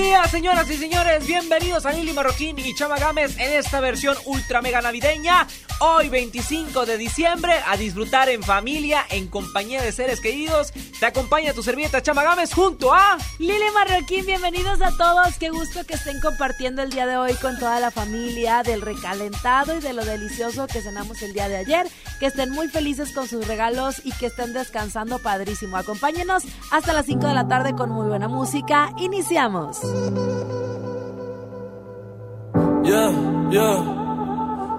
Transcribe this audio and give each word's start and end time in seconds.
día, 0.00 0.24
señoras 0.26 0.70
y 0.70 0.76
señores. 0.76 1.26
Bienvenidos 1.26 1.84
a 1.84 1.92
Lili 1.92 2.12
Marroquín 2.12 2.56
y 2.58 2.74
Chama 2.74 2.98
Gámez 2.98 3.36
en 3.38 3.52
esta 3.52 3.80
versión 3.80 4.16
ultra 4.26 4.62
mega 4.62 4.80
navideña. 4.80 5.46
Hoy, 5.80 6.08
25 6.08 6.86
de 6.86 6.98
diciembre, 6.98 7.54
a 7.66 7.76
disfrutar 7.76 8.28
en 8.28 8.42
familia, 8.42 9.04
en 9.10 9.28
compañía 9.28 9.82
de 9.82 9.92
seres 9.92 10.20
queridos. 10.20 10.72
Te 11.00 11.06
acompaña 11.06 11.52
tu 11.52 11.62
servieta 11.62 12.02
Chama 12.02 12.22
Gámez 12.22 12.52
junto 12.52 12.92
a 12.92 13.16
Lili 13.38 13.70
Marroquín. 13.74 14.26
Bienvenidos 14.26 14.80
a 14.82 14.96
todos. 14.96 15.36
Qué 15.38 15.50
gusto 15.50 15.84
que 15.84 15.94
estén 15.94 16.20
compartiendo 16.20 16.82
el 16.82 16.90
día 16.90 17.06
de 17.06 17.16
hoy 17.16 17.34
con 17.34 17.58
toda 17.58 17.80
la 17.80 17.90
familia 17.90 18.62
del 18.62 18.82
recalentado 18.82 19.76
y 19.76 19.80
de 19.80 19.92
lo 19.92 20.04
delicioso 20.04 20.66
que 20.68 20.80
cenamos 20.80 21.22
el 21.22 21.32
día 21.32 21.48
de 21.48 21.56
ayer. 21.56 21.86
Que 22.20 22.26
estén 22.26 22.50
muy 22.50 22.68
felices 22.68 23.12
con 23.12 23.26
sus 23.26 23.46
regalos 23.46 24.00
y 24.04 24.12
que 24.12 24.26
estén 24.26 24.52
descansando 24.52 25.18
padrísimo. 25.18 25.76
Acompáñenos 25.76 26.44
hasta 26.70 26.92
las 26.92 27.06
5 27.06 27.26
de 27.26 27.34
la 27.34 27.48
tarde 27.48 27.74
con 27.74 27.90
muy 27.90 28.06
buena 28.06 28.28
música. 28.28 28.92
Iniciamos. 28.98 29.87
Yeah, 32.84 33.12
yeah, 33.50 33.78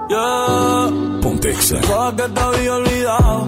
yeah. 0.09 0.89
Pontexa. 1.21 1.79
que 2.17 2.23
te 2.35 2.41
había 2.41 2.75
olvidado. 2.75 3.47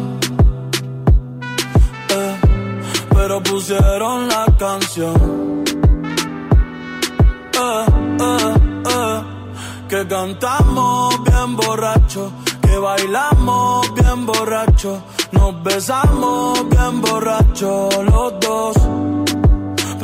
Eh, 2.09 2.35
pero 3.15 3.43
pusieron 3.43 4.27
la 4.27 4.45
canción. 4.57 5.63
Eh, 7.53 7.85
eh, 8.19 8.53
eh, 8.95 9.21
que 9.89 10.07
cantamos 10.07 11.23
bien 11.23 11.55
borracho, 11.55 12.31
que 12.61 12.77
bailamos 12.77 13.93
bien 13.95 14.25
borracho 14.25 15.01
nos 15.31 15.63
besamos 15.63 16.69
bien 16.69 17.01
borrachos 17.01 17.95
los 18.05 18.39
dos. 18.39 18.75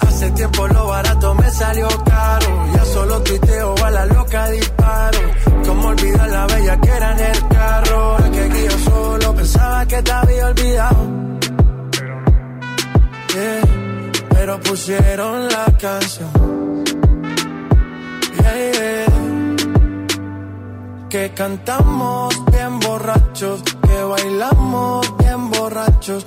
Hace 0.00 0.30
tiempo 0.32 0.68
lo 0.68 0.86
barato 0.86 1.34
me 1.34 1.50
salió 1.50 1.88
caro. 2.04 2.66
Ya 2.74 2.84
solo 2.84 3.22
tuiteo 3.22 3.74
a 3.84 3.90
la 3.90 4.06
loca 4.06 4.48
disparo. 4.50 5.18
Como 5.66 5.88
olvidar 5.88 6.28
la 6.28 6.46
bella 6.46 6.80
que 6.80 6.90
era 6.90 7.12
en 7.12 7.20
el 7.20 7.48
carro. 7.48 8.18
El 8.18 8.30
que 8.30 8.48
guío 8.48 8.78
solo 8.78 9.34
pensaba 9.34 9.86
que 9.86 10.02
te 10.02 10.12
había 10.12 10.46
olvidado. 10.46 11.22
Yeah, 13.34 13.62
pero 14.28 14.60
pusieron 14.60 15.48
la 15.48 15.64
canción. 15.80 16.84
Yeah, 18.40 18.72
yeah. 18.72 19.22
Que 21.08 21.30
cantamos 21.34 22.34
bien 22.50 22.78
borrachos, 22.80 23.62
que 23.62 24.02
bailamos 24.02 25.16
bien 25.18 25.50
borrachos, 25.50 26.26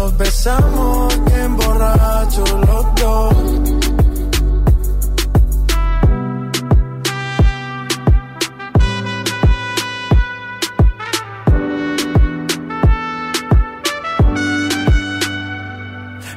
nos 0.00 0.16
besamos 0.16 1.24
bien 1.26 1.56
borrachos 1.56 2.50
los 2.68 2.84
dos. 3.00 3.34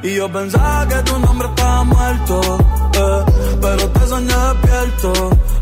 Y 0.02 0.16
yo 0.16 0.30
pensaba 0.30 0.86
que 0.88 0.96
tu 1.08 1.18
nombre 1.18 1.48
estaba 1.48 1.84
muerto, 1.84 2.40
eh, 3.02 3.24
pero 3.62 3.88
te 3.88 4.06
soñé 4.06 4.34
despierto. 4.34 5.30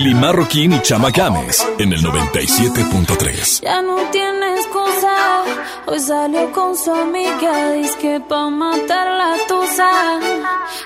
Lili 0.00 0.14
Marroquín 0.14 0.72
y 0.72 0.80
Chama 0.80 1.10
Games 1.10 1.62
en 1.78 1.92
el 1.92 2.02
97.3. 2.02 3.60
Ya 3.60 3.82
no 3.82 3.96
tiene 4.10 4.54
excusa. 4.56 5.42
Hoy 5.84 6.00
salió 6.00 6.50
con 6.52 6.74
su 6.74 6.90
amiga. 6.90 7.72
Dice 7.72 7.98
que 8.00 8.20
pa' 8.20 8.48
matar 8.48 9.06
la 9.08 9.36
tusa. 9.46 9.90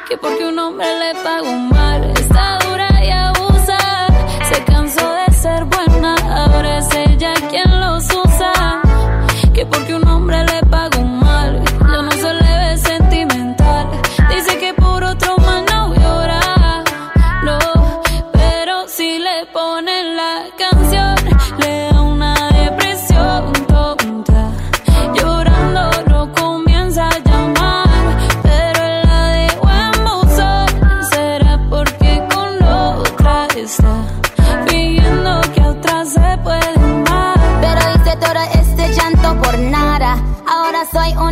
Que 0.09 0.17
porque 0.17 0.45
un 0.45 0.59
hombre 0.59 0.87
le 0.99 1.15
pagó 1.23 1.53
mal. 1.53 2.11
Está 2.11 2.59
dura 2.67 2.89
y 3.05 3.11
abusa. 3.11 3.79
Se 4.53 4.65
cansó 4.65 5.09
de 5.13 5.33
ser 5.33 5.65
buena. 5.67 6.17
Ahora 6.17 6.79
es 6.79 6.89
ella 6.97 7.35
quien 7.51 7.74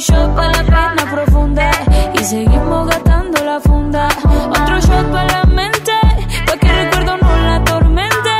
shot 0.00 0.34
para 0.34 0.50
la 0.52 0.64
pena 0.64 1.10
profunda 1.10 1.70
y 2.14 2.24
seguimos 2.24 2.88
gastando 2.88 3.44
la 3.44 3.60
funda. 3.60 4.08
Otro 4.48 4.80
shot 4.80 5.06
para 5.12 5.26
la 5.26 5.44
mente, 5.44 5.92
pa' 6.46 6.56
que 6.56 6.66
el 6.66 6.76
recuerdo 6.84 7.16
no 7.18 7.36
la 7.46 7.56
atormente. 7.56 8.30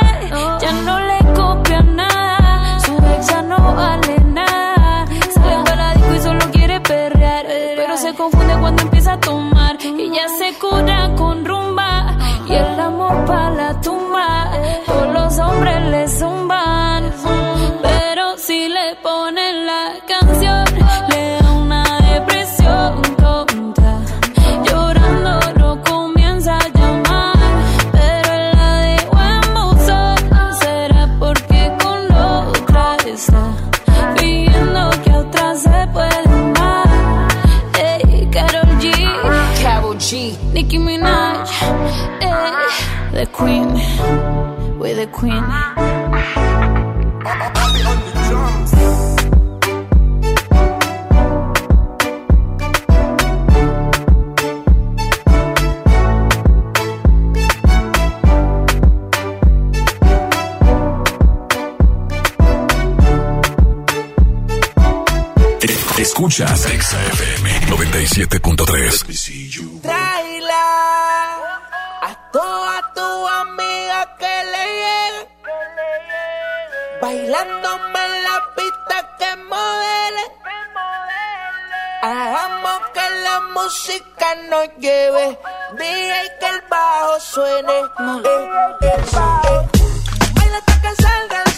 Ya 0.59 0.71
no 0.87 0.99
le 0.99 1.19
copia 1.35 1.81
nada, 1.81 2.79
su 2.79 2.93
ex 2.93 3.27
ya 3.27 3.41
no 3.43 3.75
vale 3.75 4.19
nada. 4.39 5.05
Sale 5.33 5.63
para 5.63 5.75
la 5.75 5.93
disco 5.93 6.15
y 6.15 6.19
solo 6.19 6.51
quiere 6.51 6.79
perrear, 6.79 7.45
pero 7.75 7.95
se 7.97 8.13
confunde 8.15 8.53
cuando 8.59 8.81
empieza 8.81 9.13
a 9.13 9.19
tomar. 9.19 9.77
Ella 9.83 10.27
se 10.39 10.57
cura 10.57 11.11
con 11.15 11.45
rumba 11.45 12.17
y 12.47 12.53
el 12.53 12.79
amor 12.79 13.25
para 13.25 13.51
la 13.51 13.81
tumba. 13.81 14.51
Todos 14.87 15.13
los 15.13 15.37
hombres 15.37 15.79
le 15.93 16.07
zumban, 16.07 16.60
the 43.21 43.27
Queen, 43.27 43.67
we're 44.79 44.95
the 44.95 45.05
Queen. 45.11 45.43
Escuchas 66.01 66.65
XFM 66.65 67.43
97.3. 67.69 69.10
música 83.63 84.35
nos 84.49 84.67
lleve. 84.77 85.37
DJ 85.77 86.13
que 86.39 86.47
el 86.47 86.61
bajo 86.69 87.19
suene. 87.19 87.73
Eh, 87.73 87.85
eh, 88.81 88.95
eh. 89.11 89.67
Baila 90.33 90.57
hasta 90.57 90.81
que 90.81 91.01
salga 91.01 91.50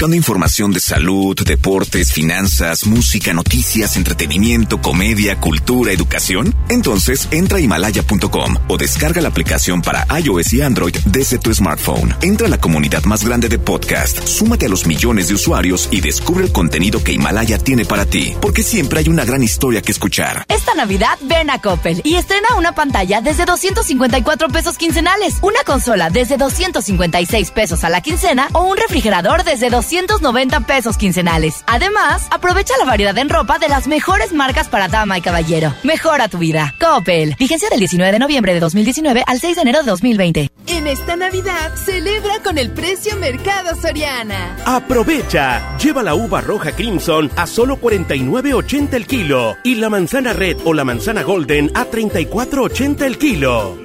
buscando 0.00 0.16
información 0.16 0.72
de 0.72 0.80
salud, 0.80 1.36
deportes, 1.44 2.10
finanzas, 2.10 2.86
música, 2.86 3.34
noticias, 3.34 3.98
entretenimiento, 3.98 4.80
comedia, 4.80 5.38
cultura, 5.38 5.92
educación? 5.92 6.54
Entonces 6.70 7.28
entra 7.30 7.58
a 7.58 7.60
himalaya.com 7.60 8.56
o 8.68 8.78
descarga 8.78 9.20
la 9.20 9.28
aplicación 9.28 9.82
para 9.82 10.06
iOS 10.18 10.54
y 10.54 10.62
Android 10.62 10.96
desde 11.04 11.36
tu 11.36 11.52
smartphone. 11.52 12.14
Entra 12.22 12.46
a 12.46 12.50
la 12.50 12.56
comunidad 12.56 13.04
más 13.04 13.26
grande 13.26 13.50
de 13.50 13.58
podcast, 13.58 14.24
súmate 14.24 14.64
a 14.64 14.68
los 14.70 14.86
millones 14.86 15.28
de 15.28 15.34
usuarios 15.34 15.86
y 15.90 16.00
descubre 16.00 16.46
el 16.46 16.52
contenido 16.52 17.04
que 17.04 17.12
Himalaya 17.12 17.58
tiene 17.58 17.84
para 17.84 18.06
ti, 18.06 18.34
porque 18.40 18.62
siempre 18.62 19.00
hay 19.00 19.08
una 19.10 19.26
gran 19.26 19.42
historia 19.42 19.82
que 19.82 19.92
escuchar. 19.92 20.46
Esta 20.48 20.72
Navidad 20.72 21.18
ven 21.20 21.50
a 21.50 21.60
Coppel 21.60 22.00
y 22.04 22.14
estrena 22.14 22.48
una 22.56 22.74
pantalla 22.74 23.20
desde 23.20 23.44
254 23.44 24.48
pesos 24.48 24.78
quincenales, 24.78 25.34
una 25.42 25.62
consola 25.66 26.08
desde 26.08 26.38
256 26.38 27.50
pesos 27.50 27.84
a 27.84 27.90
la 27.90 28.00
quincena 28.00 28.48
o 28.54 28.62
un 28.62 28.78
refrigerador 28.78 29.44
desde 29.44 29.68
290 29.90 30.60
pesos 30.60 30.96
quincenales. 30.96 31.64
Además, 31.66 32.28
aprovecha 32.30 32.74
la 32.78 32.84
variedad 32.84 33.16
en 33.18 33.28
ropa 33.28 33.58
de 33.58 33.68
las 33.68 33.88
mejores 33.88 34.32
marcas 34.32 34.68
para 34.68 34.86
dama 34.86 35.18
y 35.18 35.20
caballero. 35.20 35.74
Mejora 35.82 36.28
tu 36.28 36.38
vida. 36.38 36.74
Coppel. 36.80 37.34
Vigencia 37.38 37.68
del 37.68 37.80
19 37.80 38.12
de 38.12 38.18
noviembre 38.20 38.54
de 38.54 38.60
2019 38.60 39.24
al 39.26 39.40
6 39.40 39.56
de 39.56 39.62
enero 39.62 39.80
de 39.80 39.90
2020. 39.90 40.50
En 40.68 40.86
esta 40.86 41.16
Navidad, 41.16 41.74
celebra 41.74 42.40
con 42.44 42.56
el 42.58 42.70
precio 42.70 43.16
Mercado 43.16 43.74
Soriana. 43.80 44.56
Aprovecha. 44.64 45.76
Lleva 45.78 46.04
la 46.04 46.14
uva 46.14 46.40
roja 46.40 46.70
Crimson 46.72 47.30
a 47.36 47.46
solo 47.48 47.80
49.80 47.80 48.94
el 48.94 49.06
kilo 49.06 49.56
y 49.64 49.74
la 49.74 49.90
manzana 49.90 50.32
red 50.32 50.56
o 50.64 50.72
la 50.72 50.84
manzana 50.84 51.22
golden 51.22 51.72
a 51.74 51.86
34.80 51.86 53.02
el 53.02 53.18
kilo. 53.18 53.76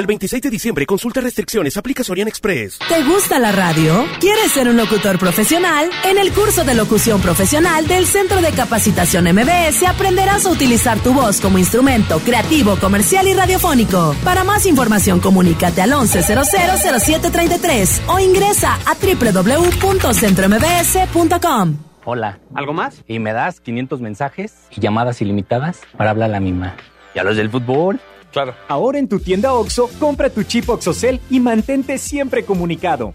Al 0.00 0.06
26 0.06 0.40
de 0.40 0.48
diciembre, 0.48 0.86
consulta 0.86 1.20
restricciones, 1.20 1.76
aplica 1.76 2.02
Sorian 2.02 2.26
Express. 2.26 2.78
¿Te 2.88 3.04
gusta 3.04 3.38
la 3.38 3.52
radio? 3.52 4.06
¿Quieres 4.18 4.50
ser 4.50 4.70
un 4.70 4.78
locutor 4.78 5.18
profesional? 5.18 5.90
En 6.06 6.16
el 6.16 6.32
curso 6.32 6.64
de 6.64 6.74
locución 6.74 7.20
profesional 7.20 7.86
del 7.86 8.06
Centro 8.06 8.40
de 8.40 8.50
Capacitación 8.52 9.24
MBS 9.24 9.82
aprenderás 9.86 10.46
a 10.46 10.52
utilizar 10.52 10.98
tu 11.00 11.12
voz 11.12 11.42
como 11.42 11.58
instrumento 11.58 12.18
creativo, 12.20 12.76
comercial 12.76 13.28
y 13.28 13.34
radiofónico. 13.34 14.16
Para 14.24 14.42
más 14.42 14.64
información, 14.64 15.20
comunícate 15.20 15.82
al 15.82 15.92
11000733 15.92 18.00
o 18.06 18.18
ingresa 18.18 18.78
a 18.86 18.94
www.centrombs.com. 18.94 21.76
Hola. 22.06 22.38
¿Algo 22.54 22.72
más? 22.72 23.04
Y 23.06 23.18
me 23.18 23.34
das 23.34 23.60
500 23.60 24.00
mensajes 24.00 24.54
y 24.70 24.80
llamadas 24.80 25.20
ilimitadas 25.20 25.82
para 25.98 26.08
hablar 26.08 26.30
a 26.30 26.32
la 26.32 26.40
misma. 26.40 26.74
¿Y 27.14 27.18
a 27.18 27.22
los 27.22 27.36
del 27.36 27.50
fútbol? 27.50 28.00
Claro. 28.32 28.54
Ahora 28.68 28.98
en 28.98 29.08
tu 29.08 29.20
tienda 29.20 29.52
OXO, 29.54 29.88
compra 29.98 30.30
tu 30.30 30.42
chip 30.42 30.68
OXOCEL 30.68 31.20
y 31.30 31.40
mantente 31.40 31.98
siempre 31.98 32.44
comunicado. 32.44 33.14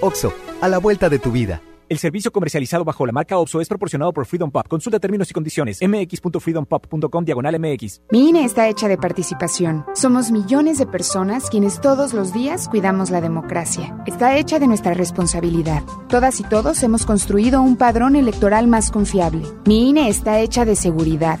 OXO, 0.00 0.32
a 0.60 0.68
la 0.68 0.78
vuelta 0.78 1.08
de 1.08 1.18
tu 1.18 1.32
vida. 1.32 1.62
El 1.92 1.98
servicio 1.98 2.32
comercializado 2.32 2.86
bajo 2.86 3.04
la 3.04 3.12
marca 3.12 3.36
OPSO 3.36 3.60
es 3.60 3.68
proporcionado 3.68 4.14
por 4.14 4.24
Freedom 4.24 4.50
Pop. 4.50 4.66
Consulta 4.66 4.98
términos 4.98 5.30
y 5.30 5.34
condiciones. 5.34 5.78
mx.freedompop.com 5.86 7.22
diagonal 7.22 7.60
mx. 7.60 8.00
Mi 8.10 8.30
INE 8.30 8.46
está 8.46 8.66
hecha 8.66 8.88
de 8.88 8.96
participación. 8.96 9.84
Somos 9.94 10.30
millones 10.30 10.78
de 10.78 10.86
personas 10.86 11.50
quienes 11.50 11.82
todos 11.82 12.14
los 12.14 12.32
días 12.32 12.70
cuidamos 12.70 13.10
la 13.10 13.20
democracia. 13.20 13.94
Está 14.06 14.38
hecha 14.38 14.58
de 14.58 14.68
nuestra 14.68 14.94
responsabilidad. 14.94 15.82
Todas 16.08 16.40
y 16.40 16.44
todos 16.44 16.82
hemos 16.82 17.04
construido 17.04 17.60
un 17.60 17.76
padrón 17.76 18.16
electoral 18.16 18.68
más 18.68 18.90
confiable. 18.90 19.42
Mi 19.66 19.90
INE 19.90 20.08
está 20.08 20.40
hecha 20.40 20.64
de 20.64 20.76
seguridad. 20.76 21.40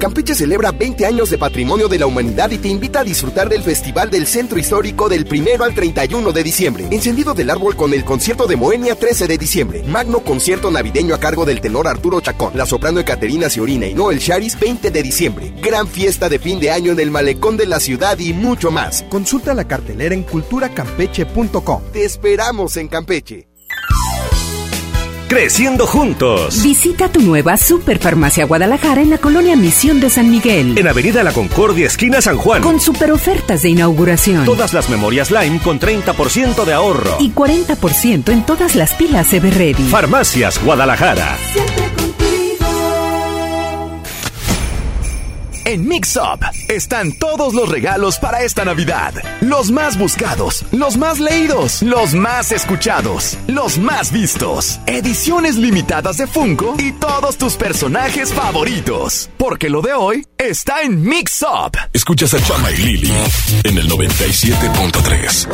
Campeche 0.00 0.34
celebra 0.34 0.72
20 0.72 1.04
años 1.04 1.28
de 1.28 1.36
patrimonio 1.36 1.86
de 1.86 1.98
la 1.98 2.06
humanidad 2.06 2.50
y 2.50 2.56
te 2.56 2.68
invita 2.68 3.00
a 3.00 3.04
disfrutar 3.04 3.50
del 3.50 3.62
Festival 3.62 4.08
del 4.08 4.26
Centro 4.26 4.58
Histórico 4.58 5.10
del 5.10 5.28
1 5.30 5.62
al 5.62 5.74
31 5.74 6.32
de 6.32 6.42
diciembre. 6.42 6.88
Encendido 6.90 7.34
del 7.34 7.50
árbol 7.50 7.76
con 7.76 7.92
el 7.92 8.02
concierto 8.02 8.46
de 8.46 8.56
Moenia 8.56 8.94
13 8.94 9.26
de 9.26 9.36
diciembre. 9.36 9.82
Magno 9.82 10.20
concierto 10.20 10.70
navideño 10.70 11.14
a 11.14 11.20
cargo 11.20 11.44
del 11.44 11.60
tenor 11.60 11.86
Arturo 11.86 12.22
Chacón. 12.22 12.52
La 12.56 12.64
soprano 12.64 12.98
Ecaterina 12.98 13.50
Ciorina 13.50 13.88
y 13.88 13.94
Noel 13.94 14.20
Charis 14.20 14.58
20 14.58 14.90
de 14.90 15.02
diciembre. 15.02 15.52
Gran 15.62 15.86
fiesta 15.86 16.30
de 16.30 16.38
fin 16.38 16.58
de 16.60 16.70
año 16.70 16.92
en 16.92 17.00
el 17.00 17.10
malecón 17.10 17.58
de 17.58 17.66
la 17.66 17.78
ciudad 17.78 18.18
y 18.18 18.32
mucho 18.32 18.70
más. 18.70 19.04
Consulta 19.10 19.52
la 19.52 19.68
cartelera 19.68 20.14
en 20.14 20.22
culturacampeche.com. 20.22 21.82
Te 21.92 22.06
esperamos 22.06 22.78
en 22.78 22.88
Campeche. 22.88 23.50
Creciendo 25.30 25.86
juntos. 25.86 26.60
Visita 26.64 27.08
tu 27.08 27.20
nueva 27.20 27.56
Superfarmacia 27.56 28.46
Guadalajara 28.46 29.00
en 29.00 29.10
la 29.10 29.18
colonia 29.18 29.54
Misión 29.54 30.00
de 30.00 30.10
San 30.10 30.28
Miguel. 30.28 30.76
En 30.76 30.88
Avenida 30.88 31.22
La 31.22 31.32
Concordia, 31.32 31.86
esquina 31.86 32.20
San 32.20 32.36
Juan. 32.36 32.62
Con 32.62 32.80
super 32.80 33.12
ofertas 33.12 33.62
de 33.62 33.68
inauguración. 33.68 34.44
Todas 34.44 34.74
las 34.74 34.90
memorias 34.90 35.30
Lime 35.30 35.60
con 35.60 35.78
30% 35.78 36.64
de 36.64 36.72
ahorro. 36.72 37.16
Y 37.20 37.30
40% 37.30 38.32
en 38.32 38.44
todas 38.44 38.74
las 38.74 38.92
pilas 38.94 39.32
Everready. 39.32 39.84
Farmacias 39.84 40.60
Guadalajara. 40.64 41.38
En 45.70 45.86
Mix 45.86 46.16
Up 46.16 46.44
están 46.66 47.12
todos 47.12 47.54
los 47.54 47.68
regalos 47.68 48.18
para 48.18 48.42
esta 48.42 48.64
Navidad. 48.64 49.14
Los 49.40 49.70
más 49.70 49.96
buscados, 49.96 50.64
los 50.72 50.96
más 50.96 51.20
leídos, 51.20 51.82
los 51.82 52.12
más 52.12 52.50
escuchados, 52.50 53.38
los 53.46 53.78
más 53.78 54.10
vistos. 54.10 54.80
Ediciones 54.86 55.54
limitadas 55.54 56.16
de 56.16 56.26
Funko 56.26 56.74
y 56.76 56.90
todos 56.90 57.36
tus 57.36 57.54
personajes 57.54 58.34
favoritos. 58.34 59.30
Porque 59.38 59.70
lo 59.70 59.80
de 59.80 59.92
hoy 59.92 60.26
está 60.38 60.82
en 60.82 61.04
Mix 61.04 61.40
Up. 61.42 61.78
Escuchas 61.92 62.34
a 62.34 62.42
Chama 62.42 62.72
y 62.72 62.76
Lili 62.78 63.12
en 63.62 63.78
el 63.78 63.88
97.3. 63.88 65.46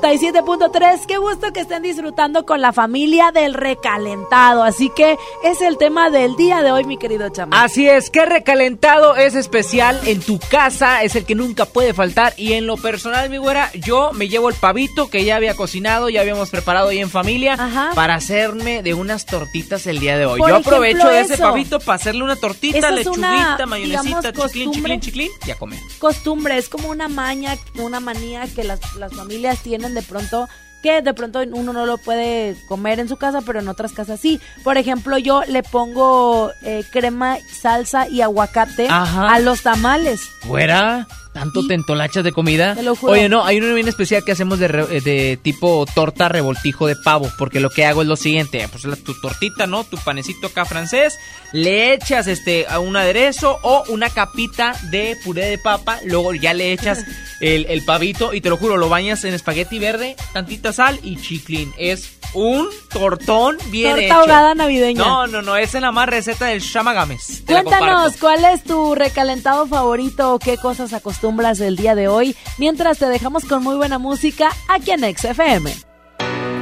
97.3. 0.00 1.06
Qué 1.06 1.16
gusto 1.16 1.52
que 1.52 1.60
estén 1.60 1.82
disfrutando 1.82 2.44
con 2.44 2.60
la 2.60 2.72
familia 2.72 3.32
del 3.32 3.54
recalentado. 3.54 4.62
Así 4.62 4.90
que 4.90 5.16
es 5.42 5.60
el 5.62 5.78
tema 5.78 6.10
del 6.10 6.36
día 6.36 6.62
de 6.62 6.72
hoy, 6.72 6.84
mi 6.84 6.98
querido 6.98 7.28
chama. 7.30 7.62
Así 7.62 7.88
es, 7.88 8.10
que 8.10 8.26
recalentado 8.26 9.16
es 9.16 9.34
especial 9.34 9.98
en 10.06 10.20
tu 10.20 10.38
casa, 10.38 11.02
es 11.02 11.16
el 11.16 11.24
que 11.24 11.34
nunca 11.34 11.64
puede 11.64 11.94
faltar. 11.94 12.34
Y 12.36 12.52
en 12.52 12.66
lo 12.66 12.76
personal, 12.76 13.30
mi 13.30 13.38
güera, 13.38 13.70
yo 13.74 14.12
me 14.12 14.28
llevo 14.28 14.48
el 14.48 14.54
pavito 14.54 15.08
que 15.08 15.24
ya 15.24 15.36
había 15.36 15.54
cocinado, 15.54 16.08
ya 16.08 16.20
habíamos 16.20 16.50
preparado 16.50 16.88
ahí 16.88 16.98
en 16.98 17.10
familia 17.10 17.56
para 17.94 18.14
hacerme 18.14 18.82
de 18.82 18.94
unas 18.94 19.26
tortitas 19.26 19.86
el 19.86 19.98
día 19.98 20.18
de 20.18 20.26
hoy. 20.26 20.40
Por 20.40 20.50
yo 20.50 20.56
aprovecho 20.56 21.08
de 21.08 21.20
ese 21.20 21.38
pavito 21.38 21.80
para 21.80 21.96
hacerle 21.96 22.22
una 22.22 22.36
tortita, 22.36 22.90
lechuguita, 22.90 23.56
una, 23.56 23.66
mayonesita, 23.66 24.32
digamos, 24.32 24.52
chiclín, 24.52 24.72
chiclín, 24.72 25.00
chiclín, 25.00 25.30
y 25.46 25.50
a 25.50 25.58
comer. 25.58 25.78
costumbre, 25.98 26.58
es 26.58 26.68
como 26.68 26.88
una 26.88 27.08
maña, 27.08 27.56
una 27.78 28.00
manía 28.00 28.46
que 28.46 28.64
las, 28.64 28.94
las 28.96 29.14
familias 29.14 29.60
tienen 29.60 29.85
de 29.94 30.02
pronto 30.02 30.48
que 30.82 31.02
de 31.02 31.14
pronto 31.14 31.40
uno 31.52 31.72
no 31.72 31.86
lo 31.86 31.98
puede 31.98 32.56
comer 32.68 33.00
en 33.00 33.08
su 33.08 33.16
casa, 33.16 33.40
pero 33.42 33.60
en 33.60 33.68
otras 33.68 33.92
casas 33.92 34.20
sí. 34.20 34.40
Por 34.62 34.76
ejemplo, 34.78 35.18
yo 35.18 35.42
le 35.44 35.62
pongo 35.62 36.52
eh, 36.62 36.84
crema, 36.90 37.38
salsa 37.50 38.08
y 38.08 38.20
aguacate 38.20 38.88
Ajá. 38.88 39.32
a 39.32 39.40
los 39.40 39.62
tamales. 39.62 40.20
¿Fuera? 40.42 41.06
¿Tanto 41.36 41.66
te 41.66 41.74
entolachas 41.74 42.24
de 42.24 42.32
comida? 42.32 42.74
Te 42.74 42.82
lo 42.82 42.96
juro. 42.96 43.12
Oye, 43.12 43.28
no, 43.28 43.44
hay 43.44 43.58
uno 43.58 43.74
bien 43.74 43.86
especial 43.88 44.24
que 44.24 44.32
hacemos 44.32 44.58
de, 44.58 44.68
re- 44.68 45.00
de 45.02 45.38
tipo 45.42 45.84
torta 45.94 46.30
revoltijo 46.30 46.86
de 46.86 46.96
pavo, 46.96 47.30
porque 47.36 47.60
lo 47.60 47.68
que 47.68 47.84
hago 47.84 48.00
es 48.00 48.08
lo 48.08 48.16
siguiente, 48.16 48.66
pues 48.72 48.84
la- 48.86 48.96
tu 48.96 49.12
tortita, 49.20 49.66
¿no? 49.66 49.84
Tu 49.84 49.98
panecito 49.98 50.46
acá 50.46 50.64
francés, 50.64 51.18
le 51.52 51.92
echas 51.92 52.26
este 52.26 52.64
a 52.70 52.78
un 52.78 52.96
aderezo 52.96 53.58
o 53.62 53.84
una 53.88 54.08
capita 54.08 54.74
de 54.90 55.14
puré 55.22 55.44
de 55.44 55.58
papa, 55.58 55.98
luego 56.06 56.32
ya 56.32 56.54
le 56.54 56.72
echas 56.72 57.04
el, 57.42 57.66
el 57.66 57.84
pavito 57.84 58.32
y 58.32 58.40
te 58.40 58.48
lo 58.48 58.56
juro, 58.56 58.78
lo 58.78 58.88
bañas 58.88 59.22
en 59.24 59.34
espagueti 59.34 59.78
verde, 59.78 60.16
tantita 60.32 60.72
sal 60.72 60.98
y 61.02 61.20
chiclín. 61.20 61.70
Es 61.76 62.12
un 62.32 62.66
tortón 62.92 63.56
bien 63.70 63.90
Torta 63.90 64.04
hecho. 64.06 64.14
ahogada 64.14 64.54
navideña. 64.54 65.04
No, 65.04 65.26
no, 65.26 65.42
no, 65.42 65.56
es 65.56 65.74
en 65.74 65.82
la 65.82 65.92
más 65.92 66.08
receta 66.08 66.46
del 66.46 66.60
Shama 66.60 66.94
Games. 66.94 67.42
Te 67.44 67.52
la 67.52 67.62
Cuéntanos. 67.62 68.16
¿cuál 68.16 68.44
es 68.46 68.64
tu 68.64 68.94
recalentado 68.94 69.66
favorito 69.66 70.32
o 70.34 70.38
qué 70.38 70.56
cosas 70.56 70.92
acostumbras 70.94 71.25
el 71.60 71.74
día 71.76 71.96
de 71.96 72.06
hoy? 72.06 72.36
Mientras 72.56 72.98
te 72.98 73.06
dejamos 73.06 73.44
con 73.44 73.62
muy 73.62 73.76
buena 73.76 73.98
música 73.98 74.50
aquí 74.68 74.92
en 74.92 75.00
XFM. 75.00 75.70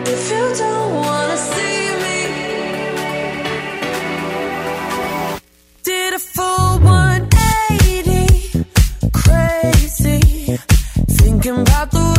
If 0.07 0.31
you 0.31 0.55
don't 0.59 0.95
wanna 1.05 1.37
see 1.37 1.91
me, 2.03 2.29
did 5.83 6.15
a 6.15 6.19
full 6.19 6.79
180, 6.81 8.65
crazy, 9.13 10.59
thinking 11.09 11.59
about 11.61 12.14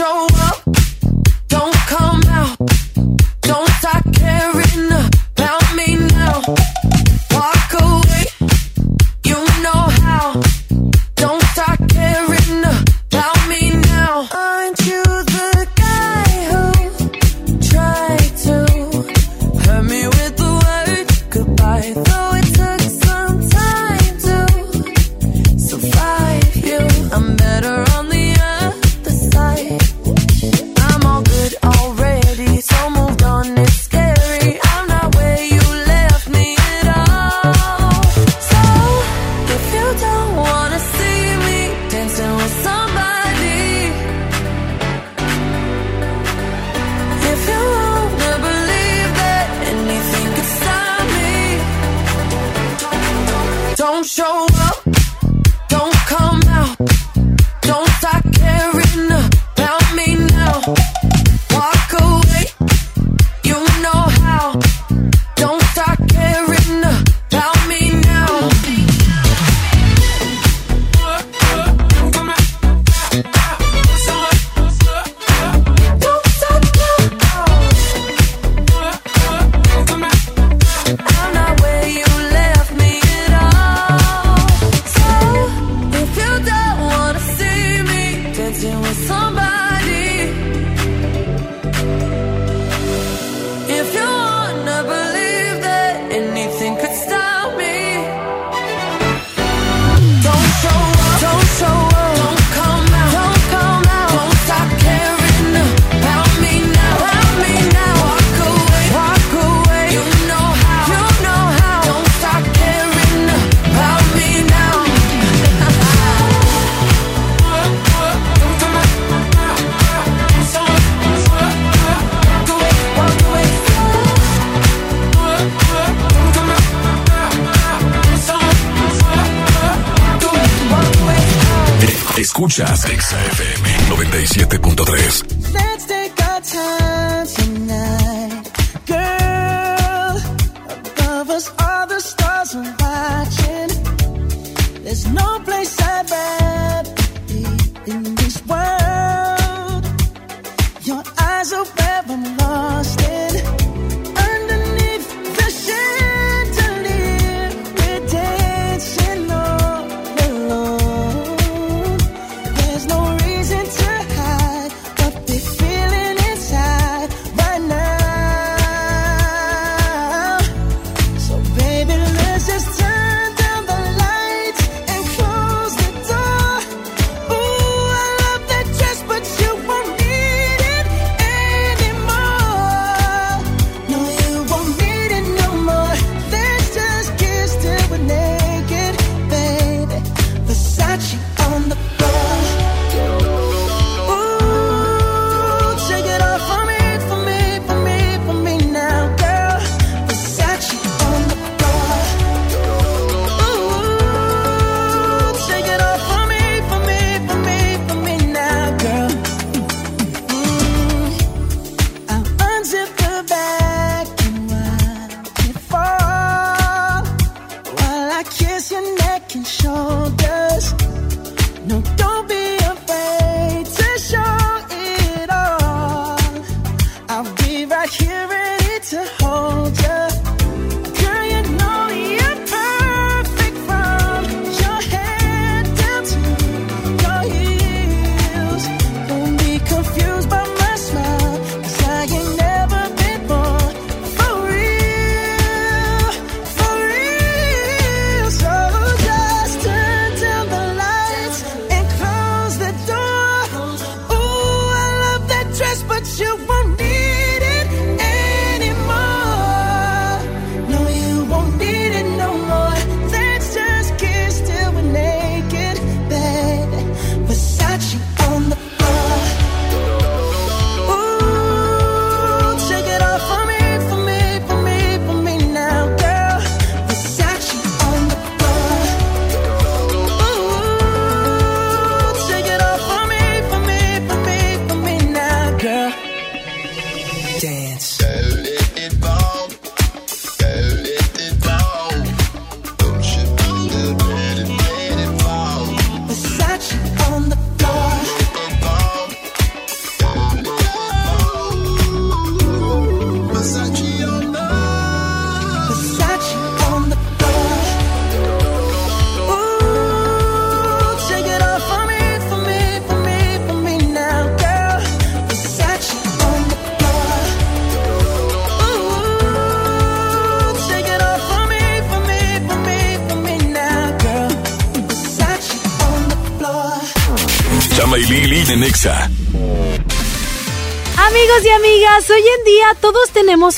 don't 0.00 0.29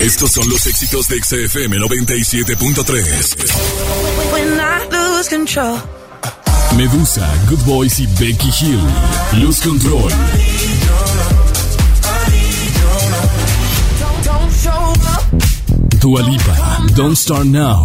Estos 0.00 0.32
son 0.32 0.48
los 0.48 0.66
éxitos 0.66 1.06
de 1.08 1.20
XFM 1.22 1.76
97.3. 1.78 3.36
When 4.32 4.58
I 4.60 4.86
lose 4.90 5.28
control. 5.28 5.78
Medusa, 6.76 7.28
Good 7.48 7.60
Boys 7.64 7.98
y 8.00 8.06
Becky 8.18 8.50
Hill. 8.60 8.80
Luz 9.40 9.60
Control. 9.60 10.10
Don't 14.24 14.50
show 14.52 14.92
up. 15.06 15.22
Dua 16.00 16.20
Lipa, 16.22 16.56
Don't 16.96 17.16
Start 17.16 17.46
Now. 17.46 17.82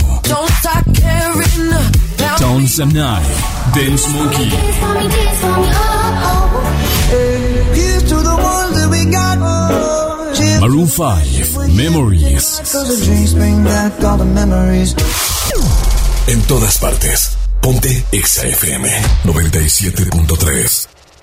Tones 2.40 2.80
and 2.80 2.98
I. 2.98 3.22
Dance 3.74 4.08
Monkey. 4.10 4.50
Maroon 10.60 10.88
5, 10.88 11.68
Memories. 11.70 12.62
En 16.28 16.42
todas 16.44 16.78
partes. 16.78 17.38
Ponte 17.62 18.04
XFM 18.12 18.88
97.3. 19.26 20.89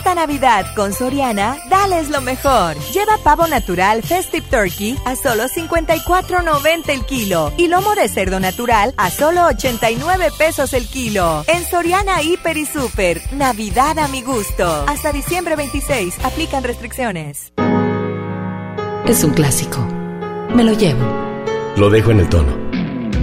Esta 0.00 0.14
Navidad 0.14 0.64
con 0.74 0.94
Soriana, 0.94 1.58
dales 1.68 2.08
lo 2.08 2.22
mejor. 2.22 2.74
Lleva 2.90 3.18
pavo 3.22 3.46
natural 3.46 4.02
Festive 4.02 4.46
Turkey 4.50 4.96
a 5.04 5.14
solo 5.14 5.44
54.90 5.44 6.88
el 6.88 7.04
kilo 7.04 7.52
y 7.58 7.68
lomo 7.68 7.94
de 7.94 8.08
cerdo 8.08 8.40
natural 8.40 8.94
a 8.96 9.10
solo 9.10 9.44
89 9.48 10.28
pesos 10.38 10.72
el 10.72 10.88
kilo. 10.88 11.44
En 11.48 11.66
Soriana 11.66 12.22
Hiper 12.22 12.56
y 12.56 12.64
Super, 12.64 13.20
Navidad 13.34 13.98
a 13.98 14.08
mi 14.08 14.22
gusto. 14.22 14.86
Hasta 14.88 15.12
diciembre 15.12 15.54
26, 15.54 16.24
aplican 16.24 16.64
restricciones. 16.64 17.52
Es 19.06 19.22
un 19.22 19.34
clásico. 19.34 19.86
Me 20.54 20.64
lo 20.64 20.72
llevo. 20.72 21.04
Lo 21.76 21.90
dejo 21.90 22.10
en 22.10 22.20
el 22.20 22.28
tono. 22.30 22.69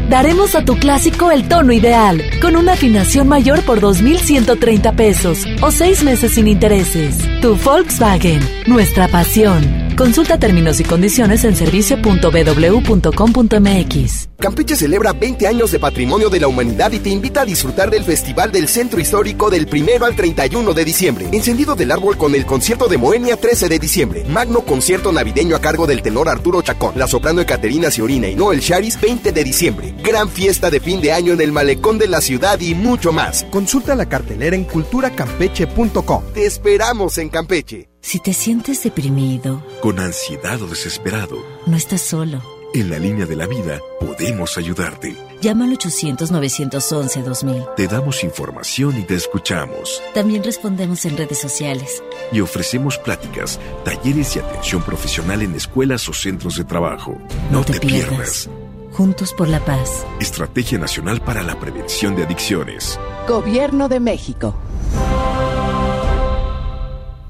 Daremos 0.10 0.56
a 0.56 0.64
tu 0.64 0.78
clásico 0.78 1.32
el 1.32 1.50
tono 1.50 1.74
ideal, 1.74 2.24
con 2.42 2.56
una 2.56 2.74
afinación 2.74 3.28
mayor 3.28 3.62
por 3.64 3.82
2.130 3.82 4.96
pesos 4.96 5.46
o 5.62 5.70
seis 5.70 6.02
meses 6.02 6.36
sin 6.36 6.48
intereses. 6.48 7.18
Tu 7.42 7.58
Volkswagen, 7.58 8.40
nuestra 8.68 9.10
pasión. 9.10 9.88
Consulta 9.98 10.38
términos 10.38 10.80
y 10.80 10.84
condiciones 10.84 11.44
en 11.44 11.56
servicio.bw.com.mx. 11.56 14.30
Campeche 14.38 14.76
celebra 14.76 15.14
20 15.14 15.48
años 15.48 15.72
de 15.72 15.80
patrimonio 15.80 16.30
de 16.30 16.40
la 16.40 16.48
humanidad 16.48 16.92
y 16.92 17.00
te 17.00 17.10
invita 17.10 17.42
a 17.42 17.46
disfrutar 17.46 17.90
del 17.90 18.04
Festival 18.04 18.52
del 18.52 18.68
Centro 18.68 19.00
Histórico 19.00 19.50
del 19.50 19.68
1 19.68 20.06
al 20.06 20.16
31 20.16 20.76
de 20.76 20.86
diciembre. 20.86 21.28
Encendido 21.32 21.74
del 21.74 21.92
árbol 21.92 22.16
con 22.16 22.36
el 22.36 22.46
concierto 22.46 22.88
de 22.88 23.00
Moenia 23.00 23.38
13 23.38 23.68
de 23.68 23.80
diciembre. 23.80 24.24
Magno 24.30 24.62
concierto 24.62 25.12
navideño 25.12 25.56
a 25.56 25.62
cargo 25.62 25.88
del 25.88 26.04
tenor 26.04 26.30
Arturo 26.30 26.62
Chacón, 26.62 26.94
la 26.96 27.08
soprano 27.08 27.42
Ecaterina 27.42 27.90
Ciorina 27.90 28.28
y 28.28 28.36
Noel 28.36 28.62
Charis 28.62 29.02
20 29.02 29.32
de 29.32 29.44
diciembre. 29.44 29.96
Gran 30.04 30.30
fiesta 30.30 30.70
de 30.70 30.80
fin 30.80 31.02
de 31.02 31.12
año 31.12 31.34
en 31.34 31.42
el 31.42 31.52
malecón 31.52 31.98
de 31.98 32.08
la 32.08 32.22
ciudad 32.22 32.60
y 32.60 32.74
mucho 32.76 33.12
más. 33.12 33.46
Consulta 33.52 33.96
la 33.96 34.08
cartelera 34.08 34.56
en 34.56 34.64
culturacampeche.com. 34.64 36.24
Te 36.34 36.46
esperamos 36.46 37.18
en 37.18 37.30
Campeche. 37.30 37.90
Si 38.02 38.20
te 38.20 38.34
sientes 38.34 38.84
deprimido, 38.84 39.64
Con 39.82 40.00
ansiedad 40.00 40.62
o 40.62 40.68
desesperado, 40.68 41.38
no 41.66 41.76
estás 41.76 42.02
solo. 42.02 42.42
en 42.74 42.90
la 42.90 43.00
línea 43.00 43.26
de 43.26 43.36
la 43.36 43.48
vida 43.48 43.80
podemos 44.00 44.58
ayudarte. 44.58 45.16
Llama 45.42 45.66
al 45.66 45.78
800-911-2000. 45.78 47.76
Te 47.76 47.88
damos 47.88 48.24
información 48.24 48.98
y 49.00 49.04
te 49.04 49.16
escuchamos. 49.16 50.02
También 50.14 50.44
respondemos 50.44 51.06
en 51.06 51.18
redes 51.18 51.38
sociales. 51.40 52.02
Y 52.32 52.40
ofrecemos 52.42 52.98
pláticas, 52.98 53.60
talleres 53.84 54.36
y 54.36 54.40
atención 54.40 54.82
profesional 54.84 55.42
en 55.42 55.54
escuelas 55.56 56.08
o 56.10 56.14
centros 56.14 56.56
de 56.58 56.64
trabajo. 56.64 57.18
No, 57.52 57.64
te, 57.64 57.80
pierdas. 57.80 58.50
Juntos 58.98 59.32
por 59.32 59.48
la 59.48 59.64
paz. 59.64 60.08
Estrategia 60.20 60.80
Nacional 60.80 61.22
para 61.22 61.44
la 61.44 61.60
Prevención 61.60 62.16
de 62.16 62.24
Adicciones. 62.24 63.00
Gobierno 63.28 63.88
de 63.90 64.00
México. 64.00 64.56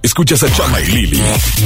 Escuchas 0.02 0.44
a 0.44 0.50
Chama 0.50 0.80
y 0.80 0.86
Lili 0.86 1.22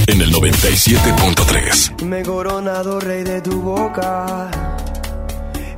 en 0.07 0.21
el 0.23 0.33
97.3. 0.33 2.01
Me 2.01 2.21
he 2.21 2.23
coronado 2.23 2.99
rey 2.99 3.23
de 3.23 3.41
tu 3.41 3.61
boca. 3.61 4.49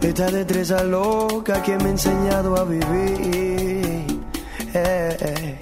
Esta 0.01 0.31
destreza 0.31 0.85
loca 0.85 1.61
que 1.61 1.75
me 1.79 1.83
ha 1.83 1.89
enseñado 1.89 2.55
a 2.55 2.63
vivir. 2.63 4.07
Eh, 4.73 5.17
eh. 5.19 5.59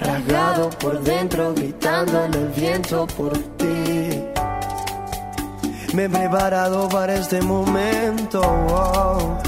Rasgado 0.00 0.68
por 0.68 1.02
dentro, 1.02 1.54
gritando 1.54 2.26
en 2.26 2.34
el 2.34 2.48
viento 2.48 3.06
por 3.06 3.32
ti. 3.32 3.83
Me 5.94 6.06
he 6.06 6.08
preparado 6.08 6.88
para 6.88 7.14
este 7.14 7.40
momento. 7.40 8.40
wow, 8.40 9.38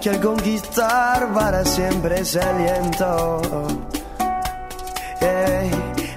que 0.00 0.10
al 0.10 0.20
conquistar 0.20 1.32
para 1.32 1.64
siempre 1.64 2.22
ese 2.22 2.40
aliento. 2.40 3.40
Ey, 5.20 5.70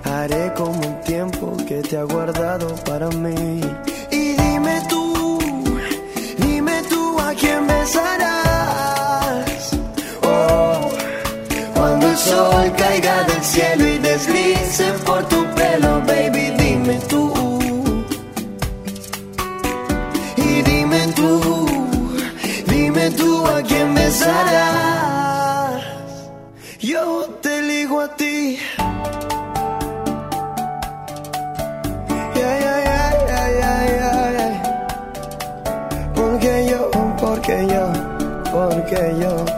haré 0.05 0.51
como 0.55 0.81
el 0.81 0.99
tiempo 1.01 1.55
que 1.67 1.83
te 1.83 1.97
ha 1.99 2.03
guardado 2.03 2.73
para 2.77 3.09
mí. 3.09 3.61
Y 4.09 4.33
dime 4.41 4.81
tú, 4.89 5.37
dime 6.39 6.81
tú 6.89 7.19
a 7.19 7.31
quién 7.35 7.67
besarás. 7.67 8.09
Oh, 10.23 10.89
cuando 11.75 12.09
el 12.09 12.17
sol 12.17 12.73
caiga 12.75 13.23
del 13.25 13.43
cielo 13.43 13.87
y 13.87 13.97
deslice 13.99 14.93
por 15.05 15.23
tu 15.27 15.45
pelo, 15.53 16.01
baby, 16.07 16.55
dime 16.57 16.99
tú. 17.07 17.38
Tú, 21.19 21.65
dime 22.67 23.11
tú 23.11 23.45
a 23.45 23.61
quién 23.61 23.93
besarás. 23.93 25.83
Yo 26.79 27.25
te 27.41 27.61
ligo 27.61 28.01
a 28.01 28.15
ti. 28.15 28.57
Yeah, 32.35 32.55
yeah, 32.63 32.79
yeah. 33.59 34.51
Porque 36.15 36.51
yo, 36.69 36.81
porque 37.21 37.55
yo, 37.73 37.85
porque 38.53 39.01
yo. 39.21 39.48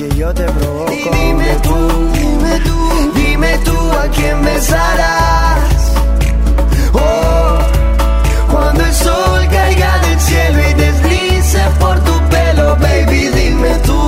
Y 0.00 0.04
dime 0.04 1.56
tú, 1.64 2.10
dime 2.12 2.60
tú, 2.60 3.12
dime 3.16 3.58
tú 3.64 3.76
a 3.90 4.06
quién 4.14 4.44
besarás. 4.44 5.92
Oh, 6.92 7.58
cuando 8.48 8.84
el 8.84 8.94
sol 8.94 9.48
caiga 9.50 9.98
del 9.98 10.20
cielo 10.20 10.60
y 10.70 10.74
deslice 10.74 11.58
por 11.80 11.98
tu 12.04 12.12
pelo, 12.28 12.76
baby, 12.76 13.28
dime 13.30 13.74
tú. 13.84 14.07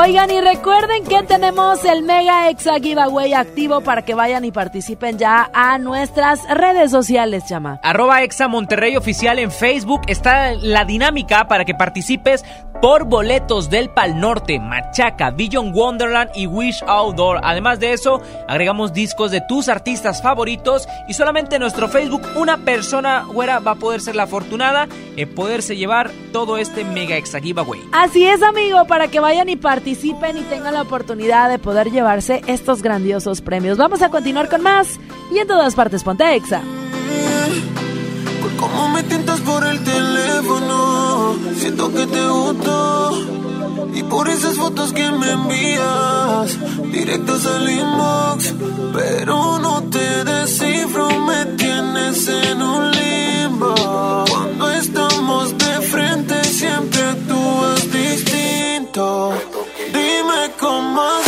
Oigan, 0.00 0.30
y 0.30 0.40
recuerden 0.40 1.02
que 1.02 1.24
tenemos 1.24 1.84
el 1.84 2.04
Mega 2.04 2.48
Exa 2.50 2.78
Giveaway 2.78 3.34
activo 3.34 3.80
para 3.80 4.02
que 4.02 4.14
vayan 4.14 4.44
y 4.44 4.52
participen 4.52 5.18
ya 5.18 5.50
a 5.52 5.76
nuestras 5.78 6.48
redes 6.48 6.92
sociales, 6.92 7.46
chama. 7.48 7.80
Arroba 7.82 8.22
Exa 8.22 8.46
Monterrey 8.46 8.96
Oficial 8.96 9.40
en 9.40 9.50
Facebook 9.50 10.02
está 10.06 10.54
la 10.54 10.84
dinámica 10.84 11.48
para 11.48 11.64
que 11.64 11.74
participes 11.74 12.44
por 12.80 13.06
boletos 13.06 13.70
del 13.70 13.90
Pal 13.90 14.20
Norte, 14.20 14.60
Machaca, 14.60 15.32
Billion 15.32 15.74
Wonderland 15.74 16.30
y 16.32 16.46
Wish 16.46 16.84
Outdoor. 16.86 17.40
Además 17.42 17.80
de 17.80 17.92
eso, 17.92 18.22
agregamos 18.46 18.92
discos 18.92 19.32
de 19.32 19.40
tus 19.40 19.68
artistas 19.68 20.22
favoritos 20.22 20.86
y 21.08 21.14
solamente 21.14 21.56
en 21.56 21.62
nuestro 21.62 21.88
Facebook 21.88 22.22
una 22.36 22.58
persona 22.58 23.24
güera 23.24 23.58
va 23.58 23.72
a 23.72 23.74
poder 23.74 24.00
ser 24.00 24.14
la 24.14 24.22
afortunada 24.22 24.86
en 25.16 25.34
poderse 25.34 25.76
llevar 25.76 26.12
todo 26.32 26.56
este 26.56 26.84
Mega 26.84 27.16
Exa 27.16 27.40
Giveaway. 27.40 27.80
Así 27.90 28.24
es, 28.24 28.44
amigo, 28.44 28.84
para 28.84 29.08
que 29.08 29.18
vayan 29.18 29.48
y 29.48 29.56
participen 29.56 29.87
y 29.90 30.42
tengan 30.50 30.74
la 30.74 30.82
oportunidad 30.82 31.48
de 31.48 31.58
poder 31.58 31.90
llevarse 31.90 32.42
estos 32.46 32.82
grandiosos 32.82 33.40
premios. 33.40 33.78
Vamos 33.78 34.02
a 34.02 34.10
continuar 34.10 34.50
con 34.50 34.62
más 34.62 35.00
y 35.32 35.38
en 35.38 35.46
todas 35.46 35.74
partes 35.74 36.04
ponte 36.04 36.34
Exa. 36.34 36.60
Cómo 38.58 38.88
me 38.90 39.02
tientas 39.04 39.40
por 39.40 39.64
el 39.64 39.82
teléfono, 39.82 41.36
siento 41.56 41.90
que 41.92 42.06
te 42.06 42.28
gusto. 42.28 43.26
Y 43.94 44.02
por 44.02 44.28
esas 44.28 44.56
fotos 44.56 44.92
que 44.92 45.10
me 45.10 45.30
envías, 45.32 46.58
directas 46.92 47.46
al 47.46 47.70
inbox. 47.70 48.54
Pero 48.92 49.58
no 49.58 49.82
te 49.84 50.24
descifro, 50.24 51.08
me 51.20 51.46
tienes 51.56 52.28
en 52.28 52.60
un 52.60 52.90
limbo. 52.90 53.74
Cuando 54.28 54.70
estamos 54.72 55.56
de 55.56 55.80
frente, 55.80 56.44
siempre 56.44 57.02
actúas 57.02 57.92
distinto. 57.92 59.57
Dime 59.92 60.52
cómo 60.58 61.27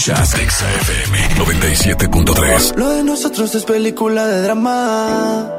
Escuchas 0.00 0.30
XFM 0.30 1.18
97.3. 1.44 2.74
Lo 2.76 2.88
de 2.88 3.04
nosotros 3.04 3.54
es 3.54 3.64
película 3.64 4.26
de 4.26 4.40
drama. 4.40 5.52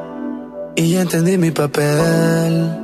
Y 0.74 0.94
ya 0.94 1.02
entendí 1.02 1.38
mi 1.38 1.52
papel. 1.52 2.76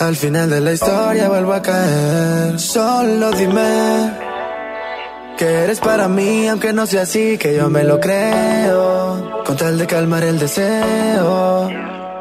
Al 0.00 0.16
final 0.16 0.50
de 0.50 0.60
la 0.60 0.72
historia 0.72 1.28
vuelvo 1.28 1.52
a 1.52 1.62
caer. 1.62 2.58
Solo 2.58 3.30
dime 3.30 4.14
que 5.38 5.44
eres 5.44 5.78
para 5.78 6.08
mí, 6.08 6.48
aunque 6.48 6.72
no 6.72 6.86
sea 6.86 7.02
así, 7.02 7.38
que 7.38 7.54
yo 7.54 7.70
me 7.70 7.84
lo 7.84 8.00
creo. 8.00 9.44
Con 9.46 9.56
tal 9.56 9.78
de 9.78 9.86
calmar 9.86 10.24
el 10.24 10.40
deseo. 10.40 11.70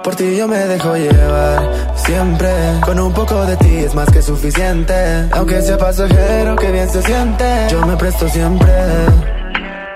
Por 0.03 0.15
ti 0.15 0.35
yo 0.35 0.47
me 0.47 0.57
dejo 0.57 0.95
llevar, 0.95 1.92
siempre. 2.05 2.49
Con 2.85 2.99
un 2.99 3.13
poco 3.13 3.45
de 3.45 3.57
ti 3.57 3.75
es 3.77 3.93
más 3.95 4.09
que 4.09 4.21
suficiente. 4.21 4.93
Aunque 5.31 5.61
sea 5.61 5.77
pasajero, 5.77 6.55
que 6.55 6.71
bien 6.71 6.89
se 6.89 7.01
siente. 7.01 7.45
Yo 7.69 7.85
me 7.85 7.95
presto 7.97 8.27
siempre. 8.29 8.71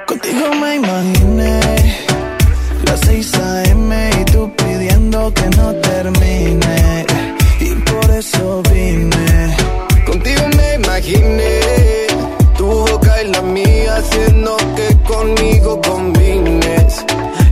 Contigo 0.06 0.46
me 0.62 0.76
imaginé 0.76 1.60
las 2.86 3.00
6 3.02 3.34
a.m. 3.36 4.10
y 4.22 4.26
tú 4.26 4.52
pidiendo 4.56 5.34
que 5.34 5.50
no 5.58 5.74
termine. 5.76 7.06
Y 7.60 7.74
por 7.90 8.10
eso 8.12 8.62
vine. 8.72 9.56
Contigo 10.06 10.42
me 10.58 10.76
imaginé 10.76 11.60
tu 12.58 12.66
boca 12.66 13.22
y 13.24 13.32
la 13.32 13.42
mía 13.42 13.96
haciendo 13.98 14.56
que 14.76 14.98
conmigo 15.04 15.82
combines. 15.82 17.06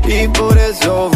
Y 0.08 0.28
por 0.30 0.58
eso 0.58 1.10
vine. 1.10 1.14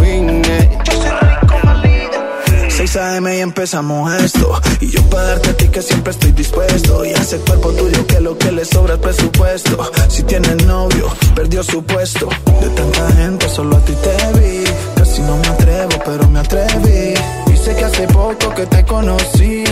6 2.90 2.96
a.m. 3.04 3.38
y 3.38 3.42
empezamos 3.42 4.12
esto. 4.16 4.60
Y 4.82 4.90
yo 4.90 5.04
para 5.12 5.26
darte 5.26 5.52
a 5.52 5.58
ti 5.58 5.68
que 5.68 5.80
siempre 5.80 6.12
estoy 6.12 6.32
dispuesto. 6.32 7.06
Y 7.06 7.10
ese 7.10 7.38
cuerpo 7.38 7.70
tuyo 7.70 8.08
que 8.08 8.20
lo 8.20 8.36
que 8.36 8.52
le 8.52 8.66
sobra 8.66 8.96
es 8.96 9.00
presupuesto. 9.00 9.92
Si 10.08 10.24
tienes 10.24 10.66
novio, 10.66 11.08
perdió 11.36 11.62
su 11.64 11.84
puesto. 11.84 12.30
De 12.60 12.70
tanta 12.70 13.12
gente, 13.12 13.48
solo 13.48 13.78
a 13.78 13.80
ti 13.82 13.94
te 13.94 14.40
vi. 14.40 14.64
Casi 14.96 15.22
no 15.22 15.38
me 15.38 15.48
atrevo, 15.50 15.92
pero 16.04 16.28
me 16.30 16.40
atreví. 16.40 17.14
Y 17.54 17.58
sé 17.58 17.76
que 17.76 17.86
hace 17.86 18.08
poco 18.08 18.56
que 18.56 18.66
te 18.66 18.84
conocí. 18.84 19.66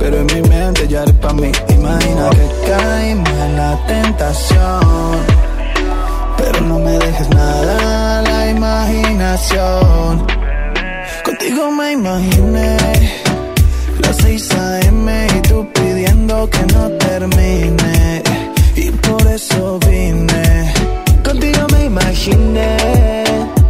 Pero 0.00 0.16
en 0.16 0.26
mi 0.26 0.48
mente 0.48 0.88
ya 0.88 1.04
eres 1.04 1.14
pa' 1.14 1.32
mí. 1.32 1.52
Imagina 1.68 2.30
que 2.30 2.70
caímos 2.70 3.28
en 3.28 3.56
la 3.56 3.86
tentación. 3.86 5.20
Pero 6.38 6.60
no 6.62 6.80
me 6.80 6.98
dejes 6.98 7.28
nada 7.28 8.18
a 8.18 8.22
la 8.22 8.50
imaginación. 8.50 10.33
Contigo 11.36 11.68
me 11.72 11.90
imaginé 11.90 12.76
las 14.02 14.16
6 14.18 14.50
a.m. 14.52 15.26
y 15.36 15.40
tú 15.40 15.66
pidiendo 15.72 16.48
que 16.48 16.62
no 16.72 16.88
termine. 16.90 18.22
Y 18.76 18.90
por 18.92 19.26
eso 19.26 19.80
vine. 19.80 20.72
Contigo 21.24 21.66
me 21.72 21.86
imaginé 21.86 23.24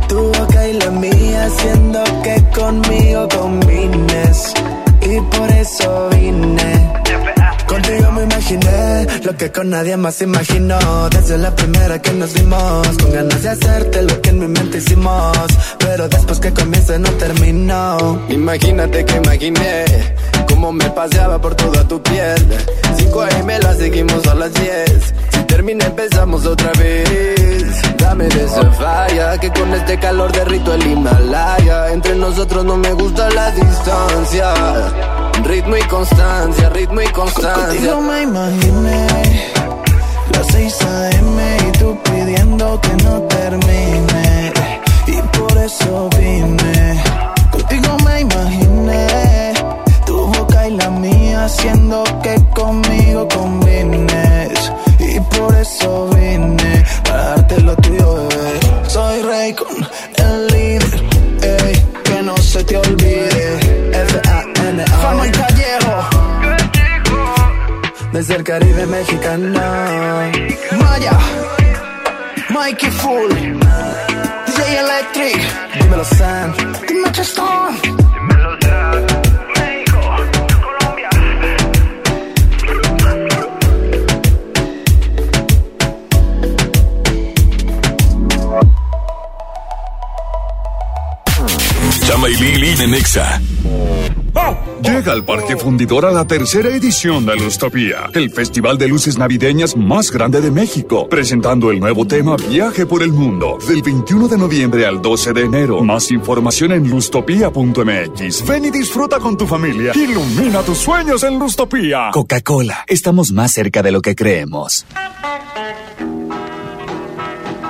tu 0.08 0.24
boca 0.24 0.68
y 0.68 0.74
la 0.74 0.90
mía 0.90 1.46
haciendo 1.46 2.04
que 2.22 2.44
conmigo 2.54 3.26
combines. 3.34 4.52
Y 5.00 5.18
por 5.34 5.50
eso 5.50 6.10
vine. 6.10 6.73
Lo 9.24 9.36
que 9.36 9.50
con 9.50 9.70
nadie 9.70 9.96
más 9.96 10.20
imaginó. 10.20 10.78
Desde 11.10 11.38
la 11.38 11.54
primera 11.54 12.00
que 12.00 12.12
nos 12.12 12.32
vimos, 12.34 12.88
con 12.98 13.12
ganas 13.12 13.42
de 13.42 13.48
hacerte 13.48 14.02
lo 14.02 14.20
que 14.20 14.30
en 14.30 14.38
mi 14.38 14.48
mente 14.48 14.78
hicimos. 14.78 15.36
Pero 15.78 16.08
después 16.08 16.38
que 16.40 16.52
comienza 16.52 16.98
no 16.98 17.10
terminó. 17.12 18.20
Imagínate 18.28 19.04
que 19.04 19.16
imaginé 19.16 19.84
cómo 20.48 20.72
me 20.72 20.88
paseaba 20.90 21.40
por 21.40 21.54
toda 21.54 21.86
tu 21.88 22.02
piel. 22.02 22.36
5 22.96 23.22
a.m. 23.22 23.58
la 23.58 23.74
seguimos 23.74 24.26
a 24.26 24.34
las 24.34 24.52
10. 24.54 25.14
Si 25.30 25.44
termina 25.44 25.86
empezamos 25.86 26.46
otra 26.46 26.70
vez. 26.78 27.82
Dame 27.98 28.28
de 28.28 28.44
esa 28.44 28.70
falla 28.72 29.38
que 29.38 29.50
con 29.50 29.72
este 29.74 29.98
calor 29.98 30.30
derrito 30.32 30.74
el 30.74 30.86
Himalaya. 30.86 31.92
Entre 31.92 32.14
nosotros 32.14 32.64
no 32.64 32.76
me 32.76 32.92
gusta 32.92 33.30
la 33.30 33.50
distancia. 33.50 35.23
Ritmo 35.42 35.76
y 35.76 35.82
constancia, 35.82 36.68
ritmo 36.70 37.00
y 37.00 37.06
constancia. 37.08 37.66
Contigo 37.66 38.00
me 38.00 38.22
imaginé 38.22 39.06
las 40.32 40.46
6 40.48 40.82
a.m. 40.82 41.56
y 41.68 41.72
tú 41.78 41.98
pidiendo 42.04 42.80
que 42.80 43.04
no 43.04 43.20
termine. 43.22 44.52
Y 45.06 45.36
por 45.36 45.56
eso 45.58 46.08
vine. 46.18 47.02
Contigo 47.50 47.96
me 48.04 48.20
imaginé 48.20 49.52
tu 50.06 50.16
boca 50.26 50.68
y 50.68 50.76
la 50.76 50.90
mía 50.90 51.44
haciendo 51.44 52.04
que 52.22 52.34
conmigo 52.54 53.28
combines. 53.28 54.72
Y 54.98 55.20
por 55.36 55.54
eso 55.54 56.08
vine 56.08 56.84
para 57.04 57.24
darte 57.24 57.60
lo 57.60 57.76
tuyo, 57.76 58.14
bebé. 58.28 58.60
Soy 58.88 59.22
rey 59.22 59.54
con 59.54 59.68
el 60.16 60.46
líder, 60.48 61.82
que 62.04 62.22
no 62.22 62.36
se 62.38 62.64
te 62.64 62.76
olvide. 62.76 63.23
Desde 68.14 68.36
el 68.36 68.44
Caribe 68.44 68.86
mexicano. 68.86 69.60
Maya, 70.78 71.18
Mikey 72.48 72.90
Full, 72.92 73.32
DJ 74.46 74.78
Electric. 74.78 75.82
Dímelo 75.82 76.04
Sam, 76.04 76.54
dime 76.86 77.10
que 77.10 77.20
están. 77.22 77.74
Chama 92.06 92.28
y 92.28 92.36
Lili 92.36 92.76
de 92.76 92.86
Nexa. 92.86 93.40
Llega 94.82 95.12
al 95.12 95.24
Parque 95.24 95.56
Fundidora 95.56 96.10
la 96.10 96.26
tercera 96.26 96.68
edición 96.68 97.24
de 97.24 97.36
Lustopía, 97.36 98.10
el 98.12 98.30
festival 98.30 98.76
de 98.76 98.88
luces 98.88 99.16
navideñas 99.16 99.76
más 99.76 100.10
grande 100.10 100.40
de 100.40 100.50
México, 100.50 101.08
presentando 101.08 101.70
el 101.70 101.78
nuevo 101.78 102.04
tema 102.06 102.36
Viaje 102.36 102.84
por 102.84 103.02
el 103.02 103.12
Mundo, 103.12 103.58
del 103.66 103.82
21 103.82 104.28
de 104.28 104.36
noviembre 104.36 104.86
al 104.86 105.00
12 105.00 105.32
de 105.32 105.42
enero. 105.42 105.82
Más 105.82 106.10
información 106.10 106.72
en 106.72 106.90
lustopía.mx. 106.90 108.46
Ven 108.46 108.64
y 108.64 108.70
disfruta 108.70 109.20
con 109.20 109.36
tu 109.36 109.46
familia. 109.46 109.92
Ilumina 109.94 110.62
tus 110.62 110.78
sueños 110.78 111.22
en 111.22 111.38
Lustopía. 111.38 112.10
Coca-Cola, 112.12 112.84
estamos 112.88 113.32
más 113.32 113.52
cerca 113.52 113.82
de 113.82 113.92
lo 113.92 114.02
que 114.02 114.14
creemos. 114.14 114.84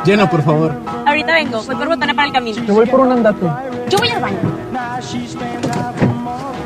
Llena, 0.04 0.28
por 0.30 0.42
favor. 0.42 0.72
Ahorita 1.06 1.32
vengo, 1.34 1.62
voy 1.62 1.76
por 1.76 1.88
botana 1.88 2.14
para 2.14 2.26
el 2.26 2.32
camino. 2.32 2.64
Te 2.64 2.72
voy 2.72 2.86
por 2.86 3.00
un 3.00 3.12
andate. 3.12 3.46
Yo 3.90 3.98
voy 3.98 4.08
al 4.08 4.20
baño. 4.20 6.13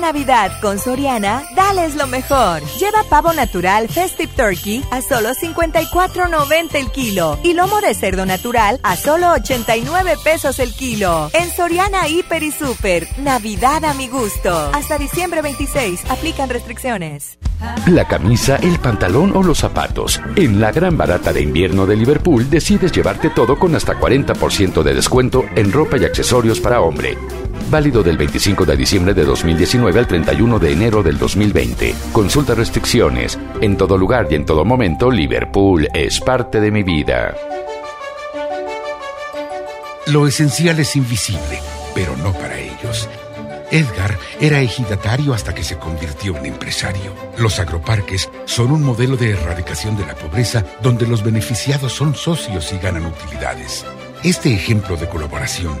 Navidad 0.00 0.60
con 0.60 0.78
Soriana, 0.78 1.42
dales 1.54 1.94
lo 1.94 2.06
mejor. 2.06 2.62
Lleva 2.78 3.04
pavo 3.08 3.32
natural 3.32 3.88
Festive 3.88 4.32
Turkey 4.34 4.84
a 4.90 5.02
solo 5.02 5.30
54.90 5.30 6.74
el 6.74 6.90
kilo 6.90 7.38
y 7.42 7.54
lomo 7.54 7.80
de 7.80 7.94
cerdo 7.94 8.26
natural 8.26 8.80
a 8.82 8.96
solo 8.96 9.32
89 9.32 10.16
pesos 10.22 10.58
el 10.58 10.74
kilo. 10.74 11.30
En 11.32 11.50
Soriana 11.50 12.08
Hiper 12.08 12.42
y 12.42 12.50
Super, 12.50 13.06
Navidad 13.18 13.84
a 13.84 13.94
mi 13.94 14.08
gusto. 14.08 14.70
Hasta 14.72 14.98
diciembre 14.98 15.42
26, 15.42 16.10
aplican 16.10 16.48
restricciones. 16.48 17.38
La 17.86 18.06
camisa, 18.06 18.56
el 18.56 18.78
pantalón 18.78 19.36
o 19.36 19.42
los 19.42 19.58
zapatos. 19.58 20.20
En 20.36 20.60
la 20.60 20.72
gran 20.72 20.96
barata 20.96 21.32
de 21.32 21.42
invierno 21.42 21.86
de 21.86 21.96
Liverpool 21.96 22.50
decides 22.50 22.92
llevarte 22.92 23.30
todo 23.30 23.58
con 23.58 23.74
hasta 23.76 23.98
40% 23.98 24.82
de 24.82 24.94
descuento 24.94 25.44
en 25.54 25.70
ropa 25.72 25.96
y 25.96 26.04
accesorios 26.04 26.60
para 26.60 26.80
hombre. 26.80 27.16
Válido 27.70 28.02
del 28.02 28.16
25 28.16 28.66
de 28.66 28.76
diciembre 28.76 29.14
de 29.14 29.24
2019 29.24 29.81
al 29.90 30.06
31 30.06 30.58
de 30.58 30.72
enero 30.72 31.02
del 31.02 31.18
2020. 31.18 31.94
Consulta 32.12 32.54
restricciones. 32.54 33.38
En 33.60 33.76
todo 33.76 33.98
lugar 33.98 34.28
y 34.30 34.36
en 34.36 34.46
todo 34.46 34.64
momento, 34.64 35.10
Liverpool 35.10 35.88
es 35.92 36.20
parte 36.20 36.60
de 36.60 36.70
mi 36.70 36.82
vida. 36.82 37.34
Lo 40.06 40.26
esencial 40.26 40.78
es 40.80 40.96
invisible, 40.96 41.60
pero 41.94 42.16
no 42.16 42.32
para 42.32 42.58
ellos. 42.58 43.08
Edgar 43.70 44.18
era 44.40 44.60
ejidatario 44.60 45.32
hasta 45.32 45.54
que 45.54 45.64
se 45.64 45.78
convirtió 45.78 46.36
en 46.36 46.46
empresario. 46.46 47.14
Los 47.38 47.58
agroparques 47.58 48.28
son 48.44 48.70
un 48.70 48.82
modelo 48.82 49.16
de 49.16 49.30
erradicación 49.30 49.96
de 49.96 50.06
la 50.06 50.14
pobreza 50.14 50.64
donde 50.82 51.06
los 51.06 51.22
beneficiados 51.22 51.92
son 51.92 52.14
socios 52.14 52.72
y 52.72 52.78
ganan 52.78 53.06
utilidades. 53.06 53.84
Este 54.22 54.52
ejemplo 54.52 54.96
de 54.96 55.08
colaboración 55.08 55.80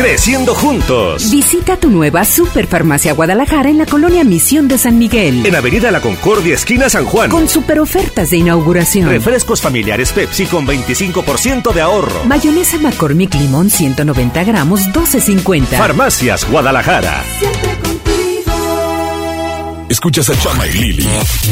Creciendo 0.00 0.54
juntos. 0.54 1.30
Visita 1.30 1.76
tu 1.76 1.90
nueva 1.90 2.24
Superfarmacia 2.24 3.12
Guadalajara 3.12 3.68
en 3.68 3.76
la 3.76 3.84
colonia 3.84 4.24
Misión 4.30 4.68
de 4.68 4.78
San 4.78 4.96
Miguel. 4.96 5.44
En 5.44 5.56
Avenida 5.56 5.90
La 5.90 6.00
Concordia, 6.00 6.54
esquina 6.54 6.88
San 6.88 7.04
Juan. 7.04 7.30
Con 7.30 7.48
super 7.48 7.80
ofertas 7.80 8.30
de 8.30 8.36
inauguración. 8.36 9.08
Refrescos 9.08 9.60
familiares 9.60 10.12
Pepsi 10.12 10.46
con 10.46 10.68
25% 10.68 11.72
de 11.72 11.80
ahorro. 11.80 12.24
Mayonesa 12.26 12.78
McCormick 12.78 13.34
Limón 13.34 13.70
190 13.70 14.44
gramos 14.44 14.82
12.50. 14.92 15.66
Farmacias 15.76 16.48
Guadalajara. 16.48 17.24
Escuchas 19.88 20.30
a 20.30 20.38
Chama 20.38 20.64
y 20.68 20.72
Lili 20.74 21.08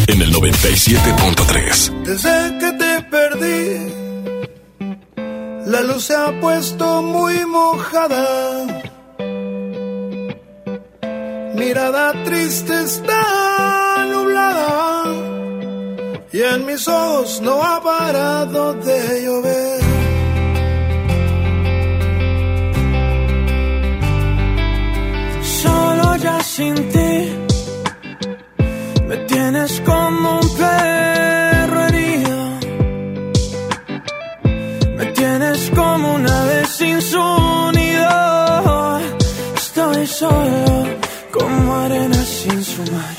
en 0.06 0.22
el 0.22 0.32
97.3. 0.32 2.02
Desde 2.04 2.58
que 2.60 2.72
te 2.78 3.02
perdí, 3.10 3.92
la 5.66 5.80
luz 5.80 6.04
se 6.04 6.14
ha 6.14 6.40
puesto 6.40 7.02
muy 7.02 7.44
mojada. 7.44 8.77
Mirada 11.58 12.12
triste 12.24 12.72
está 12.84 14.06
nublada 14.08 15.04
y 16.32 16.40
en 16.40 16.64
mis 16.66 16.86
ojos 16.86 17.40
no 17.42 17.60
ha 17.62 17.82
parado 17.82 18.74
de 18.74 19.24
llover. 19.24 19.80
Solo 25.42 26.16
ya 26.16 26.40
sin 26.44 26.74
ti 26.92 27.32
me 29.08 29.16
tienes 29.26 29.80
como 29.80 30.38
un 30.38 30.48
perro 30.56 31.86
herido. 31.88 32.38
Me 34.96 35.06
tienes 35.06 35.70
como 35.74 36.14
una 36.14 36.44
vez 36.44 36.68
sin. 36.68 36.98
Estoy 39.78 40.06
solo 40.08 40.77
como 41.38 41.76
arena 41.76 42.22
sin 42.24 42.64
su 42.64 42.82
mar. 42.92 43.17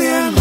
Estoy 0.00 0.39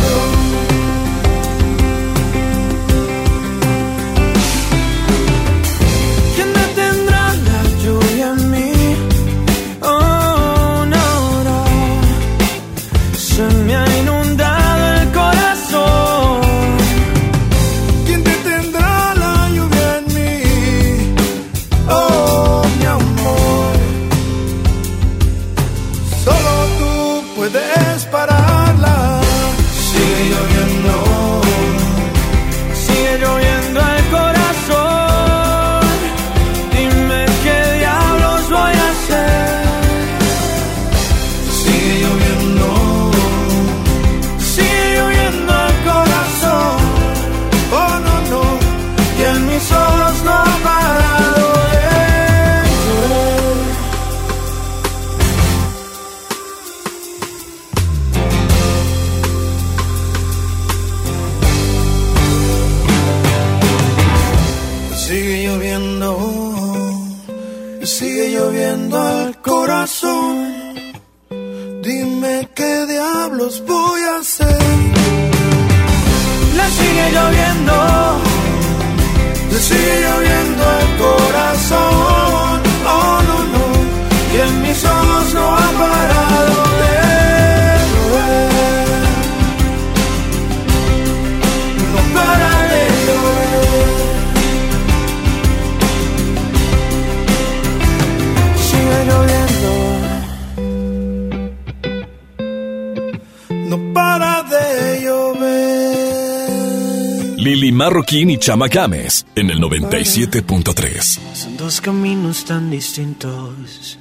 Marroquín 107.79 108.29
y 108.29 108.37
Chama 108.37 108.67
Games 108.67 109.25
en 109.35 109.49
el 109.49 109.59
97.3. 109.59 111.19
Son 111.33 111.55
dos 111.55 111.79
caminos 111.79 112.43
tan 112.43 112.69
distintos. 112.69 113.97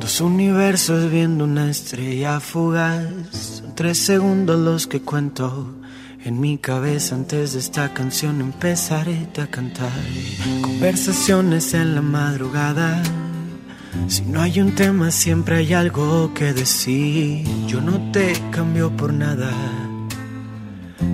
Dos 0.00 0.20
universos 0.20 1.08
viendo 1.08 1.44
una 1.44 1.70
estrella 1.70 2.40
fugaz. 2.40 3.06
Son 3.30 3.76
tres 3.76 3.96
segundos 3.96 4.58
los 4.58 4.88
que 4.88 5.02
cuento. 5.02 5.72
En 6.24 6.40
mi 6.40 6.58
cabeza 6.58 7.14
antes 7.14 7.52
de 7.52 7.60
esta 7.60 7.94
canción 7.94 8.40
empezaré 8.40 9.28
a 9.40 9.46
cantar. 9.46 9.92
Conversaciones 10.60 11.72
en 11.74 11.94
la 11.94 12.02
madrugada. 12.02 13.04
Si 14.08 14.22
no 14.22 14.42
hay 14.42 14.60
un 14.60 14.74
tema 14.74 15.12
siempre 15.12 15.58
hay 15.58 15.74
algo 15.74 16.34
que 16.34 16.52
decir. 16.52 17.46
Yo 17.68 17.80
no 17.80 18.10
te 18.10 18.32
cambio 18.50 18.90
por 18.96 19.12
nada. 19.12 19.79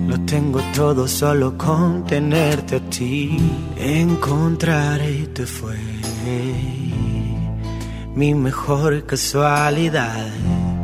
Lo 0.07 0.19
tengo 0.21 0.59
todo 0.75 1.07
solo 1.07 1.57
con 1.57 2.05
tenerte 2.05 2.77
a 2.77 2.89
ti. 2.89 3.37
Encontrarte 3.77 5.45
fue 5.45 5.77
mi 8.15 8.33
mejor 8.33 9.05
casualidad. 9.05 10.27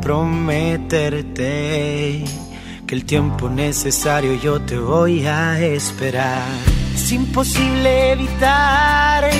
Prometerte 0.00 2.24
que 2.86 2.94
el 2.94 3.04
tiempo 3.04 3.48
necesario 3.48 4.34
yo 4.34 4.60
te 4.60 4.78
voy 4.78 5.26
a 5.26 5.58
esperar. 5.60 6.46
Es 6.94 7.10
imposible 7.12 8.12
evitar 8.12 9.30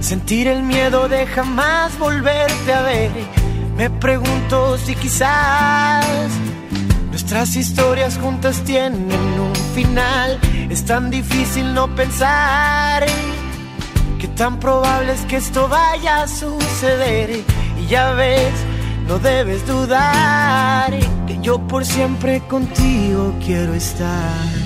sentir 0.00 0.48
el 0.48 0.62
miedo 0.62 1.08
de 1.08 1.26
jamás 1.26 1.98
volverte 1.98 2.72
a 2.72 2.82
ver. 2.82 3.10
Me 3.76 3.90
pregunto 3.90 4.78
si 4.78 4.94
quizás 4.94 6.30
Nuestras 7.18 7.56
historias 7.56 8.16
juntas 8.16 8.62
tienen 8.62 9.10
un 9.12 9.52
final. 9.74 10.38
Es 10.70 10.84
tan 10.84 11.10
difícil 11.10 11.74
no 11.74 11.92
pensar 11.96 13.04
que 14.20 14.28
tan 14.28 14.60
probable 14.60 15.14
es 15.14 15.22
que 15.22 15.38
esto 15.38 15.66
vaya 15.68 16.22
a 16.22 16.28
suceder. 16.28 17.42
Y 17.76 17.86
ya 17.88 18.12
ves, 18.12 18.52
no 19.08 19.18
debes 19.18 19.66
dudar 19.66 20.96
que 21.26 21.38
yo 21.42 21.58
por 21.58 21.84
siempre 21.84 22.40
contigo 22.46 23.34
quiero 23.44 23.74
estar. 23.74 24.57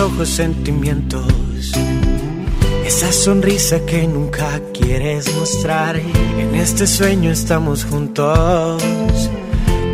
Ojos 0.00 0.28
sentimientos, 0.30 1.26
esa 2.86 3.12
sonrisa 3.12 3.84
que 3.84 4.06
nunca 4.06 4.60
quieres 4.72 5.34
mostrar. 5.36 5.96
En 5.96 6.54
este 6.54 6.86
sueño 6.86 7.30
estamos 7.30 7.84
juntos, 7.84 8.82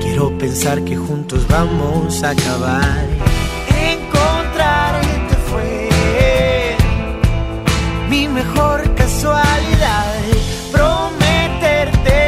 quiero 0.00 0.36
pensar 0.38 0.84
que 0.84 0.96
juntos 0.96 1.46
vamos 1.48 2.22
a 2.22 2.30
acabar. 2.30 3.04
Encontrarte 3.68 5.36
fue 5.50 5.88
mi 8.08 8.28
mejor 8.28 8.94
casualidad. 8.94 10.14
Prometerte 10.72 12.20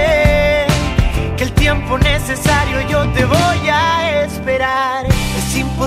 que 1.37 1.45
el 1.45 1.53
tiempo 1.53 1.97
necesario 1.99 2.81
yo 2.89 3.09
te 3.13 3.25
voy 3.25 3.69
a 3.69 3.78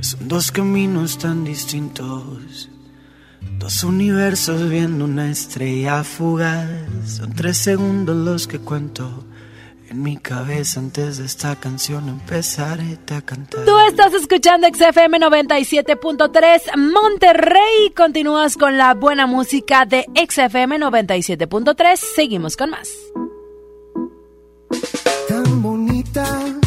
Son 0.00 0.28
dos 0.28 0.52
caminos 0.52 1.18
tan 1.18 1.44
distintos. 1.44 2.68
Dos 3.58 3.82
universos 3.82 4.68
viendo 4.68 5.04
una 5.04 5.30
estrella 5.30 6.04
fugaz. 6.04 6.68
Son 7.06 7.32
tres 7.34 7.58
segundos 7.58 8.16
los 8.16 8.46
que 8.46 8.58
cuento. 8.60 9.24
En 9.90 10.02
mi 10.02 10.18
cabeza 10.18 10.80
antes 10.80 11.16
de 11.16 11.24
esta 11.24 11.56
canción 11.56 12.08
empezaré 12.08 12.98
a 13.10 13.22
cantar. 13.22 13.64
Tú 13.64 13.78
estás 13.88 14.12
escuchando 14.12 14.68
XFM 14.68 15.18
97.3 15.18 16.76
Monterrey. 16.76 17.90
Continúas 17.96 18.56
con 18.56 18.76
la 18.76 18.94
buena 18.94 19.26
música 19.26 19.86
de 19.86 20.04
XFM 20.14 20.78
97.3. 20.78 21.96
Seguimos 21.96 22.56
con 22.56 22.70
más. 22.70 22.90
Tan 25.28 25.62
bonita 25.62 26.57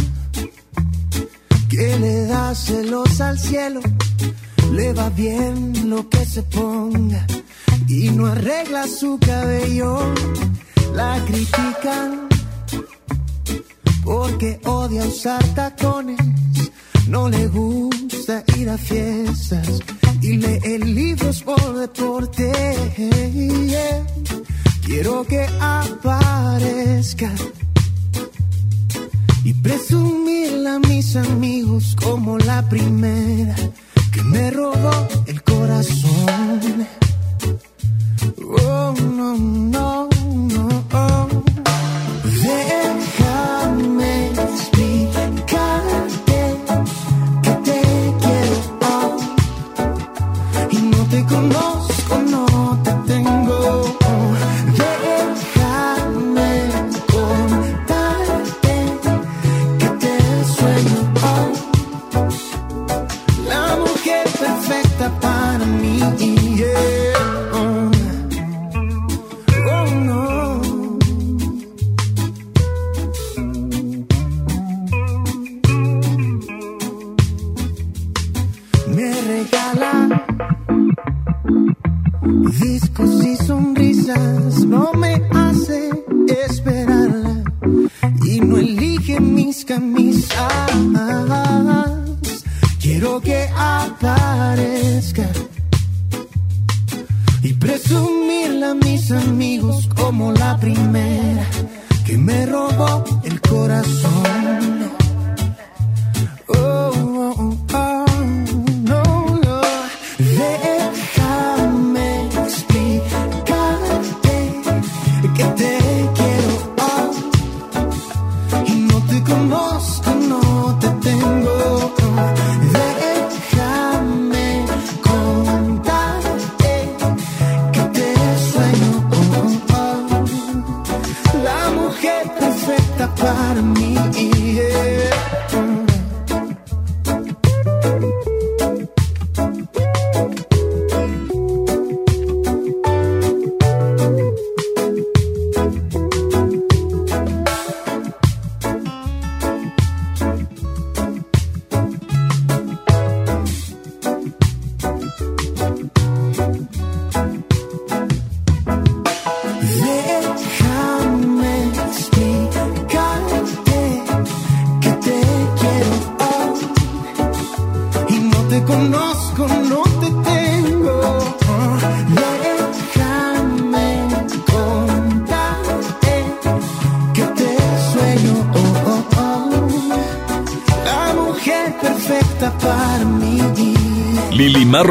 que 1.71 1.97
le 1.97 2.25
da 2.25 2.53
celos 2.53 3.21
al 3.21 3.39
cielo. 3.39 3.79
Le 4.73 4.93
va 4.93 5.09
bien 5.09 5.89
lo 5.89 6.07
que 6.09 6.25
se 6.25 6.43
ponga 6.43 7.25
y 7.87 8.09
no 8.09 8.27
arregla 8.27 8.87
su 8.87 9.17
cabello. 9.19 9.99
La 10.93 11.17
critican 11.25 12.27
porque 14.03 14.59
odia 14.65 15.03
usar 15.03 15.43
tacones. 15.55 16.19
No 17.07 17.29
le 17.29 17.47
gusta 17.47 18.43
ir 18.57 18.69
a 18.69 18.77
fiestas 18.77 19.79
y 20.21 20.37
lee 20.37 20.77
libros 20.79 21.41
por 21.41 21.79
deporte. 21.79 22.51
Quiero 24.85 25.23
que 25.23 25.47
aparezca 25.59 27.31
y 29.43 29.53
presumirle 29.53 30.40
a 30.71 30.79
mis 30.79 31.15
amigos 31.15 31.95
como 32.01 32.37
la 32.37 32.61
primera 32.69 33.55
que 34.13 34.23
me 34.23 34.51
robó 34.51 34.91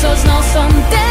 Tus 0.00 0.08
besos 0.08 0.24
no 0.24 0.42
son 0.42 1.09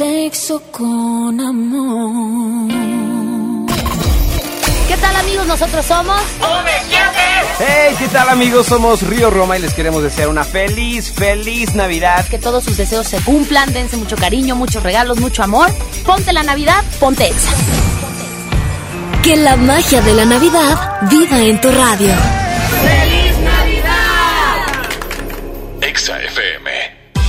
sexo 0.00 0.62
con 0.70 1.38
amor. 1.38 2.72
¿Qué 4.88 4.96
tal 4.96 5.14
amigos? 5.14 5.46
Nosotros 5.46 5.84
somos... 5.84 6.22
Hey, 7.58 7.94
¿qué 7.98 8.08
tal 8.08 8.30
amigos? 8.30 8.66
Somos 8.66 9.02
Río 9.02 9.28
Roma 9.28 9.58
y 9.58 9.60
les 9.60 9.74
queremos 9.74 10.02
desear 10.02 10.30
una 10.30 10.42
feliz, 10.44 11.12
feliz 11.12 11.74
Navidad. 11.74 12.26
Que 12.28 12.38
todos 12.38 12.64
sus 12.64 12.78
deseos 12.78 13.08
se 13.08 13.20
cumplan, 13.20 13.74
dense 13.74 13.98
mucho 13.98 14.16
cariño, 14.16 14.56
muchos 14.56 14.82
regalos, 14.82 15.20
mucho 15.20 15.42
amor. 15.42 15.70
Ponte 16.06 16.32
la 16.32 16.44
Navidad, 16.44 16.82
ponte 16.98 17.26
Exa. 17.26 17.50
Que 19.22 19.36
la 19.36 19.56
magia 19.56 20.00
de 20.00 20.14
la 20.14 20.24
Navidad 20.24 21.08
viva 21.10 21.42
en 21.42 21.60
tu 21.60 21.70
radio. 21.70 22.14
¡Feliz 22.80 23.38
Navidad! 23.40 24.56
Exa 25.82 26.18
FM. 26.22 26.70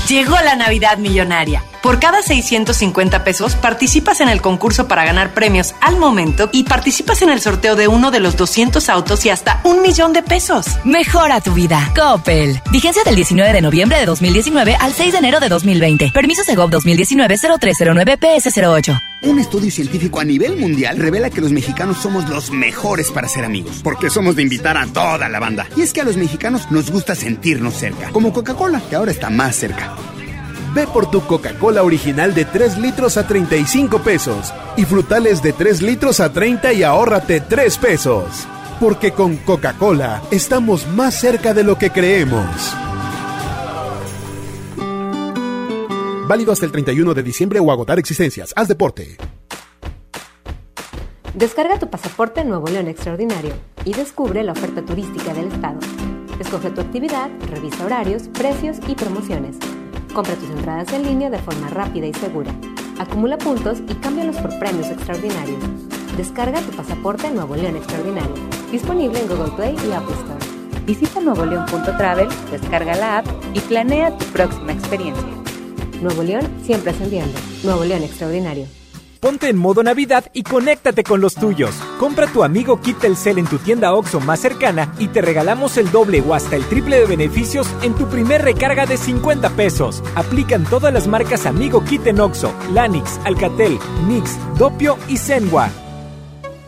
Llegó 0.08 0.38
la 0.40 0.56
Navidad 0.56 0.98
Millonaria. 1.00 1.62
Por 1.82 2.00
cada 2.00 2.22
650 2.22 3.24
pesos 3.24 3.56
participas 3.56 4.22
en 4.22 4.30
el 4.30 4.40
concurso 4.42 4.88
para 4.88 5.04
ganar 5.04 5.34
premios 5.34 5.74
al 5.82 5.98
momento 5.98 6.48
y 6.52 6.62
participas 6.64 7.24
en 7.24 7.30
el 7.30 7.42
sorteo 7.42 7.76
de 7.76 7.88
uno 7.88 8.12
de 8.12 8.20
los 8.20 8.38
200 8.38 8.88
autos 8.90 9.26
y 9.26 9.30
hasta 9.30 9.62
un 9.64 9.82
millón 9.82 10.14
de 10.14 10.22
pesos. 10.22 10.68
Mejora 10.84 11.42
tu 11.42 11.54
vida. 11.54 11.92
Coppel. 11.96 12.62
Vigencia 12.72 13.04
del 13.04 13.16
19 13.16 13.52
de 13.52 13.62
noviembre 13.62 13.98
de 13.98 14.06
2019 14.06 14.76
al 14.80 14.94
6 14.94 15.14
de 15.14 15.18
enero 15.18 15.40
de 15.40 15.50
2020. 15.50 16.12
Permiso 16.14 16.44
Segov 16.44 16.70
2019-0309-PS08. 16.70 19.02
Un 19.24 19.40
estudio 19.40 19.72
científico 19.72 20.20
a 20.20 20.24
nivel 20.24 20.58
mundial 20.58 20.98
revela 20.98 21.32
que 21.32 21.42
los 21.42 21.52
mexicanos 21.52 21.98
somos 21.98 22.30
los 22.30 22.52
mejores 22.52 23.10
para 23.12 23.28
ser 23.28 23.46
amigos, 23.46 23.82
porque 23.84 24.10
somos 24.10 24.36
de 24.36 24.42
invitar 24.44 24.78
a 24.78 24.88
toda 24.88 25.30
la 25.30 25.40
banda. 25.40 25.68
Y 25.76 25.82
es 25.82 25.94
que 25.94 26.02
a 26.02 26.04
los 26.04 26.18
mexicanos 26.18 26.72
nos 26.72 26.90
gusta 26.92 27.16
sentirnos 27.16 27.76
cerca, 27.76 28.10
como 28.10 28.34
Coca-Cola, 28.34 28.82
que 28.90 28.96
ahora 28.96 29.12
está 29.12 29.30
más 29.30 29.56
cerca. 29.56 29.96
Ve 30.74 30.88
por 30.88 31.12
tu 31.12 31.22
Coca-Cola 31.22 31.84
original 31.84 32.34
de 32.34 32.46
3 32.46 32.78
litros 32.78 33.18
a 33.18 33.28
35 33.28 34.00
pesos 34.00 34.54
y 34.78 34.86
frutales 34.86 35.44
de 35.44 35.52
3 35.52 35.82
litros 35.82 36.22
a 36.22 36.32
30 36.32 36.72
y 36.72 36.84
ahórrate 36.84 37.42
3 37.42 37.78
pesos. 37.78 38.48
Porque 38.80 39.12
con 39.12 39.36
Coca-Cola 39.38 40.22
estamos 40.32 40.88
más 40.88 41.20
cerca 41.20 41.54
de 41.54 41.66
lo 41.66 41.78
que 41.78 41.90
creemos. 41.90 42.46
Válido 46.28 46.54
hasta 46.54 46.66
el 46.66 46.72
31 46.72 47.14
de 47.14 47.24
diciembre 47.24 47.60
o 47.60 47.70
agotar 47.70 48.00
existencias. 48.00 48.54
Haz 48.56 48.70
deporte. 48.70 49.18
Descarga 51.34 51.80
tu 51.80 51.90
pasaporte 51.90 52.46
Nuevo 52.46 52.68
León 52.68 52.88
Extraordinario 52.88 53.54
y 53.84 53.94
descubre 53.94 54.42
la 54.44 54.54
oferta 54.54 54.82
turística 54.82 55.34
del 55.34 55.48
estado. 55.48 55.80
Escoge 56.40 56.72
tu 56.72 56.80
actividad, 56.80 57.30
revisa 57.50 57.86
horarios, 57.86 58.30
precios 58.30 58.78
y 58.88 58.96
promociones. 58.96 59.58
Compra 60.14 60.36
tus 60.36 60.50
entradas 60.50 60.92
en 60.92 61.04
línea 61.04 61.30
de 61.30 61.40
forma 61.40 61.70
rápida 61.70 62.06
y 62.06 62.14
segura. 62.14 62.54
Acumula 63.00 63.38
puntos 63.38 63.80
y 63.88 63.94
cámbialos 63.96 64.36
por 64.38 64.58
premios 64.60 64.88
extraordinarios. 64.88 65.64
Descarga 66.18 66.60
tu 66.62 66.72
pasaporte 66.76 67.32
Nuevo 67.32 67.56
León 67.56 67.78
Extraordinario. 67.78 68.36
Disponible 68.72 69.22
en 69.22 69.28
Google 69.30 69.52
Play 69.56 69.76
y 69.88 69.92
Apple 69.94 70.16
Store. 70.16 70.86
Visita 70.86 71.22
nuevoleón.travel, 71.22 72.28
descarga 72.52 72.96
la 72.96 73.20
app 73.20 73.28
y 73.54 73.60
planea 73.62 74.18
tu 74.18 74.26
próxima 74.26 74.74
experiencia. 74.74 75.24
Nuevo 76.02 76.24
León 76.24 76.50
siempre 76.64 76.92
ascendiendo. 76.92 77.40
Nuevo 77.64 77.86
León 77.86 78.04
Extraordinario. 78.04 78.66
Ponte 79.22 79.50
en 79.50 79.58
modo 79.58 79.82
Navidad 79.82 80.26
y 80.34 80.44
conéctate 80.44 81.04
con 81.04 81.22
los 81.22 81.36
tuyos. 81.36 81.76
Compra 82.02 82.26
tu 82.26 82.44
amigo 82.44 82.82
Kit 82.82 82.98
Telcel 82.98 83.38
en 83.38 83.46
tu 83.46 83.60
tienda 83.60 83.94
OXO 83.94 84.20
más 84.22 84.40
cercana 84.40 84.92
y 84.98 85.10
te 85.10 85.22
regalamos 85.22 85.78
el 85.78 85.92
doble 85.92 86.24
o 86.28 86.34
hasta 86.34 86.56
el 86.56 86.66
triple 86.66 87.00
de 87.00 87.06
beneficios 87.06 87.68
en 87.84 87.94
tu 87.94 88.08
primer 88.08 88.42
recarga 88.42 88.88
de 88.88 88.98
50 88.98 89.52
pesos. 89.52 90.02
Aplican 90.16 90.64
todas 90.64 90.92
las 90.92 91.06
marcas 91.06 91.46
Amigo 91.46 91.84
Kit 91.84 92.08
en 92.08 92.20
OXO, 92.20 92.52
Lanix, 92.74 93.20
Alcatel, 93.24 93.78
Mix, 94.08 94.36
Dopio 94.58 94.98
y 95.08 95.18
Zenwa. 95.18 95.70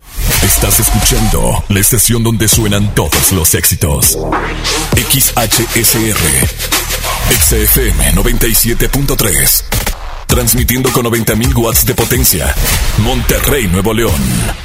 Estás 0.42 0.80
escuchando 0.80 1.64
la 1.68 1.80
estación 1.80 2.22
donde 2.22 2.48
suenan 2.48 2.94
todos 2.94 3.32
los 3.32 3.54
éxitos. 3.54 4.18
XHSR. 4.94 6.18
XFM 7.30 8.14
97.3. 8.14 9.87
Transmitiendo 10.28 10.92
con 10.92 11.06
90.000 11.06 11.56
watts 11.56 11.84
de 11.84 11.94
potencia. 11.94 12.54
Monterrey, 12.98 13.66
Nuevo 13.66 13.92
León. 13.92 14.14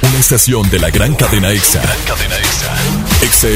Una 0.02 0.18
estación 0.18 0.70
de 0.70 0.78
la 0.78 0.90
gran 0.90 1.14
cadena 1.16 1.50
EXA. 1.50 1.82
Cadena 2.06 2.36
EXA. 2.38 2.76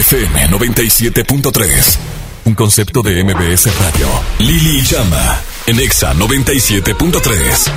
XFM 0.03 0.49
97.3. 0.49 1.99
Un 2.47 2.55
concepto 2.55 3.03
de 3.03 3.23
MBS 3.23 3.67
Radio. 3.79 4.09
Lili 4.41 4.83
Llama. 4.83 5.41
En 5.67 5.79
EXA 5.79 6.15
97.3. 6.15 7.71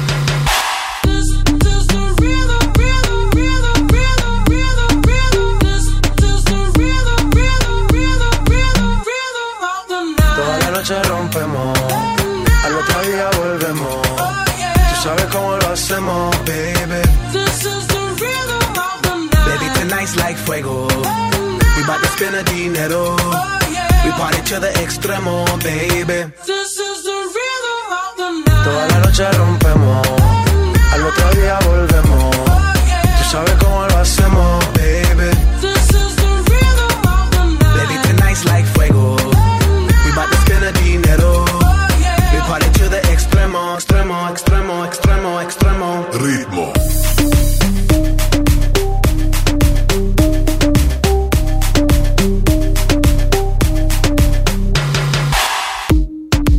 spend 22.82 22.92
the 22.92 22.98
dinero. 22.98 23.16
We 24.04 24.12
party 24.12 24.42
to 24.50 24.60
the 24.60 24.72
extremo, 24.84 25.46
baby. 25.64 26.32
Toda 28.64 28.88
la 28.88 29.00
noche 29.00 29.32
rompemos, 29.32 30.08
al 30.94 31.04
otro 31.04 31.30
día 31.42 31.60
volvemos. 31.66 32.36
Tú 33.18 33.24
sabes 33.32 33.54
cómo 33.60 33.71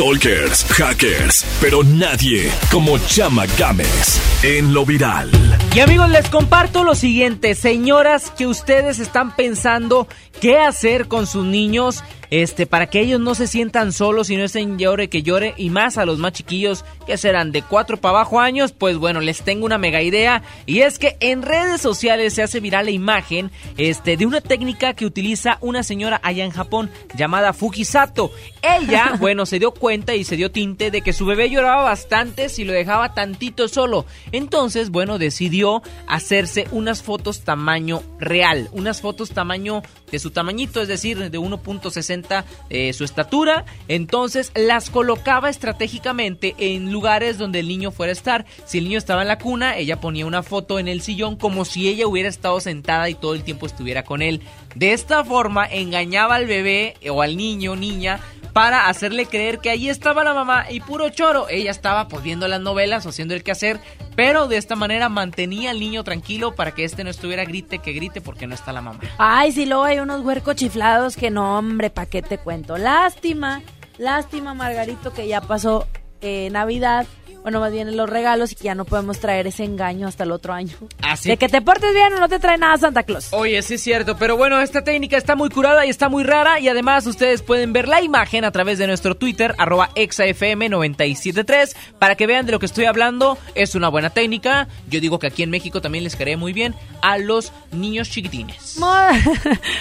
stalkers, 0.00 0.64
hackers, 0.64 1.44
pero 1.60 1.84
nadie 1.84 2.50
como 2.72 2.96
Chama 3.00 3.44
Games 3.58 4.18
en 4.42 4.72
lo 4.72 4.86
viral. 4.86 5.30
Y 5.74 5.80
amigos, 5.80 6.08
les 6.08 6.26
comparto 6.30 6.84
lo 6.84 6.94
siguiente, 6.94 7.54
señoras 7.54 8.30
que 8.30 8.46
ustedes 8.46 8.98
están 8.98 9.36
pensando 9.36 10.08
qué 10.40 10.58
hacer 10.58 11.06
con 11.06 11.26
sus 11.26 11.44
niños, 11.44 12.02
este, 12.30 12.66
para 12.66 12.86
que 12.86 13.00
ellos 13.00 13.20
no 13.20 13.34
se 13.34 13.46
sientan 13.46 13.92
solos 13.92 14.30
y 14.30 14.36
no 14.36 14.44
estén 14.44 14.78
llore 14.78 15.08
que 15.08 15.22
llore, 15.22 15.54
y 15.56 15.70
más 15.70 15.98
a 15.98 16.06
los 16.06 16.18
más 16.18 16.32
chiquillos 16.32 16.84
que 17.06 17.16
serán 17.16 17.52
de 17.52 17.62
4 17.62 17.98
para 17.98 18.18
abajo 18.18 18.40
años, 18.40 18.72
pues 18.72 18.96
bueno, 18.96 19.20
les 19.20 19.42
tengo 19.42 19.66
una 19.66 19.78
mega 19.78 20.02
idea, 20.02 20.42
y 20.66 20.80
es 20.80 20.98
que 20.98 21.16
en 21.20 21.42
redes 21.42 21.80
sociales 21.80 22.34
se 22.34 22.42
hace 22.42 22.60
viral 22.60 22.86
la 22.86 22.92
imagen, 22.92 23.50
este, 23.76 24.16
de 24.16 24.26
una 24.26 24.40
técnica 24.40 24.94
que 24.94 25.06
utiliza 25.06 25.58
una 25.60 25.82
señora 25.82 26.20
allá 26.22 26.44
en 26.44 26.50
Japón 26.50 26.90
llamada 27.14 27.52
Fujisato. 27.52 28.30
Ella, 28.62 29.16
bueno, 29.20 29.46
se 29.46 29.58
dio 29.58 29.72
cuenta 29.72 30.14
y 30.14 30.24
se 30.24 30.36
dio 30.36 30.50
tinte 30.50 30.90
de 30.90 31.02
que 31.02 31.12
su 31.12 31.26
bebé 31.26 31.50
lloraba 31.50 31.82
bastante 31.82 32.48
si 32.48 32.64
lo 32.64 32.72
dejaba 32.72 33.14
tantito 33.14 33.68
solo. 33.68 34.06
Entonces, 34.32 34.90
bueno, 34.90 35.18
decidió 35.18 35.82
hacerse 36.06 36.66
unas 36.72 37.02
fotos 37.02 37.42
tamaño 37.42 38.02
real, 38.18 38.68
unas 38.72 39.00
fotos 39.00 39.30
tamaño 39.30 39.82
de 40.10 40.18
su 40.18 40.30
tamañito, 40.30 40.80
es 40.80 40.88
decir, 40.88 41.30
de 41.30 41.38
1.60 41.38 42.44
eh, 42.70 42.92
su 42.92 43.04
estatura. 43.04 43.64
Entonces 43.88 44.52
las 44.54 44.90
colocaba 44.90 45.50
estratégicamente 45.50 46.54
en 46.58 46.92
lugares 46.92 47.38
donde 47.38 47.60
el 47.60 47.68
niño 47.68 47.90
fuera 47.90 48.10
a 48.10 48.12
estar. 48.12 48.46
Si 48.64 48.78
el 48.78 48.84
niño 48.84 48.98
estaba 48.98 49.22
en 49.22 49.28
la 49.28 49.38
cuna, 49.38 49.76
ella 49.76 50.00
ponía 50.00 50.26
una 50.26 50.42
foto 50.42 50.78
en 50.78 50.88
el 50.88 51.02
sillón 51.02 51.36
como 51.36 51.64
si 51.64 51.88
ella 51.88 52.06
hubiera 52.06 52.28
estado 52.28 52.60
sentada 52.60 53.08
y 53.08 53.14
todo 53.14 53.34
el 53.34 53.42
tiempo 53.42 53.66
estuviera 53.66 54.04
con 54.04 54.22
él. 54.22 54.40
De 54.74 54.92
esta 54.92 55.24
forma 55.24 55.66
engañaba 55.66 56.36
al 56.36 56.46
bebé 56.46 56.94
o 57.10 57.22
al 57.22 57.36
niño, 57.36 57.76
niña, 57.76 58.20
para 58.52 58.88
hacerle 58.88 59.26
creer 59.26 59.58
que 59.58 59.70
ahí 59.70 59.88
estaba 59.88 60.24
la 60.24 60.34
mamá 60.34 60.70
y 60.70 60.80
puro 60.80 61.08
choro. 61.10 61.48
Ella 61.48 61.70
estaba 61.70 62.08
pues 62.08 62.22
viendo 62.22 62.48
las 62.48 62.60
novelas 62.60 63.06
o 63.06 63.10
haciendo 63.10 63.34
el 63.34 63.42
quehacer, 63.42 63.80
pero 64.16 64.48
de 64.48 64.56
esta 64.56 64.76
manera 64.76 65.08
mantenía 65.08 65.70
al 65.70 65.80
niño 65.80 66.04
tranquilo 66.04 66.54
para 66.54 66.72
que 66.72 66.84
este 66.84 67.04
no 67.04 67.10
estuviera 67.10 67.44
grite 67.44 67.78
que 67.78 67.92
grite 67.92 68.20
porque 68.20 68.46
no 68.46 68.54
está 68.54 68.72
la 68.72 68.80
mamá. 68.80 69.00
Ay, 69.18 69.52
si 69.52 69.66
luego 69.66 69.84
hay 69.84 69.98
unos 69.98 70.22
huercos 70.22 70.56
chiflados 70.56 71.16
que 71.16 71.30
no, 71.30 71.58
hombre, 71.58 71.90
¿pa' 71.90 72.06
qué 72.06 72.22
te 72.22 72.38
cuento? 72.38 72.76
Lástima, 72.78 73.62
lástima, 73.98 74.54
Margarito, 74.54 75.12
que 75.12 75.28
ya 75.28 75.40
pasó 75.40 75.86
eh, 76.20 76.48
Navidad. 76.50 77.06
Bueno, 77.42 77.60
más 77.60 77.72
bien 77.72 77.96
los 77.96 78.08
regalos 78.08 78.52
y 78.52 78.54
que 78.54 78.64
ya 78.64 78.74
no 78.74 78.84
podemos 78.84 79.18
traer 79.18 79.46
ese 79.46 79.64
engaño 79.64 80.06
hasta 80.06 80.24
el 80.24 80.32
otro 80.32 80.52
año. 80.52 80.76
Así 81.02 81.28
De 81.28 81.36
que 81.36 81.48
te 81.48 81.62
portes 81.62 81.94
bien 81.94 82.12
o 82.14 82.20
no 82.20 82.28
te 82.28 82.38
trae 82.38 82.58
nada 82.58 82.76
Santa 82.76 83.02
Claus. 83.02 83.28
Oye, 83.32 83.62
sí 83.62 83.74
es 83.74 83.82
cierto, 83.82 84.16
pero 84.16 84.36
bueno, 84.36 84.60
esta 84.60 84.84
técnica 84.84 85.16
está 85.16 85.36
muy 85.36 85.48
curada 85.48 85.86
y 85.86 85.90
está 85.90 86.08
muy 86.08 86.22
rara 86.22 86.60
y 86.60 86.68
además 86.68 87.06
ustedes 87.06 87.42
pueden 87.42 87.72
ver 87.72 87.88
la 87.88 88.02
imagen 88.02 88.44
a 88.44 88.50
través 88.50 88.78
de 88.78 88.86
nuestro 88.86 89.14
Twitter, 89.14 89.54
arroba 89.58 89.90
exafm973, 89.94 91.74
para 91.98 92.14
que 92.14 92.26
vean 92.26 92.46
de 92.46 92.52
lo 92.52 92.58
que 92.58 92.66
estoy 92.66 92.84
hablando. 92.84 93.38
Es 93.54 93.74
una 93.74 93.88
buena 93.88 94.10
técnica. 94.10 94.68
Yo 94.88 95.00
digo 95.00 95.18
que 95.18 95.26
aquí 95.26 95.42
en 95.42 95.50
México 95.50 95.80
también 95.80 96.04
les 96.04 96.16
caería 96.16 96.36
muy 96.36 96.52
bien 96.52 96.74
a 97.02 97.18
los 97.18 97.52
niños 97.72 98.10
chiquitines. 98.10 98.78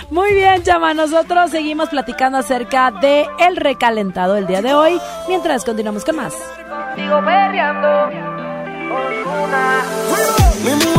Muy, 0.10 0.34
bien, 0.34 0.64
chama. 0.64 0.94
Nosotros 0.94 1.52
seguimos 1.52 1.90
platicando 1.90 2.38
acerca 2.38 2.92
de 2.92 3.26
el 3.40 3.56
recalentado 3.56 4.38
el 4.38 4.48
día 4.48 4.62
de 4.62 4.74
hoy, 4.74 5.00
mientras 5.28 5.66
continuamos 5.66 6.06
con 6.06 6.16
más. 6.16 6.34
Sigo 6.96 7.22
perreando. 7.50 8.10
Mi 10.64 10.76
mujer 10.76 10.99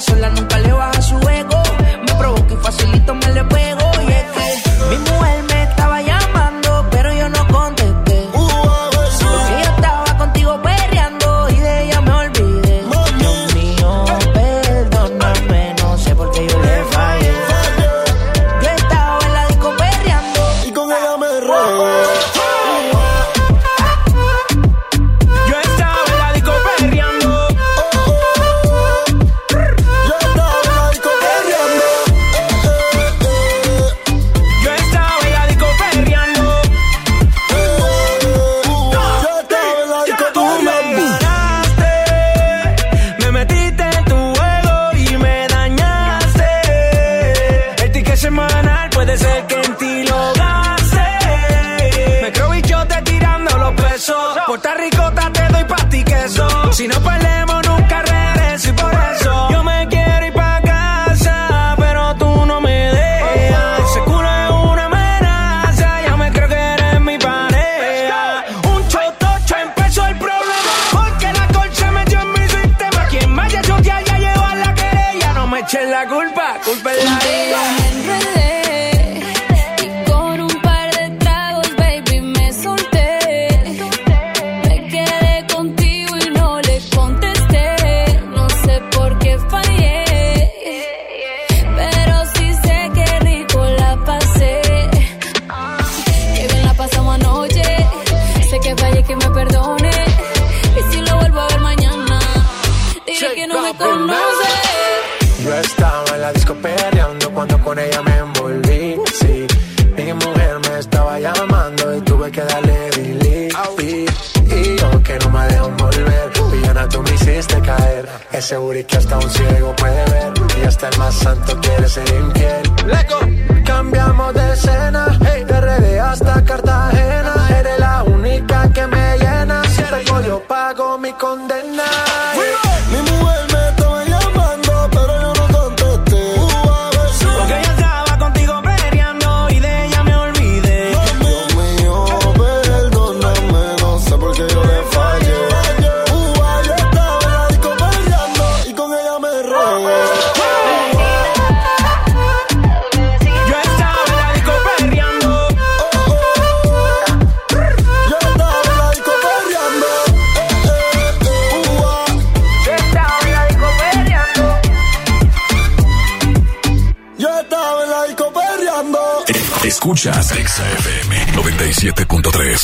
sola, 0.00 0.30
nunca 0.30 0.58
le 0.58 0.72
baja 0.72 1.02
su 1.02 1.16
ego. 1.28 1.62
Me 2.06 2.14
provoca 2.14 2.54
y 2.54 2.56
facilito 2.56 3.14
me 3.14 3.32
le 3.32 3.44
pego. 3.44 3.69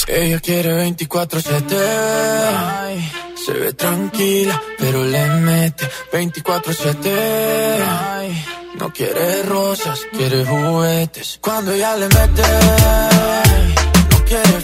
Ella 0.07 0.39
quiere 0.41 0.73
24-7. 0.89 1.77
Ay, 2.79 3.13
Se 3.45 3.53
ve 3.53 3.73
tranquila, 3.73 4.61
pero 4.79 5.05
le 5.05 5.27
mete 5.41 5.89
24-7. 6.13 7.13
Ay, 7.89 8.45
No 8.79 8.93
quiere 8.93 9.43
rosas, 9.43 10.01
quiere 10.13 10.45
juguetes. 10.45 11.39
Cuando 11.41 11.73
ella 11.73 11.97
le 11.97 12.09
mete, 12.09 12.43
no 14.11 14.25
quiere 14.25 14.61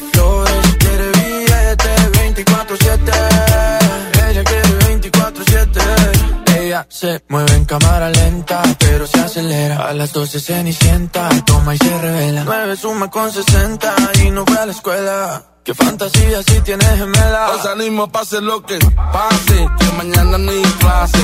Se 6.89 7.23
mueve 7.29 7.55
en 7.55 7.67
cámara 7.67 8.09
lenta, 8.09 8.63
pero 8.79 9.07
se 9.07 9.21
acelera. 9.21 9.89
A 9.89 9.93
las 9.93 10.13
12 10.13 10.41
cenicienta, 10.41 11.29
toma 11.45 11.75
y 11.75 11.79
se 11.79 11.99
revela. 11.99 12.45
9 12.45 12.77
suma 12.77 13.11
con 13.11 13.31
60 13.31 13.95
y 14.25 14.31
no 14.31 14.47
fue 14.47 14.57
a 14.57 14.67
la 14.67 14.73
escuela. 14.73 15.45
Qué 15.65 15.75
fantasía 15.75 16.43
si 16.43 16.61
tienes 16.63 16.89
gemela. 16.97 17.51
Os 17.51 17.67
animo, 17.67 18.11
pase 18.11 18.41
lo 18.41 18.63
que 18.63 18.79
pase, 19.13 19.69
que 19.79 19.87
mañana 19.99 20.39
ni 20.39 20.63
clase. 20.81 21.19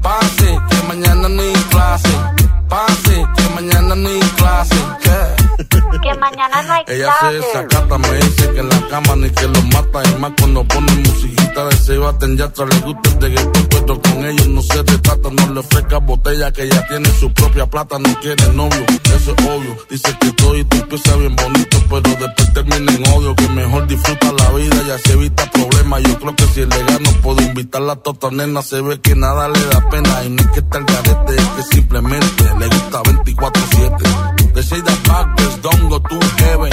Pase, 0.00 0.58
que 0.70 0.82
mañana 0.88 1.28
ni 1.28 1.52
clase. 1.70 2.08
Pase, 2.68 3.24
que 3.36 3.48
mañana 3.54 3.94
ni 3.94 4.18
clase. 4.36 4.76
Que 6.02 6.14
mañana 6.14 6.62
no 6.62 6.72
hay 6.74 6.84
Ella 6.88 7.12
se 7.20 7.32
desacata, 7.32 7.98
me 7.98 8.12
dice 8.12 8.52
que 8.52 8.60
en 8.60 8.68
la 8.68 8.88
cama 8.88 9.16
ni 9.16 9.30
que 9.30 9.46
lo 9.48 9.62
mata. 9.62 10.02
Y 10.04 10.20
más 10.20 10.32
cuando 10.38 10.64
pone 10.68 10.92
musiquita 10.92 11.64
de 11.64 11.76
se 11.76 11.98
baten 11.98 12.36
ya 12.36 12.46
le 12.46 12.78
gusta 12.80 13.10
el 13.10 13.20
reggaetón, 13.22 13.66
pero 13.70 14.02
con 14.02 14.24
ellos 14.24 14.48
no 14.48 14.62
se 14.62 14.82
retrata. 14.82 15.30
No 15.30 15.54
le 15.54 15.60
ofrezca 15.60 15.98
botella 15.98 16.52
que 16.52 16.64
ella 16.64 16.86
tiene 16.88 17.08
su 17.18 17.32
propia 17.32 17.66
plata, 17.66 17.98
no 17.98 18.14
quiere 18.20 18.46
novio, 18.52 18.84
eso 19.16 19.34
es 19.36 19.46
obvio. 19.46 19.76
Dice 19.88 20.16
que 20.20 20.32
todo 20.32 20.56
y 20.56 20.64
tú 20.64 20.76
empieza 20.76 21.16
bien 21.16 21.34
bonito, 21.34 21.78
pero 21.88 22.00
después 22.02 22.52
termina 22.52 22.92
en 22.92 23.08
odio. 23.08 23.34
Que 23.34 23.48
mejor 23.48 23.86
disfruta 23.86 24.32
la 24.32 24.50
vida 24.50 24.76
y 24.86 24.90
así 24.90 25.12
evita 25.12 25.50
problemas. 25.50 26.02
Yo 26.02 26.18
creo 26.18 26.36
que 26.36 26.46
si 26.48 26.60
el 26.60 26.68
no 26.68 27.10
puedo 27.22 27.40
invitarla 27.40 27.94
a 27.94 27.96
tota 27.96 28.30
nena, 28.30 28.62
se 28.62 28.80
ve 28.82 29.00
que 29.00 29.14
nada 29.14 29.48
le 29.48 29.64
da 29.66 29.88
pena. 29.88 30.24
Y 30.24 30.28
no 30.28 30.42
es 30.42 30.48
que 30.48 30.60
está 30.60 30.78
el 30.78 30.84
garete, 30.84 31.36
es 31.36 31.48
que 31.48 31.62
simplemente 31.74 32.55
le 32.58 32.68
gusta 32.68 33.02
24-7. 33.02 34.52
De 34.54 34.62
Shade 34.62 34.92
Backers, 35.06 35.60
don't 35.62 35.88
go 35.88 35.98
to 36.00 36.18
heaven. 36.38 36.70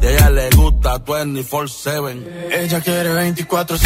Y 0.00 0.06
a 0.06 0.10
ella 0.10 0.30
le 0.30 0.50
gusta 0.56 0.98
24-7. 1.04 2.22
Ella 2.52 2.80
quiere 2.80 3.10
24-7. 3.32 3.80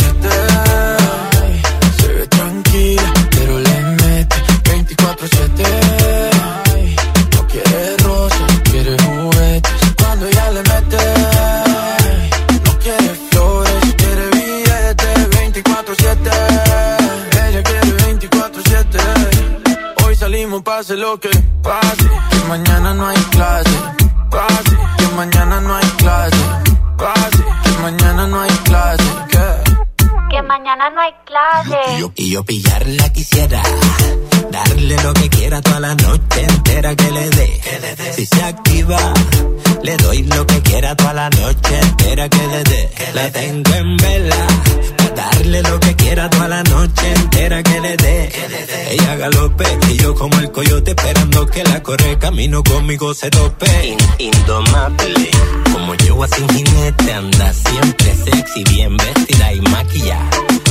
Ay, 1.43 1.63
Se 2.01 2.09
ve 2.09 2.27
tranquila, 2.29 3.13
pero 3.31 3.59
le 3.59 3.81
mete 4.03 4.37
24-7. 4.65 5.65
Ay, 6.75 6.97
No 7.35 7.47
quiere 7.47 7.97
rosas, 7.99 8.61
quiere 8.71 8.97
juguetes. 9.03 9.73
Cuando 9.99 10.27
ella 10.27 10.51
le 10.51 10.63
24-7. 20.51 20.57
Hoy 20.57 20.59
salimos, 20.59 20.63
pase 20.63 20.97
lo 20.97 21.21
que 21.21 21.31
pase. 21.63 22.11
Que 22.31 22.49
mañana 22.49 22.95
no 22.95 23.07
hay 23.07 23.17
clase. 23.31 23.71
Pase, 24.31 24.77
que 24.99 25.07
mañana 25.17 25.61
no 25.61 25.75
hay 25.75 25.87
clase. 25.99 26.37
Pase, 26.97 27.45
que 27.65 27.83
mañana 27.83 28.27
no 28.27 28.41
hay 28.41 28.51
clase. 28.65 29.05
¿Qué? 29.29 29.71
Que 30.31 30.43
mañana 30.43 30.91
no 30.91 31.01
hay 31.01 31.13
clase. 31.25 31.79
Y 32.17 32.31
yo 32.31 32.45
pillarla 32.45 33.13
quisiera, 33.13 33.63
darle 34.51 34.97
lo 35.03 35.13
que 35.15 35.29
quiera 35.29 35.61
toda 35.61 35.81
la 35.81 35.95
noche 35.95 36.43
entera 36.43 36.95
que 36.95 37.11
le 37.11 37.31
dé. 37.31 37.61
Si 38.15 38.27
se 38.27 38.43
activa, 38.43 38.99
le 39.83 39.97
doy 39.97 40.23
lo 40.25 40.47
que 40.47 40.61
quiera 40.63 40.95
toda 40.95 41.13
la 41.15 41.31
noche 41.31 41.79
entera 41.81 42.29
que 42.29 42.47
le 42.47 42.63
dé. 42.65 42.91
La 43.15 43.31
tengo 43.31 43.75
en 43.75 43.97
vela, 43.97 44.47
darle 45.17 45.63
lo 45.63 45.81
que 45.81 45.97
quiera 45.97 46.29
toda 46.31 46.49
la 46.49 46.63
noche 46.63 47.13
entera 47.15 47.63
que 47.63 47.81
le 47.81 47.97
dé. 47.97 48.33
Ella 48.91 49.17
galope 49.17 49.65
y 49.91 49.97
yo 49.97 50.15
como 50.15 50.39
el 50.39 50.51
coyote 50.51 50.91
esperando 50.91 51.47
que 51.47 51.63
la 51.65 51.83
corre 51.83 52.19
camino 52.19 52.63
conmigo 52.63 53.15
se 53.15 53.31
tope. 53.31 53.97
indomable, 54.19 55.31
como 55.73 55.95
yo 55.95 56.27
sin 56.27 56.49
jinete 56.49 57.13
anda 57.13 57.53
siempre 57.53 58.15
sexy, 58.25 58.65
bien 58.65 58.97
vestida 58.97 59.53
y 59.53 59.61
maquillada, 59.61 60.31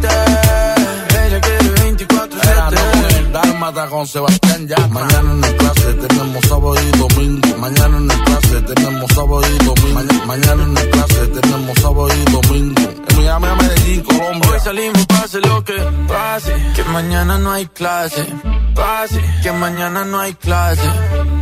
24-7. 0.00 1.26
Ella 1.26 1.40
quiere 1.40 1.74
24-7. 1.96 3.32
Dálmata 3.32 3.86
con 3.88 4.06
Sebastián 4.06 4.68
ya. 4.68 4.86
Mañana 4.88 5.32
en 5.32 5.44
el 5.44 5.56
clase 5.56 5.94
tenemos 5.94 6.44
sábado 6.48 6.76
y 6.80 6.98
domingo. 6.98 7.58
Mañana 7.58 7.96
en 7.98 8.10
el 8.10 8.24
clase 8.24 8.60
tenemos 8.62 9.12
sábado 9.12 9.42
y 9.42 9.64
domingo. 9.64 9.94
Mañana, 9.94 10.24
mañana 10.26 10.62
en 10.64 10.76
el 10.76 10.90
clase 10.90 11.26
tenemos 11.28 11.78
sábado 11.80 12.08
y 12.08 12.32
domingo. 12.32 12.82
En 13.08 13.16
Miami, 13.16 13.46
a 13.46 13.54
Medellín, 13.54 14.00
Colombia. 14.02 14.50
Hoy 14.50 14.60
salimos, 14.60 15.06
pase 15.06 15.40
lo 15.40 15.64
que 15.64 15.78
pase. 16.08 16.54
Que 16.76 16.84
mañana 16.84 17.38
no 17.38 17.52
hay 17.52 17.66
clase. 17.66 18.26
Pase, 18.74 19.20
que 19.42 19.52
mañana 19.52 20.04
no 20.04 20.20
hay 20.20 20.34
clase. 20.34 20.88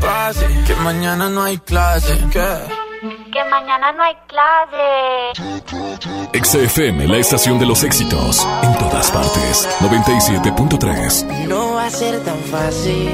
Pase, 0.01 0.47
que 0.67 0.75
mañana 0.77 1.29
no 1.29 1.43
hay 1.43 1.59
clase. 1.59 2.19
¿Qué? 2.31 2.82
Mañana 3.53 3.93
no 3.93 4.03
hay 4.03 4.17
clase. 4.33 4.89
XFM, 6.33 7.07
la 7.07 7.19
estación 7.19 7.59
de 7.59 7.67
los 7.67 7.85
éxitos. 7.85 8.47
En 8.63 8.79
todas 8.79 9.11
partes. 9.11 9.69
97.3. 9.81 11.47
No 11.49 11.75
va 11.75 11.85
a 11.85 11.91
ser 11.91 12.19
tan 12.25 12.39
fácil. 12.55 13.11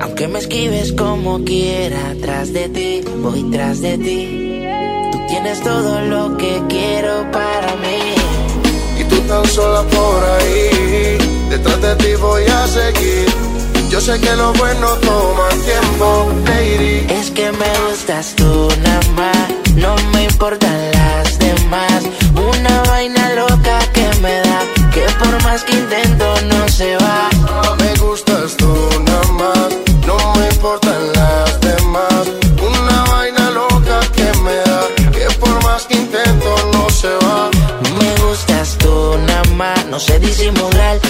Aunque 0.00 0.26
me 0.26 0.40
esquives 0.40 0.92
como 0.92 1.44
quiera, 1.44 2.14
tras 2.20 2.52
de 2.52 2.68
ti, 2.68 3.04
voy 3.18 3.48
tras 3.52 3.80
de 3.80 3.96
ti. 3.96 4.66
Tú 5.12 5.18
tienes 5.28 5.62
todo 5.62 6.00
lo 6.00 6.36
que 6.36 6.60
quiero 6.68 7.30
para 7.30 7.76
mí. 7.84 8.02
Y 8.98 9.04
tú 9.04 9.20
tan 9.28 9.46
sola 9.46 9.82
por 9.82 10.24
ahí, 10.36 11.18
detrás 11.48 11.80
de 11.80 11.94
ti 11.96 12.14
voy 12.20 12.44
a 12.44 12.66
seguir. 12.66 13.49
Yo 13.90 14.00
sé 14.00 14.20
que 14.20 14.36
lo 14.36 14.52
bueno 14.52 14.86
toma 15.02 15.48
tiempo, 15.64 16.32
lady. 16.46 17.06
Es 17.10 17.32
que 17.32 17.50
me 17.50 17.70
gustas 17.88 18.34
tú 18.36 18.68
nada 18.82 19.00
más, 19.16 19.48
no 19.74 19.96
me 20.12 20.24
importan 20.24 20.92
las 20.92 21.36
demás. 21.40 22.04
Una 22.36 22.82
vaina 22.84 23.34
loca 23.34 23.80
que 23.92 24.08
me 24.22 24.32
da, 24.42 24.60
que 24.94 25.04
por 25.18 25.42
más 25.42 25.64
que 25.64 25.72
intento 25.72 26.34
no 26.42 26.68
se 26.68 26.96
va. 26.98 27.28
Me 27.80 27.92
gustas 27.96 28.56
tú 28.56 28.72
nada 29.04 29.32
más, 29.32 29.68
no 30.06 30.34
me 30.36 30.46
importan 30.46 31.12
las 31.12 31.60
demás. 31.60 32.28
Una 32.62 33.04
vaina 33.10 33.50
loca 33.50 34.00
que 34.14 34.32
me 34.44 34.54
da, 34.54 34.86
que 35.10 35.26
por 35.40 35.64
más 35.64 35.82
que 35.86 35.94
intento 35.94 36.54
no 36.72 36.88
se 36.90 37.08
va. 37.26 37.50
Me 37.98 38.22
gustas 38.22 38.78
tú 38.78 39.18
nada 39.26 39.44
más, 39.56 39.84
no 39.86 39.98
sé 39.98 40.20
disimular. 40.20 40.99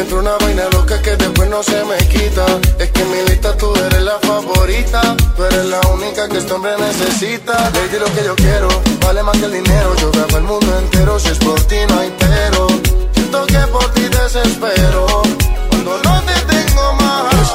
entra 0.00 0.18
una 0.18 0.36
vaina 0.38 0.64
loca 0.72 1.00
que 1.02 1.16
después 1.16 1.48
no 1.48 1.62
se 1.62 1.84
me 1.84 1.96
quita. 2.08 2.46
Es 2.78 2.90
que 2.90 3.02
en 3.02 3.10
mi 3.10 3.28
lista 3.28 3.56
tú 3.56 3.72
eres 3.86 4.02
la 4.02 4.18
favorita, 4.20 5.16
tú 5.36 5.44
eres 5.44 5.66
la 5.66 5.80
única 5.92 6.28
que 6.28 6.38
este 6.38 6.52
hombre 6.52 6.72
necesita. 6.78 7.70
Lady, 7.74 7.98
lo 7.98 8.06
que 8.14 8.24
yo 8.24 8.34
quiero, 8.36 8.68
vale 9.04 9.22
más 9.22 9.36
que 9.38 9.44
el 9.44 9.52
dinero. 9.52 9.94
Yo 9.96 10.10
grabo 10.10 10.36
el 10.38 10.44
mundo 10.44 10.78
entero, 10.78 11.18
si 11.18 11.28
es 11.28 11.38
por 11.38 11.60
ti 11.64 11.76
no 11.88 11.98
hay 11.98 12.12
pero. 12.18 12.66
Siento 13.14 13.46
que 13.46 13.58
por 13.72 13.86
ti 13.92 14.02
desespero, 14.02 15.22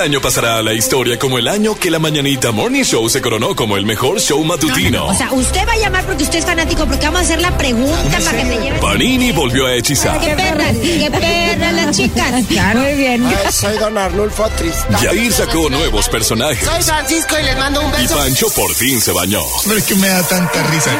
Año 0.00 0.20
pasará 0.20 0.56
a 0.56 0.62
la 0.62 0.72
historia 0.72 1.18
como 1.18 1.38
el 1.38 1.46
año 1.46 1.74
que 1.74 1.90
la 1.90 1.98
Mañanita 1.98 2.52
Morning 2.52 2.84
Show 2.84 3.08
se 3.10 3.20
coronó 3.20 3.54
como 3.54 3.76
el 3.76 3.84
mejor 3.84 4.18
show 4.18 4.42
matutino. 4.42 5.06
O 5.06 5.14
sea, 5.14 5.30
usted 5.32 5.66
va 5.68 5.72
a 5.72 5.76
llamar 5.76 6.06
porque 6.06 6.22
usted 6.22 6.38
es 6.38 6.46
fanático, 6.46 6.86
porque 6.86 7.04
vamos 7.04 7.20
a 7.20 7.24
hacer 7.24 7.40
la 7.40 7.56
pregunta 7.58 8.18
para 8.24 8.38
que 8.38 8.44
te 8.44 8.62
lleven. 8.62 8.80
Panini 8.80 9.30
volvió 9.32 9.66
a 9.66 9.74
hechizar. 9.74 10.18
¡Qué 10.20 10.34
perras! 10.34 10.76
¡Qué 10.78 11.10
perras 11.10 11.74
las 11.74 11.96
chicas! 11.96 12.32
Muy 12.74 12.94
bien. 12.94 13.28
soy 13.52 13.76
Don 13.76 13.98
Arnulfo 13.98 14.48
Tristán. 14.56 15.02
Yair 15.02 15.32
sacó 15.32 15.68
nuevos 15.68 16.08
personajes. 16.08 16.66
Soy 16.66 16.82
Francisco 16.82 17.36
y 17.38 17.44
les 17.44 17.58
mando 17.58 17.82
un 17.82 17.92
Y 18.02 18.08
Pancho 18.08 18.48
por 18.50 18.74
fin 18.74 19.00
se 19.00 19.12
bañó. 19.12 19.42
Pero 19.64 19.76
es 19.76 19.84
que 19.84 19.94
me 19.96 20.08
da 20.08 20.22
tanta 20.22 20.62
risa. 20.68 20.90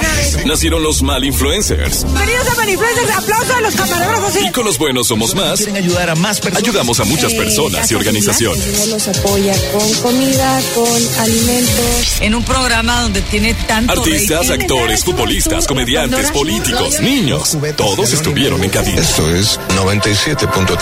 Nacieron 0.45 0.83
los 0.83 1.03
mal 1.03 1.25
influencers. 1.25 2.05
Bienvenidos 2.05 2.49
a 2.49 2.55
Manifluencers. 2.55 3.11
Aplauso 3.17 3.55
a 3.55 3.61
los 3.63 3.75
camarógrafos. 3.75 4.37
Y 4.37 4.51
con 4.53 4.67
los 4.67 4.77
buenos 4.77 5.09
somos 5.09 5.35
más. 5.35 5.61
Quieren 5.61 5.77
ayudar 5.77 6.11
a 6.11 6.15
más 6.17 6.39
personas. 6.39 6.63
Ayudamos 6.63 7.01
a 7.01 7.05
muchas 7.05 7.33
personas 7.33 7.91
y 7.91 7.95
organizaciones. 7.95 8.90
Los 8.91 9.07
apoya 9.09 9.55
con 9.73 9.93
comida, 10.03 10.61
con 10.75 11.21
alimentos. 11.21 12.21
En 12.21 12.35
un 12.35 12.43
programa 12.45 13.03
donde 13.03 13.23
tiene 13.23 13.55
tanto 13.55 13.93
Artistas, 13.93 14.49
rating. 14.49 14.63
actores, 14.63 15.05
futbolistas, 15.05 15.67
comediantes, 15.67 16.31
políticos, 16.33 17.01
niños. 17.01 17.57
Todos 17.77 18.13
estuvieron 18.13 18.63
en 18.65 18.71
cabina. 18.71 19.01
Esto 19.01 19.31
es 19.35 19.61
97.3. 19.77 20.77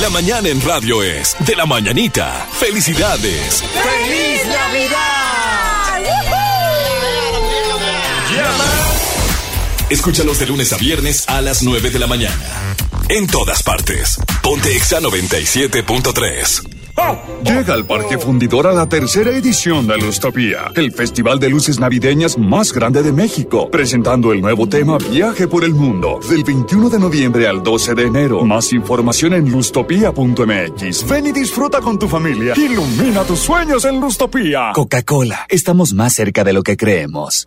La 0.00 0.10
mañana 0.10 0.48
en 0.50 0.60
radio 0.60 1.02
es 1.02 1.34
de 1.40 1.56
la 1.56 1.64
mañanita. 1.64 2.46
Felicidades. 2.58 3.62
¡Feliz 3.62 4.46
Navidad! 4.46 5.16
Escúchalos 9.88 10.40
de 10.40 10.46
lunes 10.46 10.72
a 10.72 10.76
viernes 10.76 11.24
a 11.28 11.40
las 11.40 11.62
9 11.62 11.90
de 11.90 11.98
la 12.00 12.08
mañana. 12.08 12.75
En 13.08 13.26
todas 13.28 13.62
partes. 13.62 14.18
Ponte 14.42 14.74
Exa 14.74 15.00
97.3. 15.00 16.72
Llega 17.44 17.74
al 17.74 17.86
Parque 17.86 18.18
Fundidor 18.18 18.66
a 18.66 18.72
la 18.72 18.88
tercera 18.88 19.30
edición 19.30 19.86
de 19.86 19.96
Lustopía, 19.98 20.72
el 20.74 20.90
festival 20.90 21.38
de 21.38 21.50
luces 21.50 21.78
navideñas 21.78 22.36
más 22.36 22.72
grande 22.72 23.04
de 23.04 23.12
México, 23.12 23.70
presentando 23.70 24.32
el 24.32 24.40
nuevo 24.40 24.68
tema 24.68 24.98
Viaje 24.98 25.46
por 25.46 25.62
el 25.62 25.72
Mundo, 25.72 26.18
del 26.28 26.42
21 26.42 26.88
de 26.88 26.98
noviembre 26.98 27.46
al 27.46 27.62
12 27.62 27.94
de 27.94 28.02
enero. 28.02 28.44
Más 28.44 28.72
información 28.72 29.34
en 29.34 29.52
lustopía.mx. 29.52 31.08
Ven 31.08 31.26
y 31.26 31.32
disfruta 31.32 31.80
con 31.80 32.00
tu 32.00 32.08
familia. 32.08 32.54
Ilumina 32.56 33.22
tus 33.22 33.38
sueños 33.38 33.84
en 33.84 34.00
Lustopía. 34.00 34.72
Coca-Cola, 34.74 35.46
estamos 35.48 35.92
más 35.92 36.12
cerca 36.12 36.42
de 36.42 36.54
lo 36.54 36.64
que 36.64 36.76
creemos. 36.76 37.46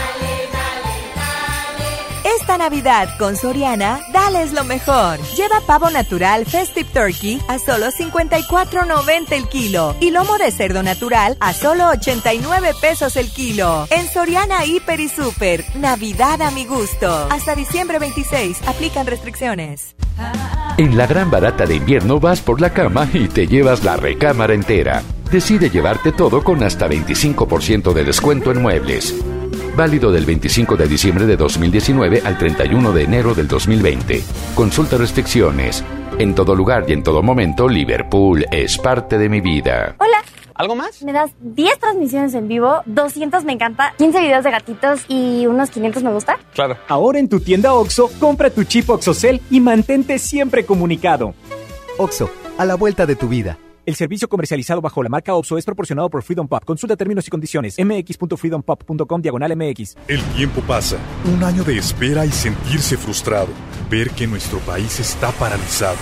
Navidad 2.61 3.09
con 3.17 3.35
Soriana, 3.37 4.01
dales 4.13 4.53
lo 4.53 4.63
mejor. 4.63 5.19
Lleva 5.35 5.61
pavo 5.65 5.89
natural 5.89 6.45
Festive 6.45 6.87
Turkey 6.93 7.41
a 7.47 7.57
solo 7.57 7.87
54.90 7.87 9.31
el 9.31 9.49
kilo 9.49 9.95
y 9.99 10.11
lomo 10.11 10.37
de 10.37 10.51
cerdo 10.51 10.83
natural 10.83 11.37
a 11.39 11.53
solo 11.53 11.89
89 11.89 12.73
pesos 12.79 13.15
el 13.15 13.31
kilo. 13.31 13.87
En 13.89 14.07
Soriana 14.07 14.63
Hiper 14.63 14.99
y 14.99 15.09
Super, 15.09 15.65
Navidad 15.75 16.39
a 16.43 16.51
mi 16.51 16.67
gusto. 16.67 17.27
Hasta 17.31 17.55
diciembre 17.55 17.97
26, 17.97 18.61
aplican 18.67 19.07
restricciones. 19.07 19.95
En 20.77 20.95
la 20.95 21.07
gran 21.07 21.31
barata 21.31 21.65
de 21.65 21.77
invierno 21.77 22.19
vas 22.19 22.41
por 22.41 22.61
la 22.61 22.71
cama 22.71 23.09
y 23.11 23.27
te 23.27 23.47
llevas 23.47 23.83
la 23.83 23.97
recámara 23.97 24.53
entera. 24.53 25.01
Decide 25.31 25.71
llevarte 25.71 26.11
todo 26.11 26.43
con 26.43 26.61
hasta 26.61 26.87
25% 26.87 27.91
de 27.91 28.03
descuento 28.03 28.51
en 28.51 28.61
muebles. 28.61 29.15
Válido 29.75 30.11
del 30.11 30.25
25 30.25 30.75
de 30.75 30.87
diciembre 30.87 31.25
de 31.25 31.37
2019 31.37 32.21
al 32.25 32.37
31 32.37 32.91
de 32.91 33.03
enero 33.03 33.33
del 33.33 33.47
2020. 33.47 34.21
Consulta 34.53 34.97
restricciones. 34.97 35.83
En 36.19 36.35
todo 36.35 36.55
lugar 36.55 36.85
y 36.89 36.93
en 36.93 37.03
todo 37.03 37.23
momento, 37.23 37.69
Liverpool 37.69 38.45
es 38.51 38.77
parte 38.77 39.17
de 39.17 39.29
mi 39.29 39.39
vida. 39.39 39.95
Hola. 39.97 40.17
¿Algo 40.53 40.75
más? 40.75 41.01
Me 41.01 41.13
das 41.13 41.31
10 41.39 41.79
transmisiones 41.79 42.35
en 42.35 42.47
vivo, 42.47 42.83
200 42.85 43.45
me 43.45 43.53
encanta, 43.53 43.95
15 43.97 44.21
videos 44.21 44.43
de 44.43 44.51
gatitos 44.51 45.05
y 45.07 45.47
unos 45.47 45.71
500 45.71 46.03
me 46.03 46.11
gusta. 46.11 46.37
Claro. 46.53 46.77
Ahora 46.87 47.17
en 47.17 47.29
tu 47.29 47.39
tienda 47.39 47.73
OXO, 47.73 48.11
compra 48.19 48.51
tu 48.51 48.63
chip 48.65 48.87
OXOCEL 48.87 49.41
y 49.49 49.59
mantente 49.59 50.19
siempre 50.19 50.63
comunicado. 50.65 51.33
OXO, 51.97 52.29
a 52.59 52.65
la 52.65 52.75
vuelta 52.75 53.07
de 53.07 53.15
tu 53.15 53.27
vida. 53.27 53.57
El 53.83 53.95
servicio 53.95 54.29
comercializado 54.29 54.79
bajo 54.79 55.01
la 55.01 55.09
marca 55.09 55.33
OPSO 55.33 55.57
es 55.57 55.65
proporcionado 55.65 56.07
por 56.09 56.21
Freedom 56.21 56.47
Pop. 56.47 56.63
Consulta 56.63 56.95
términos 56.95 57.27
y 57.27 57.31
condiciones. 57.31 57.77
mx.freedompop.com 57.79 59.21
diagonal 59.21 59.55
mx. 59.55 59.97
El 60.07 60.21
tiempo 60.35 60.61
pasa. 60.61 60.97
Un 61.25 61.43
año 61.43 61.63
de 61.63 61.79
espera 61.79 62.23
y 62.25 62.31
sentirse 62.31 62.95
frustrado. 62.95 63.47
Ver 63.89 64.11
que 64.11 64.27
nuestro 64.27 64.59
país 64.59 64.99
está 64.99 65.31
paralizado. 65.31 65.97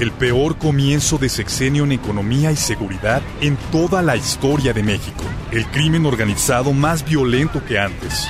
El 0.00 0.10
peor 0.10 0.58
comienzo 0.58 1.16
de 1.16 1.28
sexenio 1.28 1.84
en 1.84 1.92
economía 1.92 2.50
y 2.50 2.56
seguridad 2.56 3.22
en 3.40 3.56
toda 3.70 4.02
la 4.02 4.16
historia 4.16 4.72
de 4.72 4.82
México. 4.82 5.22
El 5.52 5.64
crimen 5.66 6.06
organizado 6.06 6.72
más 6.72 7.04
violento 7.04 7.64
que 7.64 7.78
antes. 7.78 8.26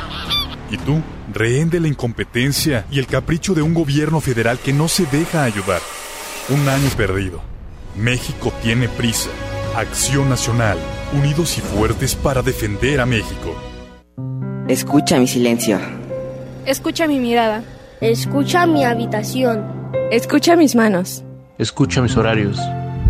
¿Y 0.70 0.76
tú? 0.76 1.00
Rehén 1.32 1.70
de 1.70 1.80
la 1.80 1.88
incompetencia 1.88 2.84
y 2.90 2.98
el 2.98 3.06
capricho 3.06 3.54
de 3.54 3.62
un 3.62 3.72
gobierno 3.72 4.20
federal 4.20 4.58
que 4.58 4.74
no 4.74 4.86
se 4.86 5.06
deja 5.06 5.44
ayudar. 5.44 5.80
Un 6.50 6.68
año 6.68 6.90
perdido. 6.96 7.49
México 7.96 8.52
tiene 8.62 8.88
prisa. 8.88 9.30
Acción 9.76 10.28
Nacional. 10.28 10.78
Unidos 11.12 11.58
y 11.58 11.60
fuertes 11.60 12.14
para 12.14 12.42
defender 12.42 13.00
a 13.00 13.06
México. 13.06 13.54
Escucha 14.68 15.18
mi 15.18 15.26
silencio. 15.26 15.78
Escucha 16.66 17.06
mi 17.06 17.18
mirada. 17.18 17.64
Escucha 18.00 18.66
mi 18.66 18.84
habitación. 18.84 19.64
Escucha 20.10 20.56
mis 20.56 20.74
manos. 20.74 21.24
Escucha 21.58 22.00
mis 22.00 22.16
horarios. 22.16 22.58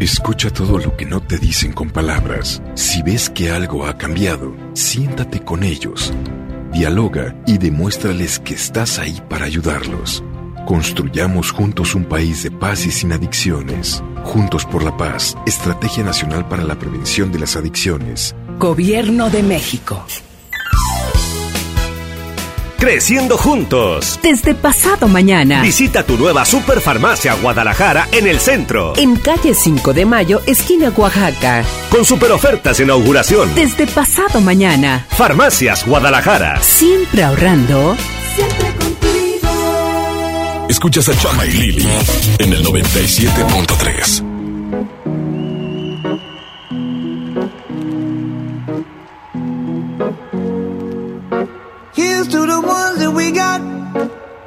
Escucha 0.00 0.50
todo 0.50 0.78
lo 0.78 0.96
que 0.96 1.04
no 1.04 1.20
te 1.20 1.38
dicen 1.38 1.72
con 1.72 1.90
palabras. 1.90 2.62
Si 2.74 3.02
ves 3.02 3.28
que 3.28 3.50
algo 3.50 3.86
ha 3.86 3.98
cambiado, 3.98 4.56
siéntate 4.72 5.40
con 5.40 5.62
ellos. 5.62 6.12
Dialoga 6.72 7.34
y 7.46 7.58
demuéstrales 7.58 8.38
que 8.38 8.54
estás 8.54 8.98
ahí 8.98 9.20
para 9.28 9.44
ayudarlos. 9.44 10.24
Construyamos 10.66 11.50
juntos 11.50 11.94
un 11.94 12.04
país 12.04 12.42
de 12.42 12.50
paz 12.50 12.86
y 12.86 12.90
sin 12.90 13.12
adicciones. 13.12 14.02
Juntos 14.22 14.64
por 14.64 14.82
la 14.82 14.96
paz, 14.96 15.36
Estrategia 15.46 16.04
Nacional 16.04 16.46
para 16.46 16.62
la 16.62 16.78
Prevención 16.78 17.32
de 17.32 17.40
las 17.40 17.56
Adicciones. 17.56 18.34
Gobierno 18.58 19.30
de 19.30 19.42
México. 19.42 20.04
Creciendo 22.78 23.36
juntos. 23.36 24.18
Desde 24.22 24.54
pasado 24.54 25.06
mañana. 25.06 25.60
Visita 25.60 26.02
tu 26.02 26.16
nueva 26.16 26.46
Superfarmacia 26.46 27.34
Guadalajara 27.34 28.08
en 28.12 28.26
el 28.26 28.40
centro. 28.40 28.94
En 28.96 29.16
calle 29.16 29.52
5 29.54 29.92
de 29.92 30.06
Mayo, 30.06 30.40
esquina 30.46 30.90
Oaxaca. 30.96 31.62
Con 31.90 32.06
super 32.06 32.32
ofertas 32.32 32.78
de 32.78 32.84
inauguración. 32.84 33.54
Desde 33.54 33.86
pasado 33.86 34.40
mañana. 34.40 35.06
Farmacias 35.10 35.86
Guadalajara. 35.86 36.58
Siempre 36.62 37.22
ahorrando. 37.22 37.96
Siempre 38.34 38.66
contigo. 38.68 38.89
Escuchas 40.70 41.08
a 41.08 41.18
Chama 41.18 41.44
y 41.46 41.50
Lili 41.50 41.88
en 42.38 42.52
el 42.52 42.64
97.3. 42.64 44.22
Here's 51.92 52.28
to 52.28 52.46
the 52.46 52.60
ones 52.60 53.00
that 53.00 53.12
we 53.12 53.32
got. 53.32 53.60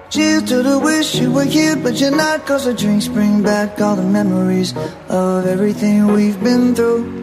Cheers 0.10 0.44
to 0.44 0.64
the 0.64 0.80
wish 0.80 1.16
you 1.16 1.30
were 1.30 1.44
here, 1.44 1.76
but 1.76 2.00
you're 2.00 2.16
not. 2.16 2.46
Cause 2.46 2.64
the 2.64 2.74
drinks 2.74 3.10
bring 3.10 3.44
back 3.44 3.82
all 3.82 3.98
the 3.98 4.04
memories 4.04 4.74
of 5.10 5.46
everything 5.46 6.08
we've 6.08 6.42
been 6.42 6.74
through. 6.74 7.23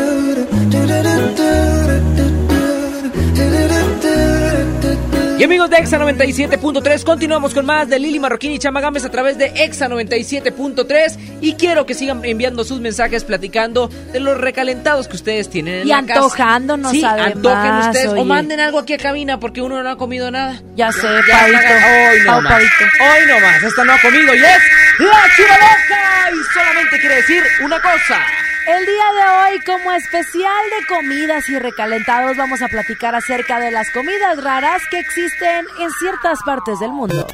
Y 5.41 5.43
amigos 5.43 5.71
de 5.71 5.77
Exa 5.77 5.97
97.3, 5.97 7.03
continuamos 7.03 7.55
con 7.55 7.65
más 7.65 7.89
de 7.89 7.97
Lili 7.97 8.19
Marroquín 8.19 8.51
y 8.51 8.59
Chamagames 8.59 9.05
a 9.05 9.09
través 9.09 9.39
de 9.39 9.47
Exa 9.47 9.89
97.3 9.89 11.17
y 11.41 11.53
quiero 11.53 11.87
que 11.87 11.95
sigan 11.95 12.23
enviando 12.23 12.63
sus 12.63 12.79
mensajes 12.79 13.23
platicando 13.23 13.87
de 13.87 14.19
los 14.19 14.37
recalentados 14.37 15.07
que 15.07 15.15
ustedes 15.15 15.49
tienen 15.49 15.79
en 15.79 15.87
y 15.87 15.89
la 15.89 16.05
casa. 16.05 16.19
antojándonos 16.19 16.91
sí, 16.91 17.03
antojen 17.03 17.73
ustedes 17.89 18.09
o 18.09 18.23
manden 18.23 18.59
algo 18.59 18.77
aquí 18.77 18.93
a 18.93 18.99
cabina 18.99 19.39
porque 19.39 19.63
uno 19.63 19.81
no 19.81 19.89
ha 19.89 19.97
comido 19.97 20.29
nada. 20.29 20.61
Ya 20.75 20.91
sé, 20.91 21.07
Ya. 21.27 21.45
Hoy 21.45 22.19
no 22.23 22.41
más. 22.43 22.61
Hoy 22.61 23.27
no 23.27 23.39
más. 23.39 23.63
Esta 23.63 23.83
no 23.83 23.93
ha 23.93 23.99
comido 23.99 24.35
y 24.35 24.37
es 24.37 24.61
la 24.99 25.23
chiva 25.35 25.55
loca 25.55 26.29
y 26.35 26.53
solamente 26.53 26.99
quiere 26.99 27.15
decir 27.15 27.43
una 27.63 27.81
cosa. 27.81 28.19
El 28.67 28.85
día 28.85 29.05
de 29.13 29.53
hoy, 29.53 29.59
como 29.65 29.91
especial 29.91 30.63
de 30.79 30.95
comidas 30.95 31.49
y 31.49 31.57
recalentados, 31.57 32.37
vamos 32.37 32.61
a 32.61 32.67
platicar 32.67 33.15
acerca 33.15 33.59
de 33.59 33.71
las 33.71 33.89
comidas 33.91 34.43
raras 34.43 34.81
que 34.91 34.99
existen 34.99 35.65
en 35.79 35.91
ciertas 35.99 36.39
partes 36.45 36.79
del 36.79 36.91
mundo. 36.91 37.25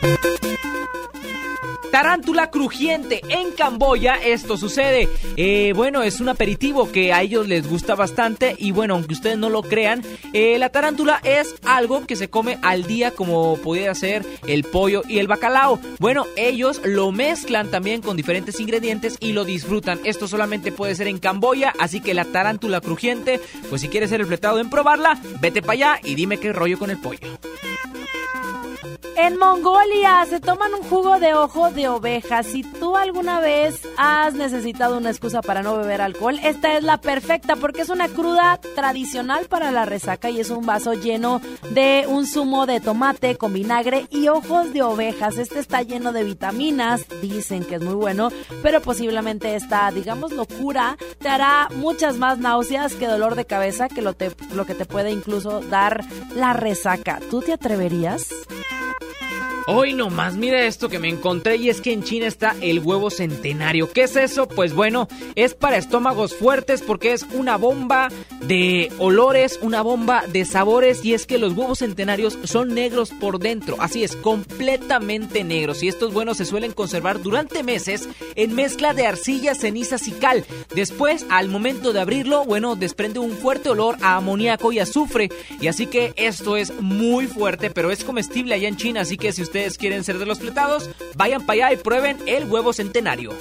Tarántula 1.92 2.52
crujiente 2.52 3.22
en 3.30 3.52
Camboya, 3.52 4.16
esto 4.16 4.58
sucede. 4.58 5.08
Eh, 5.36 5.74
bueno, 5.76 6.04
es 6.04 6.20
un 6.20 6.30
aperitivo 6.30 6.92
que 6.92 7.14
a 7.14 7.22
ellos 7.22 7.48
les 7.48 7.68
gusta 7.68 7.96
bastante 7.96 8.56
y 8.58 8.72
bueno, 8.72 8.96
aunque 8.96 9.14
ustedes 9.14 9.38
no 9.38 9.50
lo 9.50 9.64
crean, 9.64 10.04
eh, 10.34 10.58
la 10.60 10.70
tarántula 10.70 11.22
es 11.24 11.56
algo 11.64 12.06
que 12.06 12.16
se 12.16 12.30
come 12.30 12.60
al 12.62 12.84
día 12.84 13.12
como 13.12 13.58
pudiera 13.58 13.96
ser 13.96 14.26
el 14.48 14.64
pollo 14.64 15.02
y 15.08 15.20
el 15.20 15.28
bacalao. 15.28 15.80
Bueno, 16.00 16.26
ellos 16.36 16.82
lo 16.84 17.12
mezclan 17.12 17.72
también 17.72 18.02
con 18.02 18.18
diferentes 18.18 18.60
ingredientes 18.60 19.18
y 19.20 19.32
lo 19.32 19.46
disfrutan. 19.46 20.00
Esto 20.04 20.28
solamente 20.28 20.72
puede 20.72 20.96
ser 20.96 21.08
en 21.08 21.20
Camboya, 21.20 21.74
así 21.80 22.02
que 22.02 22.14
la 22.14 22.26
tarántula 22.26 22.82
crujiente, 22.82 23.40
pues 23.70 23.82
si 23.82 23.88
quieres 23.88 24.10
ser 24.10 24.22
el 24.22 24.28
fletado 24.28 24.60
en 24.60 24.70
probarla, 24.70 25.20
vete 25.40 25.62
para 25.62 25.74
allá 25.74 26.00
y 26.04 26.16
dime 26.16 26.38
qué 26.38 26.52
rollo 26.52 26.78
con 26.78 26.90
el 26.90 26.98
pollo. 26.98 27.20
En 29.20 29.40
Mongolia 29.40 30.24
se 30.30 30.40
toman 30.40 30.76
un 30.76 30.84
jugo 30.84 31.20
de 31.20 31.34
ojo 31.34 31.72
de 31.72 31.90
oveja. 31.90 32.44
Si 32.44 32.62
tú 32.62 32.96
alguna 32.96 33.40
vez 33.40 33.82
has 33.98 34.36
necesitado 34.36 34.96
una 34.96 35.10
excusa 35.10 35.42
para 35.42 35.64
no 35.64 35.76
beber 35.76 36.02
alcohol, 36.02 36.40
esta 36.44 36.78
es 36.78 36.84
la 36.84 37.02
perfecta 37.02 37.56
porque 37.56 37.82
es 37.82 37.90
una 37.90 38.10
cruda 38.10 38.60
tradicional 38.76 39.48
para 39.48 39.72
la 39.72 39.86
resaca 39.86 40.30
y 40.30 40.40
es 40.40 40.52
un 40.52 40.68
vaso 40.68 40.94
lleno 40.94 41.42
de 41.72 42.06
un 42.08 42.28
zumo 42.28 42.68
de 42.68 42.80
tomate 42.80 43.38
con 43.38 43.54
vinagre 43.54 44.06
y 44.12 44.28
ojos 44.28 44.72
de 44.72 44.84
ovejas. 44.84 45.40
Este 45.40 45.58
está 45.58 45.82
lleno 45.82 46.12
de 46.14 46.24
vitaminas, 46.24 47.04
dicen 47.20 47.66
que 47.66 47.76
es 47.76 47.82
muy 47.82 47.96
bueno, 47.96 48.30
pero 48.62 48.82
posiblemente 48.82 49.56
esta, 49.56 49.90
digamos, 49.90 50.32
locura 50.32 50.96
te 51.18 51.28
hará 51.28 51.70
muchas 51.76 52.18
más 52.18 52.38
náuseas 52.38 52.94
que 52.94 53.08
dolor 53.08 53.34
de 53.34 53.46
cabeza 53.46 53.90
que 53.90 54.04
lo, 54.04 54.16
lo 54.54 54.66
que 54.68 54.76
te 54.76 54.86
puede 54.86 55.10
incluso 55.10 55.62
dar 55.62 56.06
la 56.36 56.54
resaca. 56.54 57.20
¿Tú 57.32 57.42
te 57.42 57.54
atreverías? 57.54 58.30
Hoy 59.70 59.92
nomás, 59.92 60.38
mira 60.38 60.66
esto 60.66 60.88
que 60.88 60.98
me 60.98 61.10
encontré 61.10 61.58
y 61.58 61.68
es 61.68 61.82
que 61.82 61.92
en 61.92 62.02
China 62.02 62.26
está 62.26 62.56
el 62.62 62.80
huevo 62.80 63.10
centenario. 63.10 63.92
¿Qué 63.92 64.04
es 64.04 64.16
eso? 64.16 64.48
Pues 64.48 64.74
bueno, 64.74 65.10
es 65.36 65.56
para 65.56 65.76
estómagos 65.76 66.34
fuertes 66.34 66.82
porque 66.82 67.12
es 67.12 67.24
una 67.34 67.58
bomba 67.58 68.08
de 68.44 68.90
olores, 68.98 69.60
una 69.62 69.82
bomba 69.82 70.24
de 70.26 70.46
sabores 70.46 71.04
y 71.04 71.14
es 71.14 71.26
que 71.26 71.38
los 71.38 71.52
huevos 71.52 71.80
centenarios 71.80 72.40
son 72.46 72.74
negros 72.74 73.10
por 73.10 73.40
dentro. 73.40 73.76
Así 73.82 74.06
es, 74.06 74.16
completamente 74.16 75.44
negros 75.44 75.84
y 75.84 75.90
estos 75.90 76.14
buenos 76.14 76.38
se 76.38 76.46
suelen 76.46 76.72
conservar 76.72 77.22
durante 77.22 77.62
meses 77.62 78.08
en 78.36 78.56
mezcla 78.56 78.94
de 78.94 79.06
arcilla, 79.06 79.54
cenizas 79.54 80.08
y 80.08 80.12
cal. 80.12 80.46
Después, 80.74 81.26
al 81.30 81.50
momento 81.50 81.92
de 81.92 82.00
abrirlo, 82.00 82.46
bueno, 82.46 82.78
desprende 82.78 83.20
un 83.20 83.32
fuerte 83.32 83.68
olor 83.68 83.98
a 84.02 84.16
amoníaco 84.16 84.72
y 84.72 84.80
azufre 84.80 85.30
y 85.60 85.68
así 85.68 85.88
que 85.88 86.14
esto 86.16 86.56
es 86.56 86.74
muy 86.80 87.28
fuerte, 87.28 87.70
pero 87.70 87.92
es 87.92 88.06
comestible 88.06 88.56
allá 88.56 88.70
en 88.70 88.78
China, 88.78 89.02
así 89.02 89.18
que 89.18 89.34
si 89.34 89.42
usted 89.42 89.57
quieren 89.78 90.04
ser 90.04 90.18
de 90.18 90.26
los 90.26 90.40
fletados, 90.40 90.90
vayan 91.16 91.46
para 91.46 91.68
allá 91.68 91.74
y 91.74 91.78
prueben 91.78 92.18
el 92.26 92.46
huevo 92.46 92.74
centenario. 92.74 93.32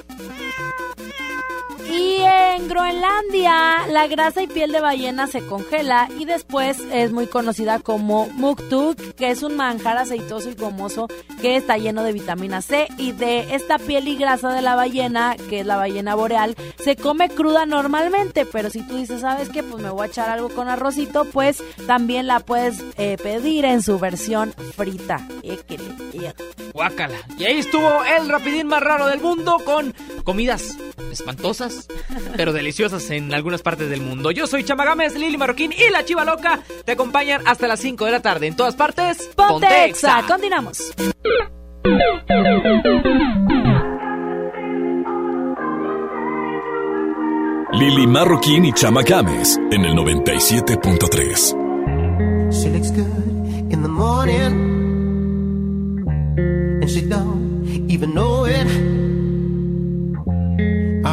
Y 1.91 2.19
en 2.21 2.69
Groenlandia, 2.69 3.87
la 3.89 4.07
grasa 4.07 4.43
y 4.43 4.47
piel 4.47 4.73
de 4.73 4.81
ballena 4.81 5.27
se 5.27 5.47
congela 5.47 6.09
y 6.19 6.25
después 6.25 6.79
es 6.93 7.13
muy 7.13 7.27
conocida 7.27 7.79
como 7.79 8.27
muktuk, 8.35 8.97
que 9.15 9.31
es 9.31 9.43
un 9.43 9.57
manjar 9.57 9.97
aceitoso 9.97 10.51
y 10.51 10.55
gomoso 10.55 11.09
que 11.41 11.57
está 11.57 11.77
lleno 11.79 12.03
de 12.03 12.13
vitamina 12.13 12.63
C. 12.63 12.89
Y 12.99 13.13
de 13.13 13.55
esta 13.55 13.79
piel 13.79 14.09
y 14.09 14.17
grasa 14.17 14.53
de 14.53 14.63
la 14.63 14.75
ballena, 14.75 15.37
que 15.49 15.61
es 15.61 15.67
la 15.67 15.77
ballena 15.77 16.15
boreal, 16.15 16.57
se 16.83 16.97
come 16.97 17.29
cruda 17.29 17.67
normalmente. 17.67 18.47
Pero 18.47 18.71
si 18.71 18.83
tú 18.83 18.97
dices, 18.97 19.21
¿sabes 19.21 19.49
qué? 19.49 19.63
Pues 19.63 19.83
me 19.83 19.91
voy 19.91 20.07
a 20.07 20.11
echar 20.11 20.29
algo 20.29 20.49
con 20.49 20.69
arrocito, 20.69 21.25
pues 21.27 21.63
también 21.87 22.27
la 22.27 22.41
puedes 22.41 22.83
eh, 22.97 23.17
pedir 23.23 23.65
en 23.65 23.83
su 23.83 23.99
versión 23.99 24.55
frita. 24.75 25.27
Guácala. 26.73 27.19
Y 27.39 27.45
ahí 27.45 27.59
estuvo 27.59 27.91
el 28.05 28.29
rapidín 28.29 28.67
más 28.67 28.83
raro 28.83 29.07
del 29.07 29.21
mundo 29.21 29.59
con 29.65 29.95
comidas 30.25 30.77
espantosas, 31.11 31.76
pero 32.37 32.53
deliciosas 32.53 33.11
en 33.11 33.33
algunas 33.35 33.63
partes 33.63 33.89
del 33.89 34.01
mundo. 34.01 34.31
Yo 34.31 34.47
soy 34.47 34.65
Chamagames, 34.65 35.15
Lili 35.15 35.37
Marroquín 35.37 35.73
y 35.73 35.91
la 35.91 36.05
Chiva 36.05 36.25
Loca 36.25 36.61
te 36.85 36.93
acompañan 36.93 37.43
hasta 37.47 37.67
las 37.67 37.81
5 37.81 38.05
de 38.05 38.11
la 38.11 38.21
tarde. 38.21 38.47
En 38.47 38.57
todas 38.57 38.77
partes, 38.77 39.31
Pontexa. 39.35 40.23
Continuamos. 40.27 40.93
Lili 47.73 48.07
Marroquín 48.07 48.65
y 48.65 48.73
Chama 48.73 49.03
Games 49.03 49.59
en 49.71 49.85
el 49.85 49.95
97.3. 49.95 51.67
She 52.53 52.71
looks 52.71 52.91
good 52.91 53.73
in 53.73 53.83
the 53.83 53.89
morning 53.89 54.65
and 56.81 56.89
she 56.89 57.03
don't 57.03 57.91
even 57.91 58.15
know 58.15 58.47
it. 58.47 59.06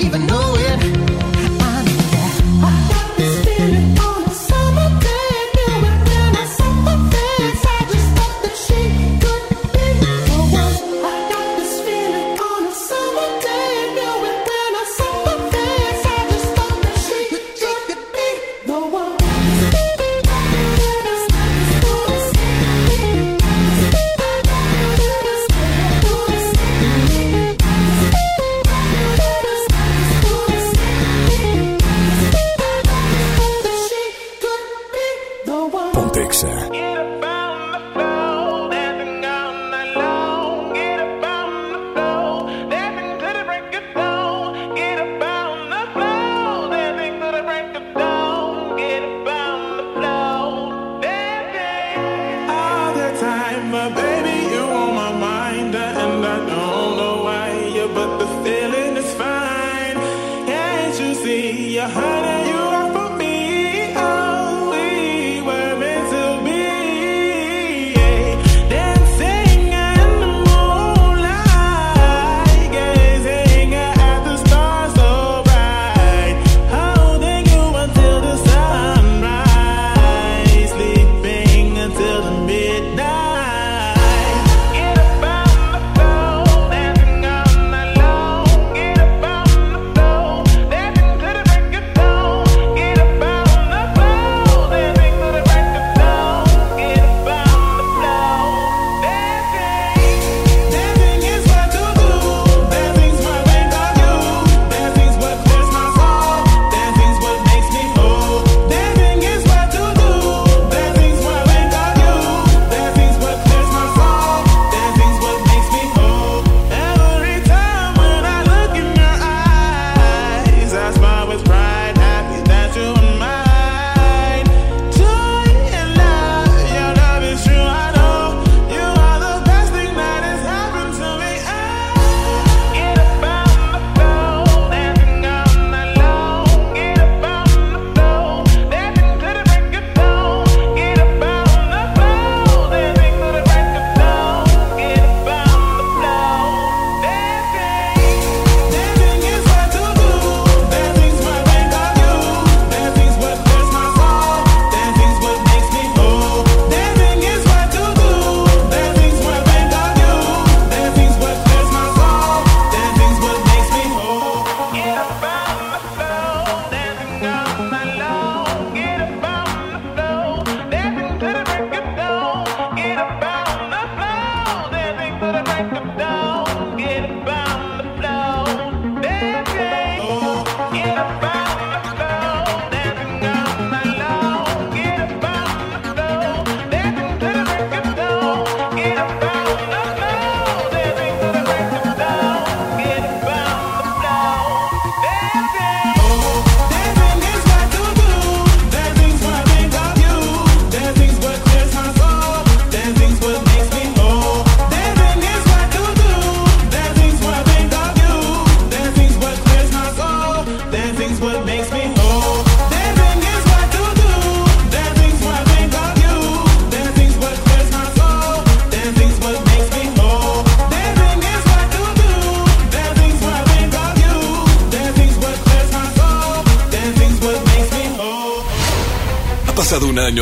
even 0.00 0.26
know 0.26 0.65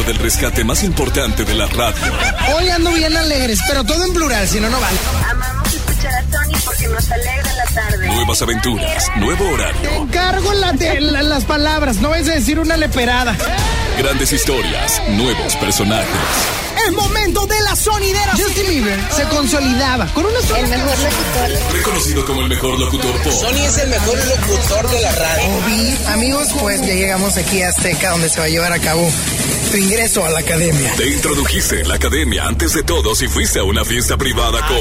del 0.06 0.16
rescate 0.18 0.64
más 0.64 0.82
importante 0.82 1.44
de 1.44 1.54
la 1.54 1.66
radio. 1.66 1.96
Hoy 2.56 2.68
ando 2.68 2.92
bien 2.92 3.16
alegres, 3.16 3.58
pero 3.68 3.84
todo 3.84 4.04
en 4.04 4.12
plural, 4.12 4.46
si 4.48 4.60
no, 4.60 4.68
no 4.68 4.78
vale. 4.80 4.98
Amamos 5.30 5.74
escuchar 5.74 6.14
a 6.14 6.22
Tony 6.24 6.54
porque 6.64 6.88
nos 6.88 7.10
alegra 7.10 7.52
la 7.54 7.64
tarde. 7.64 8.06
Nuevas 8.08 8.42
aventuras, 8.42 9.06
nuevo 9.16 9.44
Te 9.44 9.52
horario, 9.52 9.90
encargo 10.02 10.52
la 10.54 10.72
de- 10.72 11.00
la- 11.00 11.22
las 11.22 11.44
palabras, 11.44 11.96
no 11.96 12.10
vayas 12.10 12.28
a 12.28 12.32
decir 12.32 12.58
una 12.58 12.76
leperada. 12.76 13.36
grandes 13.98 14.32
historias, 14.32 15.00
nuevos 15.10 15.54
personajes. 15.56 16.08
El 16.88 16.92
momento 16.92 17.46
de 17.46 17.58
la 17.62 17.74
sonidera. 17.76 18.32
Justin 18.36 18.66
Bieber 18.68 19.00
se 19.16 19.22
consolidaba 19.24 20.06
con 20.08 20.26
una 20.26 20.38
El 20.58 20.68
mejor 20.68 20.98
locutor. 20.98 21.72
Reconocido 21.72 22.26
como 22.26 22.40
el 22.42 22.48
mejor 22.48 22.78
locutor 22.78 23.12
pop. 23.22 23.32
es 23.54 23.78
el 23.78 23.88
mejor 23.88 24.18
locutor 24.26 24.90
de 24.90 25.00
la 25.00 25.12
radio. 25.12 26.12
amigos, 26.12 26.48
pues 26.60 26.80
ya 26.82 26.92
llegamos 26.94 27.36
aquí 27.38 27.62
a 27.62 27.68
Azteca, 27.68 28.10
donde 28.10 28.28
se 28.28 28.38
va 28.40 28.46
a 28.46 28.48
llevar 28.48 28.72
a 28.72 28.80
cabo 28.80 29.08
tu 29.74 29.80
ingreso 29.80 30.24
a 30.24 30.30
la 30.30 30.38
academia. 30.38 30.94
Te 30.96 31.08
introdujiste 31.08 31.80
en 31.80 31.88
la 31.88 31.96
academia 31.96 32.46
antes 32.46 32.74
de 32.74 32.84
todos 32.84 33.20
y 33.22 33.28
fuiste 33.28 33.58
a 33.58 33.64
una 33.64 33.84
fiesta 33.84 34.16
privada 34.16 34.60
con 34.68 34.78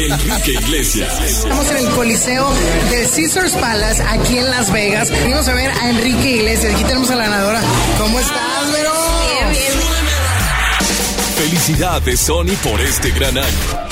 Enrique 0.00 0.52
Iglesias. 0.52 1.12
Estamos 1.24 1.68
en 1.70 1.76
el 1.78 1.88
Coliseo 1.90 2.54
del 2.88 3.10
Caesars 3.10 3.52
Palace, 3.54 4.00
aquí 4.04 4.38
en 4.38 4.48
Las 4.48 4.72
Vegas. 4.72 5.10
Venimos 5.10 5.48
a 5.48 5.54
ver 5.54 5.72
a 5.72 5.90
Enrique 5.90 6.36
Iglesias. 6.36 6.72
Aquí 6.72 6.84
tenemos 6.84 7.10
a 7.10 7.16
la 7.16 7.24
ganadora. 7.24 7.60
¿Cómo 7.98 8.20
estás, 8.20 8.72
Vero? 8.72 8.92
Felicidades, 11.36 12.20
Sony, 12.20 12.54
por 12.62 12.80
este 12.80 13.10
gran 13.10 13.36
año. 13.36 13.88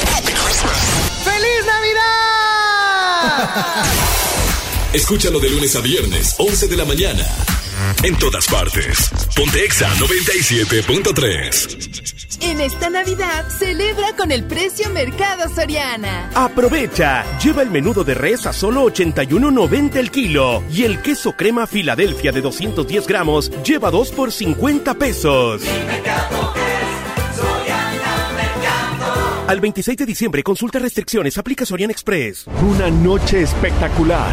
¡Feliz 1.25 1.67
Navidad! 1.67 3.53
Escúchalo 4.93 5.41
de 5.41 5.51
lunes 5.51 5.75
a 5.75 5.81
viernes, 5.81 6.37
11 6.39 6.69
de 6.69 6.77
la 6.77 6.85
mañana. 6.85 7.27
En 8.05 8.17
todas 8.17 8.47
partes. 8.47 9.11
Ponte 9.35 9.65
Exa 9.65 9.89
97.3. 9.95 12.39
En 12.43 12.61
esta 12.61 12.91
Navidad, 12.91 13.49
celebra 13.49 14.15
con 14.17 14.31
el 14.31 14.45
precio 14.45 14.89
Mercado 14.91 15.53
Soriana. 15.53 16.31
Aprovecha, 16.33 17.25
lleva 17.41 17.63
el 17.63 17.71
menudo 17.71 18.05
de 18.05 18.15
res 18.15 18.47
a 18.47 18.53
solo 18.53 18.85
81.90 18.85 19.97
el 19.97 20.13
kilo 20.13 20.63
y 20.71 20.85
el 20.85 21.03
queso 21.03 21.33
crema 21.33 21.67
Filadelfia 21.67 22.31
de 22.31 22.41
210 22.41 23.05
gramos 23.09 23.51
lleva 23.65 23.91
2 23.91 24.13
por 24.13 24.31
50 24.31 24.95
pesos. 24.95 25.63
Al 29.49 29.61
26 29.61 29.99
de 29.99 30.07
diciembre 30.07 30.45
consulta 30.45 30.79
restricciones, 30.79 31.37
aplica 31.37 31.67
Sorian 31.67 31.91
Express. 31.91 32.47
Una 32.63 32.91
noche 32.91 33.43
espectacular. 33.43 34.33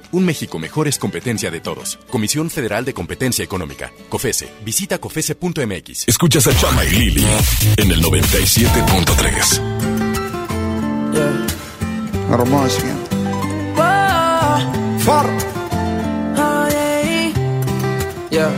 Un 0.13 0.25
México 0.25 0.59
mejor 0.59 0.87
es 0.87 0.97
competencia 0.97 1.49
de 1.49 1.61
todos. 1.61 1.97
Comisión 2.09 2.49
Federal 2.49 2.83
de 2.83 2.93
Competencia 2.93 3.45
Económica. 3.45 3.93
COFESE. 4.09 4.49
Visita 4.65 4.97
COFESE.mx. 4.97 6.07
Escuchas 6.07 6.47
a 6.47 6.57
Chama 6.57 6.83
y 6.85 6.89
Lili 6.89 7.25
en 7.77 7.91
el 7.91 8.03
97.3. 8.03 9.61
Hermoso. 12.29 12.81
For. 14.99 15.25
Yeah. 18.29 18.49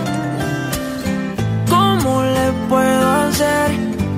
¿Cómo 1.69 2.23
le 2.23 2.51
puedo 2.69 3.11
hacer 3.11 3.71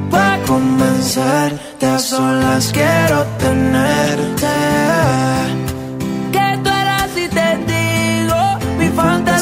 para 0.10 0.42
convencerte? 0.44 1.86
A 1.86 2.00
solas 2.00 2.72
quiero 2.74 3.24
tenerte. 3.40 4.48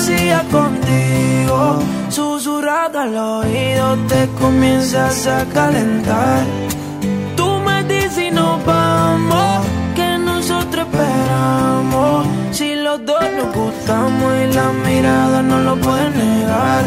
Fantasía 0.04 0.44
contigo. 0.52 1.80
Susurrado 2.10 3.00
al 3.00 3.16
oído 3.16 3.98
te 4.08 4.28
comienzas 4.40 5.28
a 5.28 5.46
calentar. 5.46 6.44
Tú 7.36 7.60
me 7.60 7.84
dices 7.84 8.18
y 8.18 8.32
nos 8.32 8.64
vamos, 8.66 9.66
que 9.96 10.18
nosotros 10.18 10.86
esperamos. 10.88 12.28
Si 12.52 12.76
los 12.76 13.04
dos 13.06 13.24
nos 13.38 13.56
gustamos 13.56 14.34
y 14.44 14.54
la 14.54 14.72
mirada 14.88 15.42
no 15.42 15.60
lo 15.60 15.76
puede 15.78 16.10
negar. 16.12 16.84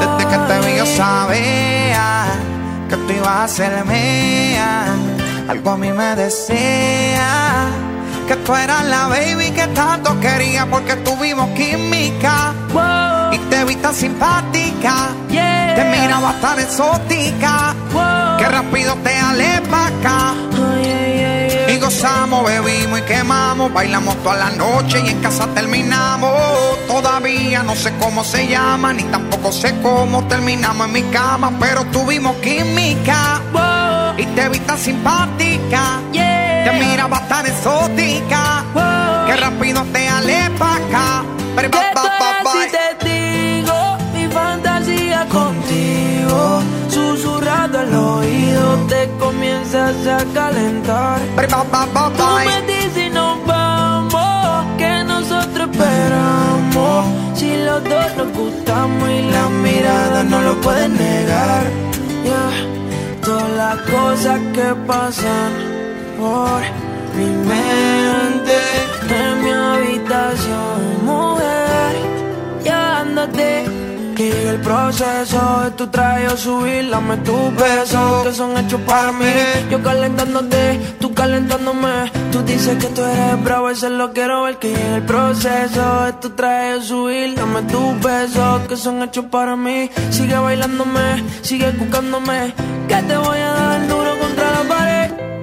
Desde 0.00 0.30
que 0.30 0.38
te 0.48 0.60
vi 0.66 0.78
yo 0.78 0.86
sabía 0.86 2.24
que 2.88 2.96
tú 2.96 3.12
ibas 3.12 3.44
a 3.44 3.48
ser 3.48 3.84
mía. 3.84 4.84
Algo 5.48 5.70
a 5.70 5.76
mí 5.76 5.90
me 5.92 6.16
decía 6.16 7.81
que 8.26 8.36
tú 8.36 8.54
eras 8.54 8.84
la 8.84 9.08
baby 9.08 9.50
que 9.50 9.66
tanto 9.68 10.18
quería 10.20 10.66
porque 10.66 10.96
tuvimos 10.96 11.48
química. 11.50 12.54
Y 13.32 13.38
te 13.38 13.64
vi 13.64 13.76
tan 13.76 13.94
simpática, 13.94 15.08
te 15.28 15.84
miraba 15.90 16.34
tan 16.40 16.58
exótica, 16.60 17.74
que 18.38 18.44
rápido 18.44 18.94
te 18.96 19.12
pa' 19.70 19.86
acá. 19.86 20.34
Y 21.68 21.78
gozamos, 21.78 22.44
bebimos 22.44 22.98
y 22.98 23.02
quemamos, 23.02 23.72
bailamos 23.72 24.16
toda 24.22 24.36
la 24.36 24.50
noche 24.50 25.00
y 25.04 25.08
en 25.08 25.20
casa 25.20 25.46
terminamos. 25.54 26.32
Todavía 26.86 27.62
no 27.62 27.74
sé 27.74 27.94
cómo 27.98 28.22
se 28.24 28.46
llama, 28.46 28.92
ni 28.92 29.04
tampoco 29.04 29.50
sé 29.52 29.74
cómo 29.80 30.24
terminamos 30.28 30.88
en 30.88 30.92
mi 30.92 31.02
cama, 31.04 31.52
pero 31.58 31.84
tuvimos 31.86 32.36
química. 32.36 33.40
Y 34.18 34.26
te 34.26 34.48
vi 34.50 34.58
tan 34.58 34.78
simpática, 34.78 36.00
te 36.64 36.72
miraba 36.72 37.20
tan 37.28 37.46
exótica, 37.46 38.64
que 39.26 39.36
rápido 39.36 39.84
te 39.92 40.08
alé 40.08 40.50
pa' 40.58 40.76
acá. 40.76 41.24
Pero. 41.56 41.70
Si 42.52 42.70
te 42.70 43.08
digo 43.08 43.96
mi 44.12 44.26
fantasía 44.26 45.26
contigo, 45.28 46.60
susurrado 46.88 47.78
al 47.78 47.94
oído 47.94 48.76
te 48.88 49.08
comienzas 49.18 49.96
a 50.06 50.18
calentar. 50.34 51.20
Tú 52.16 52.24
me 52.44 52.62
dices 52.66 53.06
y 53.06 53.10
nos 53.10 53.44
vamos, 53.46 54.66
que 54.76 55.04
nosotros 55.04 55.70
esperamos. 55.70 57.06
Si 57.34 57.56
los 57.56 57.82
dos 57.84 58.16
nos 58.16 58.32
gustamos 58.36 59.08
y 59.08 59.22
la 59.30 59.48
mirada 59.48 60.22
no 60.24 60.40
lo 60.42 60.60
pueden 60.60 60.96
negar. 60.96 61.64
Yeah. 62.24 63.20
Todas 63.24 63.50
las 63.50 63.76
cosas 63.90 64.40
que 64.52 64.74
pasan 64.86 65.71
por 66.22 66.62
mi 67.16 67.30
mente 67.50 68.58
en 69.20 69.34
mi 69.42 69.50
habitación, 69.50 70.78
mujer. 71.04 71.94
Ya 72.64 73.00
ándate. 73.00 73.64
Que 74.16 74.28
el 74.50 74.60
proceso 74.60 75.42
de 75.64 75.70
tu 75.70 75.86
traje 75.86 76.28
o 76.28 76.36
subir, 76.36 76.90
dame 76.90 77.16
tus 77.28 77.44
besos 77.56 78.24
que 78.24 78.32
son 78.32 78.50
hechos 78.58 78.80
para 78.82 79.10
mí. 79.10 79.32
Yo 79.70 79.82
calentándote, 79.82 80.78
tú 81.00 81.14
calentándome. 81.14 82.12
Tú 82.30 82.42
dices 82.42 82.76
que 82.76 82.88
tú 82.88 83.02
eres 83.02 83.42
bravo, 83.42 83.70
eso 83.70 83.88
lo 83.88 84.12
quiero 84.12 84.42
ver. 84.42 84.58
Que 84.58 84.68
llegue 84.68 84.96
el 84.96 85.06
proceso 85.12 86.04
de 86.04 86.12
tu 86.20 86.28
traje 86.30 86.82
subir, 86.82 87.34
dame 87.34 87.62
tus 87.62 88.00
besos 88.00 88.60
que 88.68 88.76
son 88.76 89.02
hechos 89.02 89.24
para 89.30 89.56
mí. 89.56 89.90
Sigue 90.10 90.38
bailándome, 90.38 91.24
sigue 91.40 91.72
buscándome. 91.72 92.52
Que 92.88 92.96
te 93.08 93.16
voy 93.16 93.38
a 93.38 93.52
dar 93.60 94.01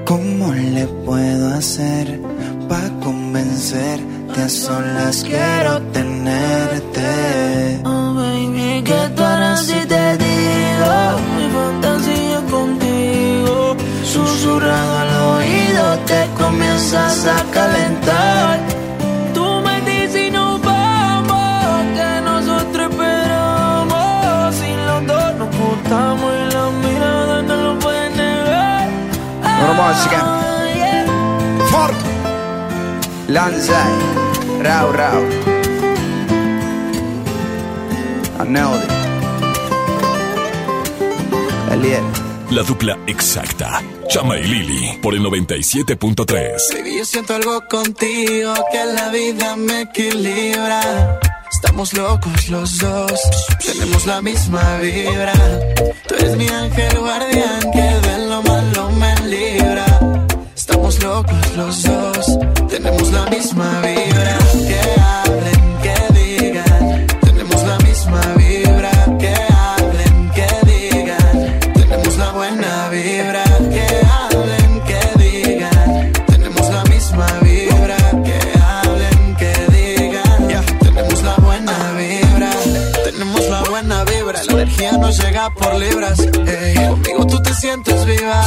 ¿Cómo 0.10 0.52
le 0.54 0.88
puedo 1.06 1.54
hacer 1.54 2.20
para 2.68 2.90
convencerte? 3.00 4.42
A 4.42 4.50
solas 4.50 5.24
quiero 5.24 5.80
tenerte. 5.94 7.80
Oh, 7.86 8.16
baby, 8.16 8.82
que 8.84 9.00
tú 9.16 9.22
harás 9.22 9.68
si 9.68 9.80
te 9.86 10.18
digo 10.18 11.20
mi 11.38 11.48
fantasía 11.54 12.42
contigo. 12.50 13.76
Susurrado 14.04 14.98
al 14.98 15.16
oído 15.38 16.00
te 16.08 16.28
comienzas 16.42 17.28
a 17.28 17.44
calentar. 17.52 18.60
Tú 19.36 19.62
me 19.64 19.80
dices 19.82 20.28
y 20.28 20.32
nos 20.32 20.60
vamos, 20.60 21.84
que 21.94 22.22
nosotros 22.24 22.90
esperamos. 22.90 24.56
Si 24.56 24.72
los 24.88 25.06
dos 25.06 25.36
nos 25.36 25.56
gustamos 25.56 26.39
Música. 29.60 30.20
For. 31.72 31.92
Lanzai. 33.28 33.94
Rau, 34.62 34.92
rau. 34.92 35.50
Eliel. 41.72 42.04
La 42.52 42.64
dupla 42.64 42.98
exacta. 43.06 43.82
Chama 44.10 44.38
y 44.38 44.44
Lili 44.44 44.98
por 45.02 45.14
el 45.14 45.22
97.3. 45.22 46.74
Baby, 46.74 46.98
yo 46.98 47.06
siento 47.06 47.36
algo 47.36 47.62
contigo 47.68 48.54
que 48.72 48.86
la 48.86 49.10
vida 49.10 49.56
me 49.56 49.82
equilibra. 49.82 51.20
Estamos 51.52 51.94
locos 51.94 52.50
los 52.50 52.78
dos, 52.80 53.20
tenemos 53.66 54.06
la 54.06 54.22
misma 54.22 54.78
vibra. 54.80 55.34
Tú 56.08 56.16
eres 56.16 56.38
mi 56.38 56.48
ángel 56.48 57.00
guardián 57.00 57.72
que 57.72 58.08
de 58.08 58.19
locos 61.02 61.56
los 61.56 61.84
dos, 61.84 62.40
tenemos 62.70 63.12
la 63.12 63.26
misma 63.28 63.82
vibra. 63.82 64.38
Que 64.68 64.80
hablen, 65.02 65.78
que 65.84 65.96
digan, 66.20 67.08
tenemos 67.22 67.64
la 67.64 67.78
misma 67.80 68.22
vibra. 68.38 68.92
Que 69.20 69.34
hablen, 69.34 70.32
que 70.32 70.48
digan, 70.66 71.60
tenemos 71.74 72.18
la 72.18 72.32
buena 72.32 72.90
vibra. 72.90 73.44
Que 73.76 73.88
hablen, 74.18 74.82
que 74.90 75.24
digan, 75.24 76.14
tenemos 76.28 76.70
la 76.70 76.84
misma 76.86 77.28
vibra. 77.42 77.98
Que 78.24 78.40
hablen, 78.62 79.36
que 79.38 79.54
digan, 79.72 80.80
tenemos 80.80 81.24
la 81.24 81.36
buena 81.36 81.92
vibra. 81.94 82.52
Tenemos 83.04 83.50
la 83.50 83.64
buena 83.64 84.04
vibra, 84.06 84.44
la 84.44 84.54
energía 84.54 84.92
nos 84.94 85.18
llega 85.18 85.50
por 85.52 85.76
libras. 85.76 86.20
Conmigo 86.90 87.28
tú 87.28 87.42
te 87.42 87.54
sientes 87.54 88.06
viva. 88.06 88.42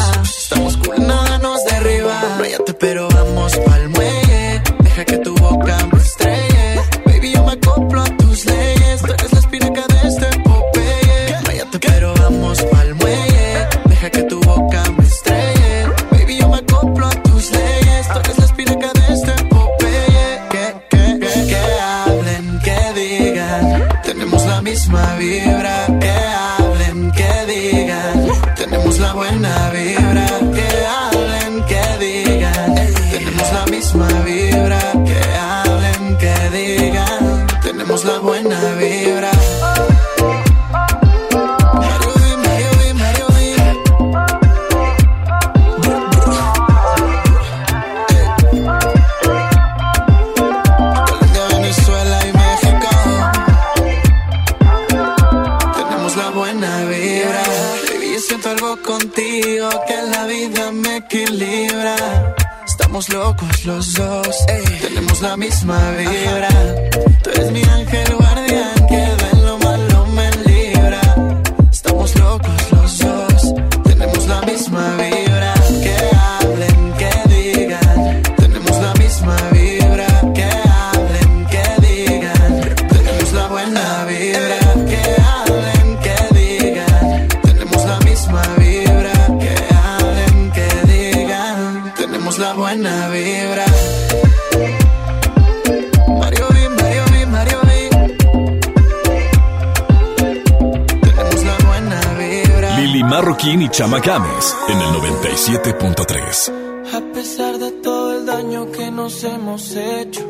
Games 104.05 104.57
en 104.69 104.81
el 104.81 104.89
97.3. 104.89 106.53
A 106.93 107.13
pesar 107.15 107.59
de 107.59 107.71
todo 107.71 108.19
el 108.19 108.27
daño 108.27 108.73
que 108.73 108.91
nos 108.91 109.23
hemos 109.23 109.77
hecho, 109.77 110.23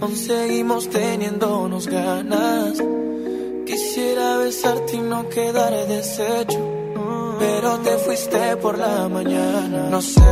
aún 0.00 0.16
seguimos 0.16 0.88
teniéndonos 0.88 1.88
ganas. 1.88 2.82
Quisiera 3.66 4.38
besarte 4.38 4.96
y 4.96 5.00
no 5.00 5.28
quedar 5.28 5.74
deshecho, 5.86 6.58
pero 7.38 7.78
te 7.80 7.98
fuiste 7.98 8.56
por 8.56 8.78
la 8.78 9.06
mañana. 9.10 9.90
No 9.90 10.00
sé, 10.00 10.22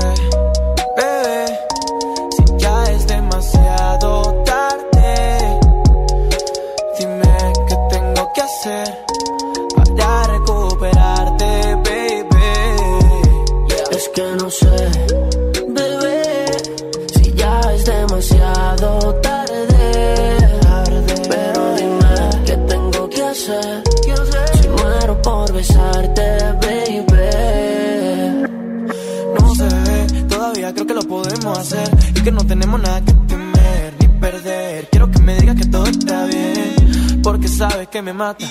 que 37.95 38.03
me 38.03 38.13
mata. 38.13 38.45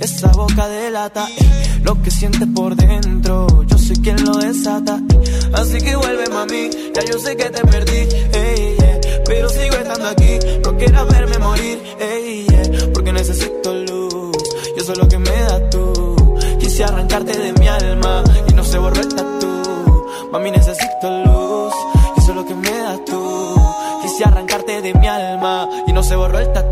Esa 0.00 0.28
boca 0.28 0.66
delata 0.66 1.28
eh, 1.28 1.80
lo 1.82 2.00
que 2.00 2.10
sientes 2.10 2.48
por 2.54 2.74
dentro. 2.74 3.46
Yo 3.66 3.76
soy 3.76 3.96
quien 3.96 4.24
lo 4.24 4.32
desata, 4.36 4.98
eh. 5.10 5.50
así 5.52 5.76
que 5.76 5.94
vuelve 5.94 6.26
mami. 6.30 6.70
Ya 6.94 7.04
yo 7.04 7.18
sé 7.18 7.36
que 7.36 7.50
te 7.50 7.60
perdí, 7.66 8.08
ey, 8.32 8.76
yeah, 8.78 9.00
pero 9.26 9.50
sigo 9.50 9.74
estando 9.74 10.08
aquí. 10.08 10.38
No 10.64 10.74
quieras 10.78 11.06
verme 11.06 11.36
morir, 11.38 11.82
yeah, 11.98 12.88
porque 12.94 13.12
necesito 13.12 13.74
luz. 13.74 14.36
Y 14.74 14.80
eso 14.80 14.92
es 14.92 14.98
lo 14.98 15.06
que 15.06 15.18
me 15.18 15.36
das 15.48 15.68
tú. 15.68 16.38
Quise 16.58 16.84
arrancarte 16.84 17.38
de 17.38 17.52
mi 17.60 17.68
alma 17.68 18.24
y 18.48 18.54
no 18.54 18.64
se 18.64 18.78
borró 18.78 19.02
el 19.02 19.14
tatu. 19.14 20.06
Mami, 20.32 20.50
necesito 20.50 21.24
luz. 21.26 21.74
Y 22.16 22.20
eso 22.20 22.30
es 22.30 22.36
lo 22.36 22.46
que 22.46 22.54
me 22.54 22.70
das 22.70 23.04
tú. 23.04 23.54
Quise 24.00 24.24
arrancarte 24.24 24.80
de 24.80 24.94
mi 24.94 25.06
alma 25.06 25.68
y 25.86 25.92
no 25.92 26.02
se 26.02 26.16
borró 26.16 26.38
el 26.38 26.50
tatu. 26.54 26.68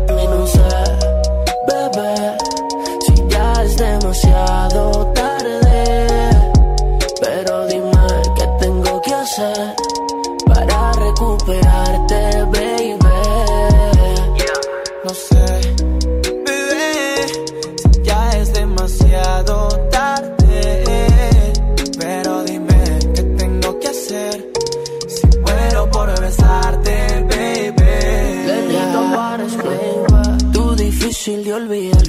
Si 1.93 3.15
ya 3.29 3.53
es 3.63 3.77
demasiado 3.77 5.07
tarde. 5.13 6.07
Pero 7.21 7.67
dime 7.67 8.07
qué 8.35 8.47
tengo 8.59 9.01
que 9.01 9.13
hacer 9.13 9.75
para 10.45 10.91
recuperarte. 10.93 12.66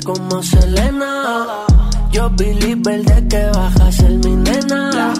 Como 0.08 0.42
Selena. 0.42 1.66
Yo 2.10 2.30
believer 2.30 3.04
de 3.04 3.28
que 3.28 3.44
bajas 3.50 3.98
el 4.00 4.18
mi 4.20 4.36
nena. 4.36 5.12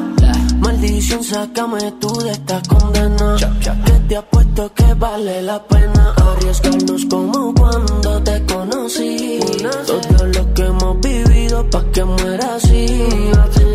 Maldición, 0.60 1.23
sácame 1.23 1.93
tú 2.01 2.10
de 2.20 2.31
esta 2.31 2.62
condena. 2.66 3.36
Que 3.85 3.93
te 4.09 4.16
apuesto 4.16 4.73
que 4.73 4.94
vale 4.94 5.43
la 5.43 5.62
pena 5.62 6.15
arriesgarnos 6.16 7.05
como 7.05 7.52
cuando 7.52 8.23
te 8.23 8.47
conocí. 8.47 9.39
Todo 9.86 10.27
lo 10.27 10.55
que 10.55 10.62
hemos 10.62 11.01
vivido 11.01 11.69
pa' 11.69 11.85
que 11.93 12.05
muera 12.05 12.55
así. 12.55 12.86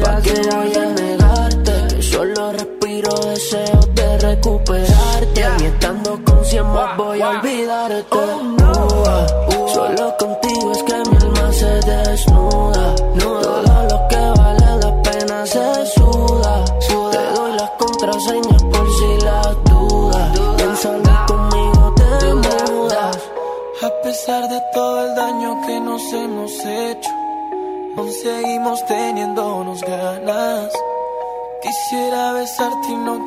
Pa' 0.03 0.19
que 0.19 0.34
voy 0.49 0.73
a 0.84 0.85
negarte. 0.99 2.02
Solo 2.02 2.53
respiro 2.53 3.11
deseos 3.30 3.88
de 3.94 4.18
recuperarte. 4.18 5.45
Ni 5.60 5.65
estando 5.65 6.19
con 6.26 6.44
cien 6.44 6.65
más 6.73 6.98
voy 6.98 7.22
a 7.22 7.30
olvidarte. 7.30 8.15
Uh, 8.18 9.44
Solo 9.73 10.15
contigo 10.18 10.32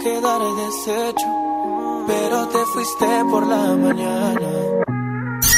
quedar 0.07 0.41
deshecho, 0.63 1.31
pero 2.07 2.47
te 2.49 2.65
fuiste 2.73 3.07
por 3.31 3.47
la 3.47 3.63
mañana. 3.85 4.51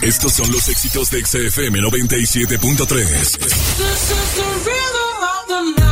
Estos 0.02 0.32
son 0.32 0.50
los 0.50 0.68
éxitos 0.68 1.10
de 1.10 1.24
XFM 1.24 1.78
97.3. 1.80 3.38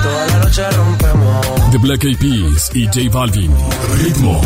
Toda 0.02 0.26
la 0.26 0.38
noche 0.38 0.70
rompemos. 0.70 1.70
The 1.72 1.78
Black 1.78 2.04
Eyed 2.04 2.18
Peas 2.18 2.70
y 2.74 2.86
J 2.86 3.00
Balvin. 3.10 3.52
Ritmo. 3.98 4.40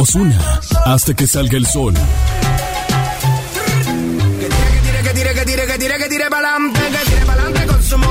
Osuna, 0.00 0.60
hasta 0.86 1.14
que 1.14 1.28
salga 1.28 1.56
el 1.56 1.66
sol. 1.66 1.94
Que 5.02 5.10
tire, 5.18 5.34
que 5.34 5.44
tire, 5.44 5.66
que 5.66 5.78
tire, 5.78 5.98
que 5.98 6.08
tire 6.08 6.30
pa'lante, 6.30 6.71
que 6.71 6.71
tire 6.71 6.71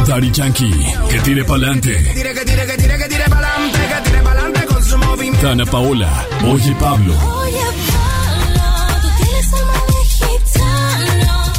Daddy 0.06 0.32
Yankee, 0.32 0.94
que 1.10 1.20
tire 1.22 1.44
pa'lante. 1.46 2.04
Que 2.04 2.14
tire, 2.14 2.34
que 2.34 2.46
tire, 2.46 2.66
que 2.66 2.78
tire, 2.78 2.98
que 2.98 3.08
tire 3.10 3.24
pa'lante, 3.30 3.80
que 3.80 4.10
tire 4.10 4.22
pa'lante 4.22 4.66
con 4.66 4.84
su 4.84 4.98
movimiento. 4.98 5.48
Dana 5.48 5.66
Paola, 5.66 6.28
Oye 6.46 6.76
Pablo. 6.76 7.14
Oye, 7.14 7.60
Pablo, 7.92 8.64
tú 9.02 9.24
tienes 9.24 9.54
alma 9.54 9.74
de 9.88 10.06
gitano. 10.06 11.54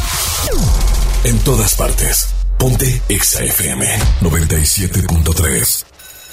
En 1.25 1.39
todas 1.41 1.75
partes. 1.75 2.29
Ponte 2.59 3.03
XFM 3.09 3.85
97.3. 4.21 5.92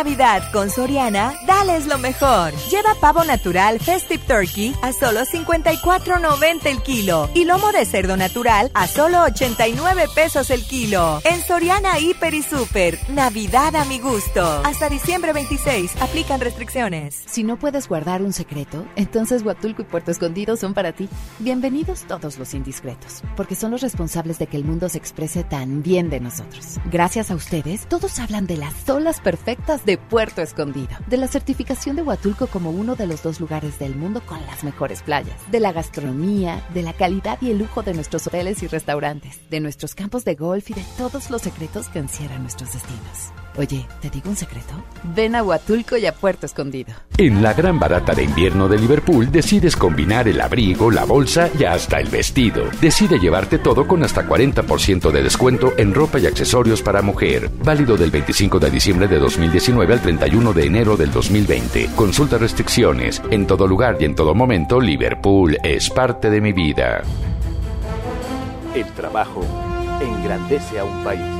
Navidad 0.00 0.50
con 0.50 0.70
Soriana, 0.70 1.34
dales 1.46 1.86
lo 1.86 1.98
mejor. 1.98 2.54
Lleva 2.70 2.94
pavo 3.02 3.22
natural 3.22 3.78
Festive 3.78 4.24
Turkey 4.26 4.74
a 4.80 4.94
solo 4.94 5.26
54.90 5.26 6.66
el 6.70 6.82
kilo 6.82 7.28
y 7.34 7.44
lomo 7.44 7.70
de 7.70 7.84
cerdo 7.84 8.16
natural 8.16 8.70
a 8.72 8.86
solo 8.86 9.22
89 9.24 10.06
pesos 10.14 10.48
el 10.48 10.64
kilo. 10.64 11.20
En 11.24 11.42
Soriana 11.42 11.98
Hiper 11.98 12.32
y 12.32 12.42
Super, 12.42 12.98
Navidad 13.10 13.76
a 13.76 13.84
mi 13.84 13.98
gusto. 13.98 14.62
Hasta 14.64 14.88
diciembre 14.88 15.34
26, 15.34 16.00
aplican 16.00 16.40
restricciones. 16.40 17.22
Si 17.26 17.44
no 17.44 17.58
puedes 17.58 17.86
guardar 17.86 18.22
un 18.22 18.32
secreto, 18.32 18.86
entonces 18.96 19.42
Huatulco 19.42 19.82
y 19.82 19.84
Puerto 19.84 20.10
Escondido 20.10 20.56
son 20.56 20.72
para 20.72 20.92
ti. 20.92 21.10
Bienvenidos 21.40 22.06
todos 22.08 22.38
los 22.38 22.54
indiscretos, 22.54 23.22
porque 23.36 23.54
son 23.54 23.70
los 23.70 23.82
responsables 23.82 24.38
de 24.38 24.46
que 24.46 24.56
el 24.56 24.64
mundo 24.64 24.88
se 24.88 24.96
exprese 24.96 25.44
tan 25.44 25.82
bien 25.82 26.08
de 26.08 26.20
nosotros. 26.20 26.78
Gracias 26.90 27.30
a 27.30 27.34
ustedes, 27.34 27.86
todos 27.86 28.18
hablan 28.18 28.46
de 28.46 28.56
las 28.56 28.88
olas 28.88 29.20
perfectas 29.20 29.84
de 29.84 29.89
Puerto 29.98 30.42
Escondido, 30.42 30.96
de 31.06 31.16
la 31.16 31.26
certificación 31.26 31.96
de 31.96 32.02
Huatulco 32.02 32.46
como 32.46 32.70
uno 32.70 32.96
de 32.96 33.06
los 33.06 33.22
dos 33.22 33.40
lugares 33.40 33.78
del 33.78 33.96
mundo 33.96 34.20
con 34.24 34.40
las 34.46 34.64
mejores 34.64 35.02
playas, 35.02 35.36
de 35.50 35.60
la 35.60 35.72
gastronomía, 35.72 36.64
de 36.74 36.82
la 36.82 36.92
calidad 36.92 37.38
y 37.40 37.50
el 37.50 37.58
lujo 37.58 37.82
de 37.82 37.94
nuestros 37.94 38.26
hoteles 38.26 38.62
y 38.62 38.66
restaurantes, 38.66 39.48
de 39.50 39.60
nuestros 39.60 39.94
campos 39.94 40.24
de 40.24 40.34
golf 40.34 40.70
y 40.70 40.74
de 40.74 40.84
todos 40.96 41.30
los 41.30 41.42
secretos 41.42 41.88
que 41.88 41.98
encierran 41.98 42.42
nuestros 42.42 42.72
destinos. 42.72 43.32
Oye, 43.56 43.86
¿te 44.00 44.10
digo 44.10 44.30
un 44.30 44.36
secreto? 44.36 44.74
Ven 45.02 45.34
a 45.34 45.42
Huatulco 45.42 45.96
y 45.96 46.06
a 46.06 46.14
Puerto 46.14 46.46
Escondido. 46.46 46.94
En 47.18 47.42
la 47.42 47.52
gran 47.52 47.78
barata 47.78 48.14
de 48.14 48.22
invierno 48.22 48.68
de 48.68 48.78
Liverpool 48.78 49.30
decides 49.30 49.76
combinar 49.76 50.28
el 50.28 50.40
abrigo, 50.40 50.90
la 50.90 51.04
bolsa 51.04 51.50
y 51.58 51.64
hasta 51.64 51.98
el 52.00 52.08
vestido. 52.08 52.64
Decide 52.80 53.18
llevarte 53.18 53.58
todo 53.58 53.86
con 53.86 54.04
hasta 54.04 54.26
40% 54.26 55.10
de 55.10 55.22
descuento 55.22 55.72
en 55.76 55.92
ropa 55.92 56.18
y 56.18 56.26
accesorios 56.26 56.80
para 56.80 57.02
mujer. 57.02 57.50
Válido 57.64 57.96
del 57.96 58.10
25 58.10 58.60
de 58.60 58.70
diciembre 58.70 59.08
de 59.08 59.18
2019 59.18 59.92
al 59.92 60.00
31 60.00 60.52
de 60.52 60.66
enero 60.66 60.96
del 60.96 61.10
2020. 61.10 61.90
Consulta 61.96 62.38
restricciones. 62.38 63.20
En 63.30 63.46
todo 63.46 63.66
lugar 63.66 63.96
y 64.00 64.04
en 64.04 64.14
todo 64.14 64.34
momento, 64.34 64.80
Liverpool 64.80 65.58
es 65.64 65.90
parte 65.90 66.30
de 66.30 66.40
mi 66.40 66.52
vida. 66.52 67.02
El 68.74 68.86
trabajo 68.92 69.44
engrandece 70.00 70.78
a 70.78 70.84
un 70.84 71.04
país. 71.04 71.39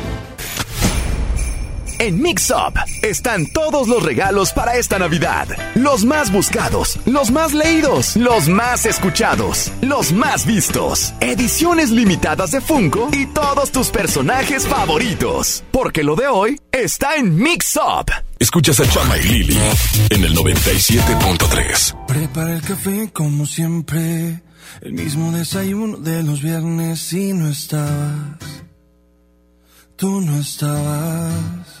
En 2.01 2.19
Mix 2.19 2.49
Up 2.49 2.79
están 3.03 3.45
todos 3.45 3.87
los 3.87 4.01
regalos 4.01 4.53
para 4.53 4.75
esta 4.75 4.97
Navidad. 4.97 5.47
Los 5.75 6.03
más 6.03 6.31
buscados, 6.31 6.97
los 7.05 7.29
más 7.29 7.53
leídos, 7.53 8.15
los 8.15 8.49
más 8.49 8.87
escuchados, 8.87 9.71
los 9.83 10.11
más 10.11 10.47
vistos. 10.47 11.13
Ediciones 11.19 11.91
limitadas 11.91 12.49
de 12.49 12.59
Funko 12.59 13.09
y 13.13 13.27
todos 13.27 13.71
tus 13.71 13.89
personajes 13.89 14.67
favoritos. 14.67 15.63
Porque 15.69 16.03
lo 16.03 16.15
de 16.15 16.27
hoy 16.27 16.59
está 16.71 17.17
en 17.17 17.35
Mix 17.35 17.77
Up. 17.77 18.11
Escuchas 18.39 18.79
a 18.79 18.89
Chama 18.89 19.19
y 19.19 19.21
Lili 19.21 19.59
en 20.09 20.23
el 20.23 20.35
97.3. 20.35 22.07
Prepara 22.07 22.55
el 22.55 22.63
café 22.63 23.11
como 23.13 23.45
siempre. 23.45 24.41
El 24.81 24.93
mismo 24.93 25.31
desayuno 25.33 25.97
de 25.97 26.23
los 26.23 26.41
viernes 26.41 27.13
y 27.13 27.31
no 27.33 27.47
estabas. 27.47 28.39
Tú 29.97 30.19
no 30.19 30.39
estabas. 30.39 31.80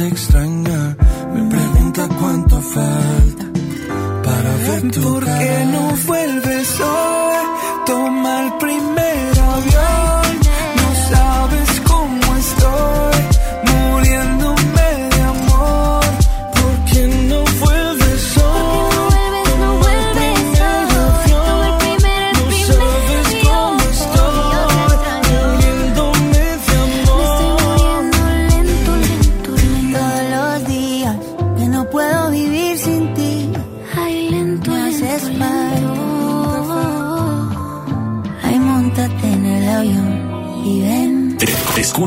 te 0.00 0.06
extraña, 0.06 0.96
me 1.34 1.50
pregunta 1.50 2.08
cuánto 2.18 2.62
falta 2.62 3.44
para 4.24 4.56
ver 4.56 4.90
tu 4.92 5.02
¿Por 5.02 5.24
cara. 5.26 5.69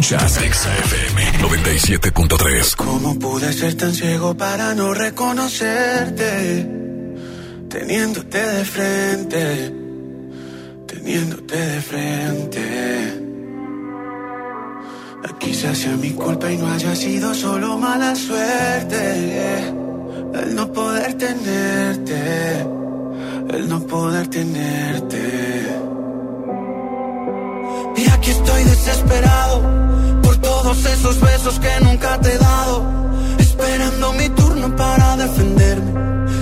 Escuchas 0.04 0.34
XFM 0.34 1.32
97.3. 1.40 2.76
¿Cómo 2.76 3.18
pude 3.18 3.54
ser 3.54 3.76
tan 3.76 3.94
ciego 3.94 4.36
para 4.36 4.76
no 4.76 4.94
reconocerte? 4.94 6.68
Teniéndote 7.70 8.38
de 8.38 8.66
frente, 8.66 9.74
teniéndote 10.88 11.56
de 11.56 11.82
frente. 11.82 13.14
Quizás 15.40 15.78
sea 15.78 15.96
mi 15.96 16.12
culpa 16.12 16.52
y 16.52 16.58
no 16.58 16.68
haya 16.68 16.94
sido 16.98 17.34
solo 17.34 17.78
mala 17.78 18.14
suerte. 18.14 19.70
El 20.34 20.54
no 20.54 20.70
poder 20.74 21.14
tenerte, 21.14 22.60
el 23.52 23.70
no 23.70 23.80
poder 23.88 24.28
tenerte. 24.28 25.66
Y 27.96 28.10
aquí 28.10 28.32
estoy 28.32 28.64
desesperado 28.66 29.93
todos 30.64 30.86
esos 30.86 31.20
besos 31.20 31.60
que 31.60 31.80
nunca 31.82 32.18
te 32.22 32.34
he 32.34 32.38
dado. 32.38 32.86
Esperando 33.38 34.14
mi 34.14 34.30
turno 34.30 34.74
para 34.76 35.18
defenderme. 35.18 35.92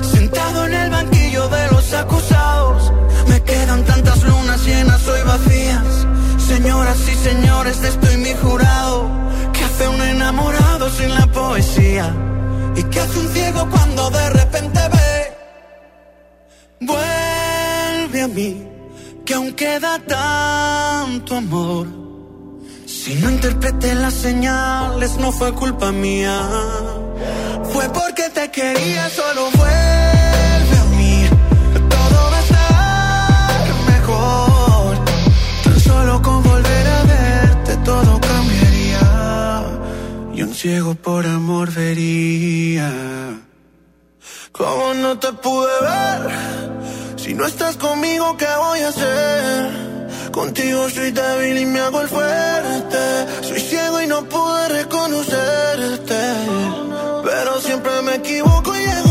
Sentado 0.04 0.66
en 0.68 0.74
el 0.74 0.90
banquillo 0.92 1.48
de 1.50 1.68
los 1.72 1.94
acusados. 1.94 2.94
Me 3.28 3.42
quedan 3.42 3.84
tantas 3.84 4.24
lunas 4.24 4.64
llenas 4.64 5.08
hoy 5.08 5.22
vacías. 5.26 6.08
Señoras 6.38 7.00
y 7.10 7.16
señores, 7.16 7.84
estoy 7.84 8.18
mi 8.18 8.34
jurado. 8.36 9.10
¿Qué 9.54 9.64
hace 9.64 9.88
un 9.88 10.02
enamorado 10.02 10.90
sin 10.92 11.10
la 11.16 11.26
poesía? 11.28 12.16
¿Y 12.76 12.84
qué 12.84 13.00
hace 13.00 13.20
un 13.20 13.28
ciego 13.30 13.68
cuando 13.72 14.10
de 14.12 14.30
repente 14.30 14.80
ve? 14.94 15.38
Vuelve 16.82 18.22
a 18.22 18.28
mí, 18.28 18.68
que 19.26 19.34
aún 19.34 19.54
queda 19.54 20.00
tanto 20.00 21.38
amor. 21.38 22.01
Si 23.04 23.16
no 23.16 23.32
interpreté 23.32 23.96
las 23.96 24.14
señales, 24.14 25.18
no 25.18 25.32
fue 25.32 25.52
culpa 25.54 25.92
mía. 25.92 26.40
Fue 27.74 27.90
porque 27.90 28.30
te 28.30 28.52
quería, 28.52 29.10
solo 29.10 29.50
vuelve 29.58 30.78
a 30.84 30.86
mí. 30.98 31.26
Todo 31.96 32.20
va 32.32 32.38
a 32.38 32.42
estar 32.42 33.74
mejor. 33.94 35.06
Tan 35.64 35.80
solo 35.80 36.22
con 36.22 36.44
volver 36.44 36.88
a 36.88 37.04
verte, 37.06 37.76
todo 37.78 38.22
cambiaría. 38.22 39.64
Y 40.36 40.44
un 40.44 40.54
ciego 40.54 40.94
por 40.94 41.26
amor 41.26 41.74
vería. 41.74 42.92
¿Cómo 44.52 44.94
no 44.94 45.18
te 45.18 45.34
pude 45.34 45.76
ver? 45.90 46.22
Si 47.16 47.34
no 47.34 47.48
estás 47.48 47.78
conmigo, 47.78 48.38
¿qué 48.38 48.54
voy 48.60 48.80
a 48.82 48.90
hacer? 48.90 49.91
Contigo 50.32 50.90
soy 50.90 51.12
débil 51.12 51.58
y 51.58 51.66
me 51.66 51.80
hago 51.82 52.02
el 52.02 52.08
fuerte. 52.08 52.98
Soy 53.42 53.60
ciego 53.60 54.02
y 54.02 54.08
no 54.08 54.24
pude 54.24 54.70
reconocerte. 54.70 56.22
Pero 57.24 57.60
siempre 57.60 58.02
me 58.02 58.16
equivoco 58.16 58.76
y 58.76 58.80
llego 58.80 59.11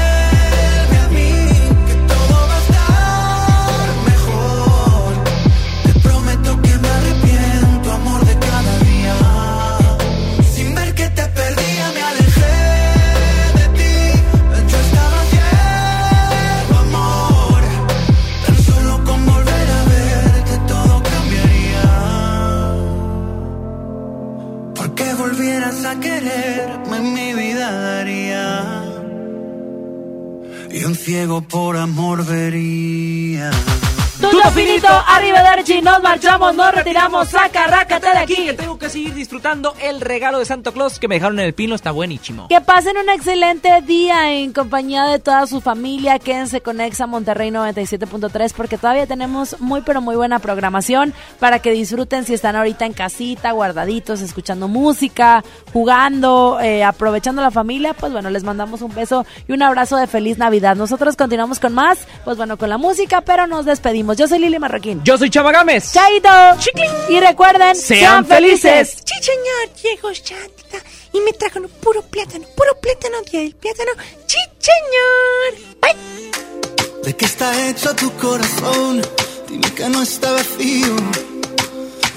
Y 30.81 30.83
un 30.83 30.95
ciego 30.95 31.41
por 31.41 31.77
amor 31.77 32.25
vería. 32.25 33.51
Tuto 34.21 34.51
finito, 34.51 34.87
arrivederci, 34.87 35.81
nos 35.81 35.99
marchamos, 36.03 36.55
nos 36.55 36.75
retiramos, 36.75 37.27
saca, 37.29 37.65
rácate 37.65 38.05
de 38.05 38.17
aquí. 38.19 38.35
Que 38.45 38.53
tengo 38.53 38.77
que 38.77 38.87
seguir 38.87 39.15
disfrutando 39.15 39.73
el 39.81 39.99
regalo 39.99 40.37
de 40.37 40.45
Santo 40.45 40.73
Claus 40.73 40.99
que 40.99 41.07
me 41.07 41.15
dejaron 41.15 41.39
en 41.39 41.47
el 41.47 41.53
pino, 41.53 41.73
está 41.73 41.89
buenísimo. 41.89 42.47
Que 42.47 42.61
pasen 42.61 42.97
un 42.97 43.09
excelente 43.09 43.81
día 43.81 44.31
en 44.31 44.53
compañía 44.53 45.05
de 45.05 45.17
toda 45.17 45.47
su 45.47 45.59
familia. 45.59 46.19
Quédense 46.19 46.61
con 46.61 46.81
Exa 46.81 47.07
Monterrey 47.07 47.49
97.3 47.49 48.53
porque 48.55 48.77
todavía 48.77 49.07
tenemos 49.07 49.59
muy 49.59 49.81
pero 49.81 50.01
muy 50.01 50.15
buena 50.15 50.37
programación 50.37 51.15
para 51.39 51.57
que 51.57 51.71
disfruten 51.71 52.23
si 52.23 52.35
están 52.35 52.55
ahorita 52.55 52.85
en 52.85 52.93
casita, 52.93 53.51
guardaditos, 53.53 54.21
escuchando 54.21 54.67
música, 54.67 55.43
jugando, 55.73 56.59
eh, 56.61 56.83
aprovechando 56.83 57.41
la 57.41 57.49
familia. 57.49 57.95
Pues 57.95 58.11
bueno, 58.11 58.29
les 58.29 58.43
mandamos 58.43 58.83
un 58.83 58.93
beso 58.93 59.25
y 59.47 59.53
un 59.53 59.63
abrazo 59.63 59.97
de 59.97 60.05
feliz 60.05 60.37
Navidad. 60.37 60.75
Nosotros 60.75 61.15
continuamos 61.15 61.59
con 61.59 61.73
más, 61.73 62.07
pues 62.23 62.37
bueno, 62.37 62.57
con 62.57 62.69
la 62.69 62.77
música, 62.77 63.21
pero 63.21 63.47
nos 63.47 63.65
despedimos. 63.65 64.10
Yo 64.13 64.27
soy 64.27 64.39
Lili 64.39 64.59
Marroquín. 64.59 65.01
Yo 65.03 65.17
soy 65.17 65.29
Chava 65.29 65.51
Gámez. 65.51 65.91
Chaito. 65.91 66.29
Y 67.09 67.19
recuerden, 67.19 67.75
Sean 67.75 68.25
felices. 68.25 68.97
Sí, 69.05 69.23
señor, 69.23 69.75
llegó 69.83 70.11
y 71.13 71.19
me 71.19 71.33
trajo 71.33 71.59
puro 71.81 72.01
plátano, 72.03 72.45
puro 72.55 72.71
plátano, 72.79 73.21
día 73.29 73.41
del 73.41 73.55
plátano. 73.55 73.91
Sí, 74.25 74.37
señor. 74.59 75.77
Bye. 75.81 77.03
¿De 77.03 77.15
qué 77.15 77.25
está 77.25 77.67
hecho 77.67 77.93
tu 77.95 78.11
corazón? 78.17 79.01
Dime 79.47 79.73
que 79.73 79.89
no 79.89 80.01
está 80.01 80.31
vacío. 80.31 80.95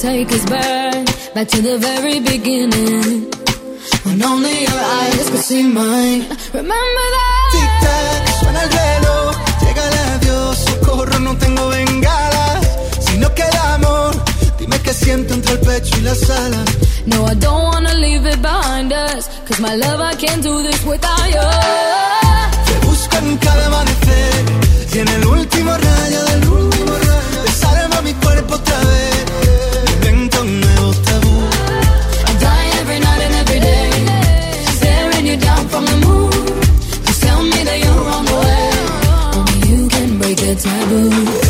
Take 0.00 0.32
us 0.32 0.44
back, 0.46 1.04
back 1.34 1.46
to 1.46 1.60
the 1.60 1.76
very 1.76 2.20
beginning? 2.20 3.28
When 4.04 4.22
only 4.22 4.62
your 4.64 4.80
eyes 4.98 5.28
could 5.28 5.44
see 5.50 5.62
mine. 5.62 6.20
Remember 6.54 7.06
that? 7.16 7.48
Tic-tac, 7.54 8.22
suena 8.40 8.62
el 8.62 8.70
reloj, 8.80 9.36
llega 9.62 9.82
el 9.88 9.96
adiós, 10.14 10.56
socorro, 10.64 11.18
no 11.18 11.36
tengo 11.36 11.68
bengalas. 11.68 12.62
Si 13.06 13.18
no 13.18 13.28
queda 13.34 13.74
amor, 13.74 14.12
dime 14.58 14.78
qué 14.80 14.94
siento 14.94 15.34
entre 15.34 15.52
el 15.52 15.60
pecho 15.60 15.94
y 15.98 16.00
las 16.00 16.30
alas. 16.30 16.68
No, 17.04 17.26
I 17.26 17.34
don't 17.34 17.64
wanna 17.70 17.94
leave 17.94 18.24
it 18.24 18.40
behind 18.40 18.92
us. 18.92 19.28
Cause 19.46 19.60
my 19.60 19.74
love, 19.76 20.00
I 20.00 20.14
can't 20.14 20.42
do 20.42 20.62
this 20.62 20.82
without 20.84 21.28
you. 21.34 21.48
Te 22.68 22.86
busco 22.86 23.16
en 23.18 23.36
cada 23.36 23.66
amanecer 23.66 24.44
y 24.94 24.98
en 24.98 25.08
el 25.08 25.26
último 25.26 25.72
rayo 25.76 26.24
del 26.24 26.29
taboo. 40.62 41.49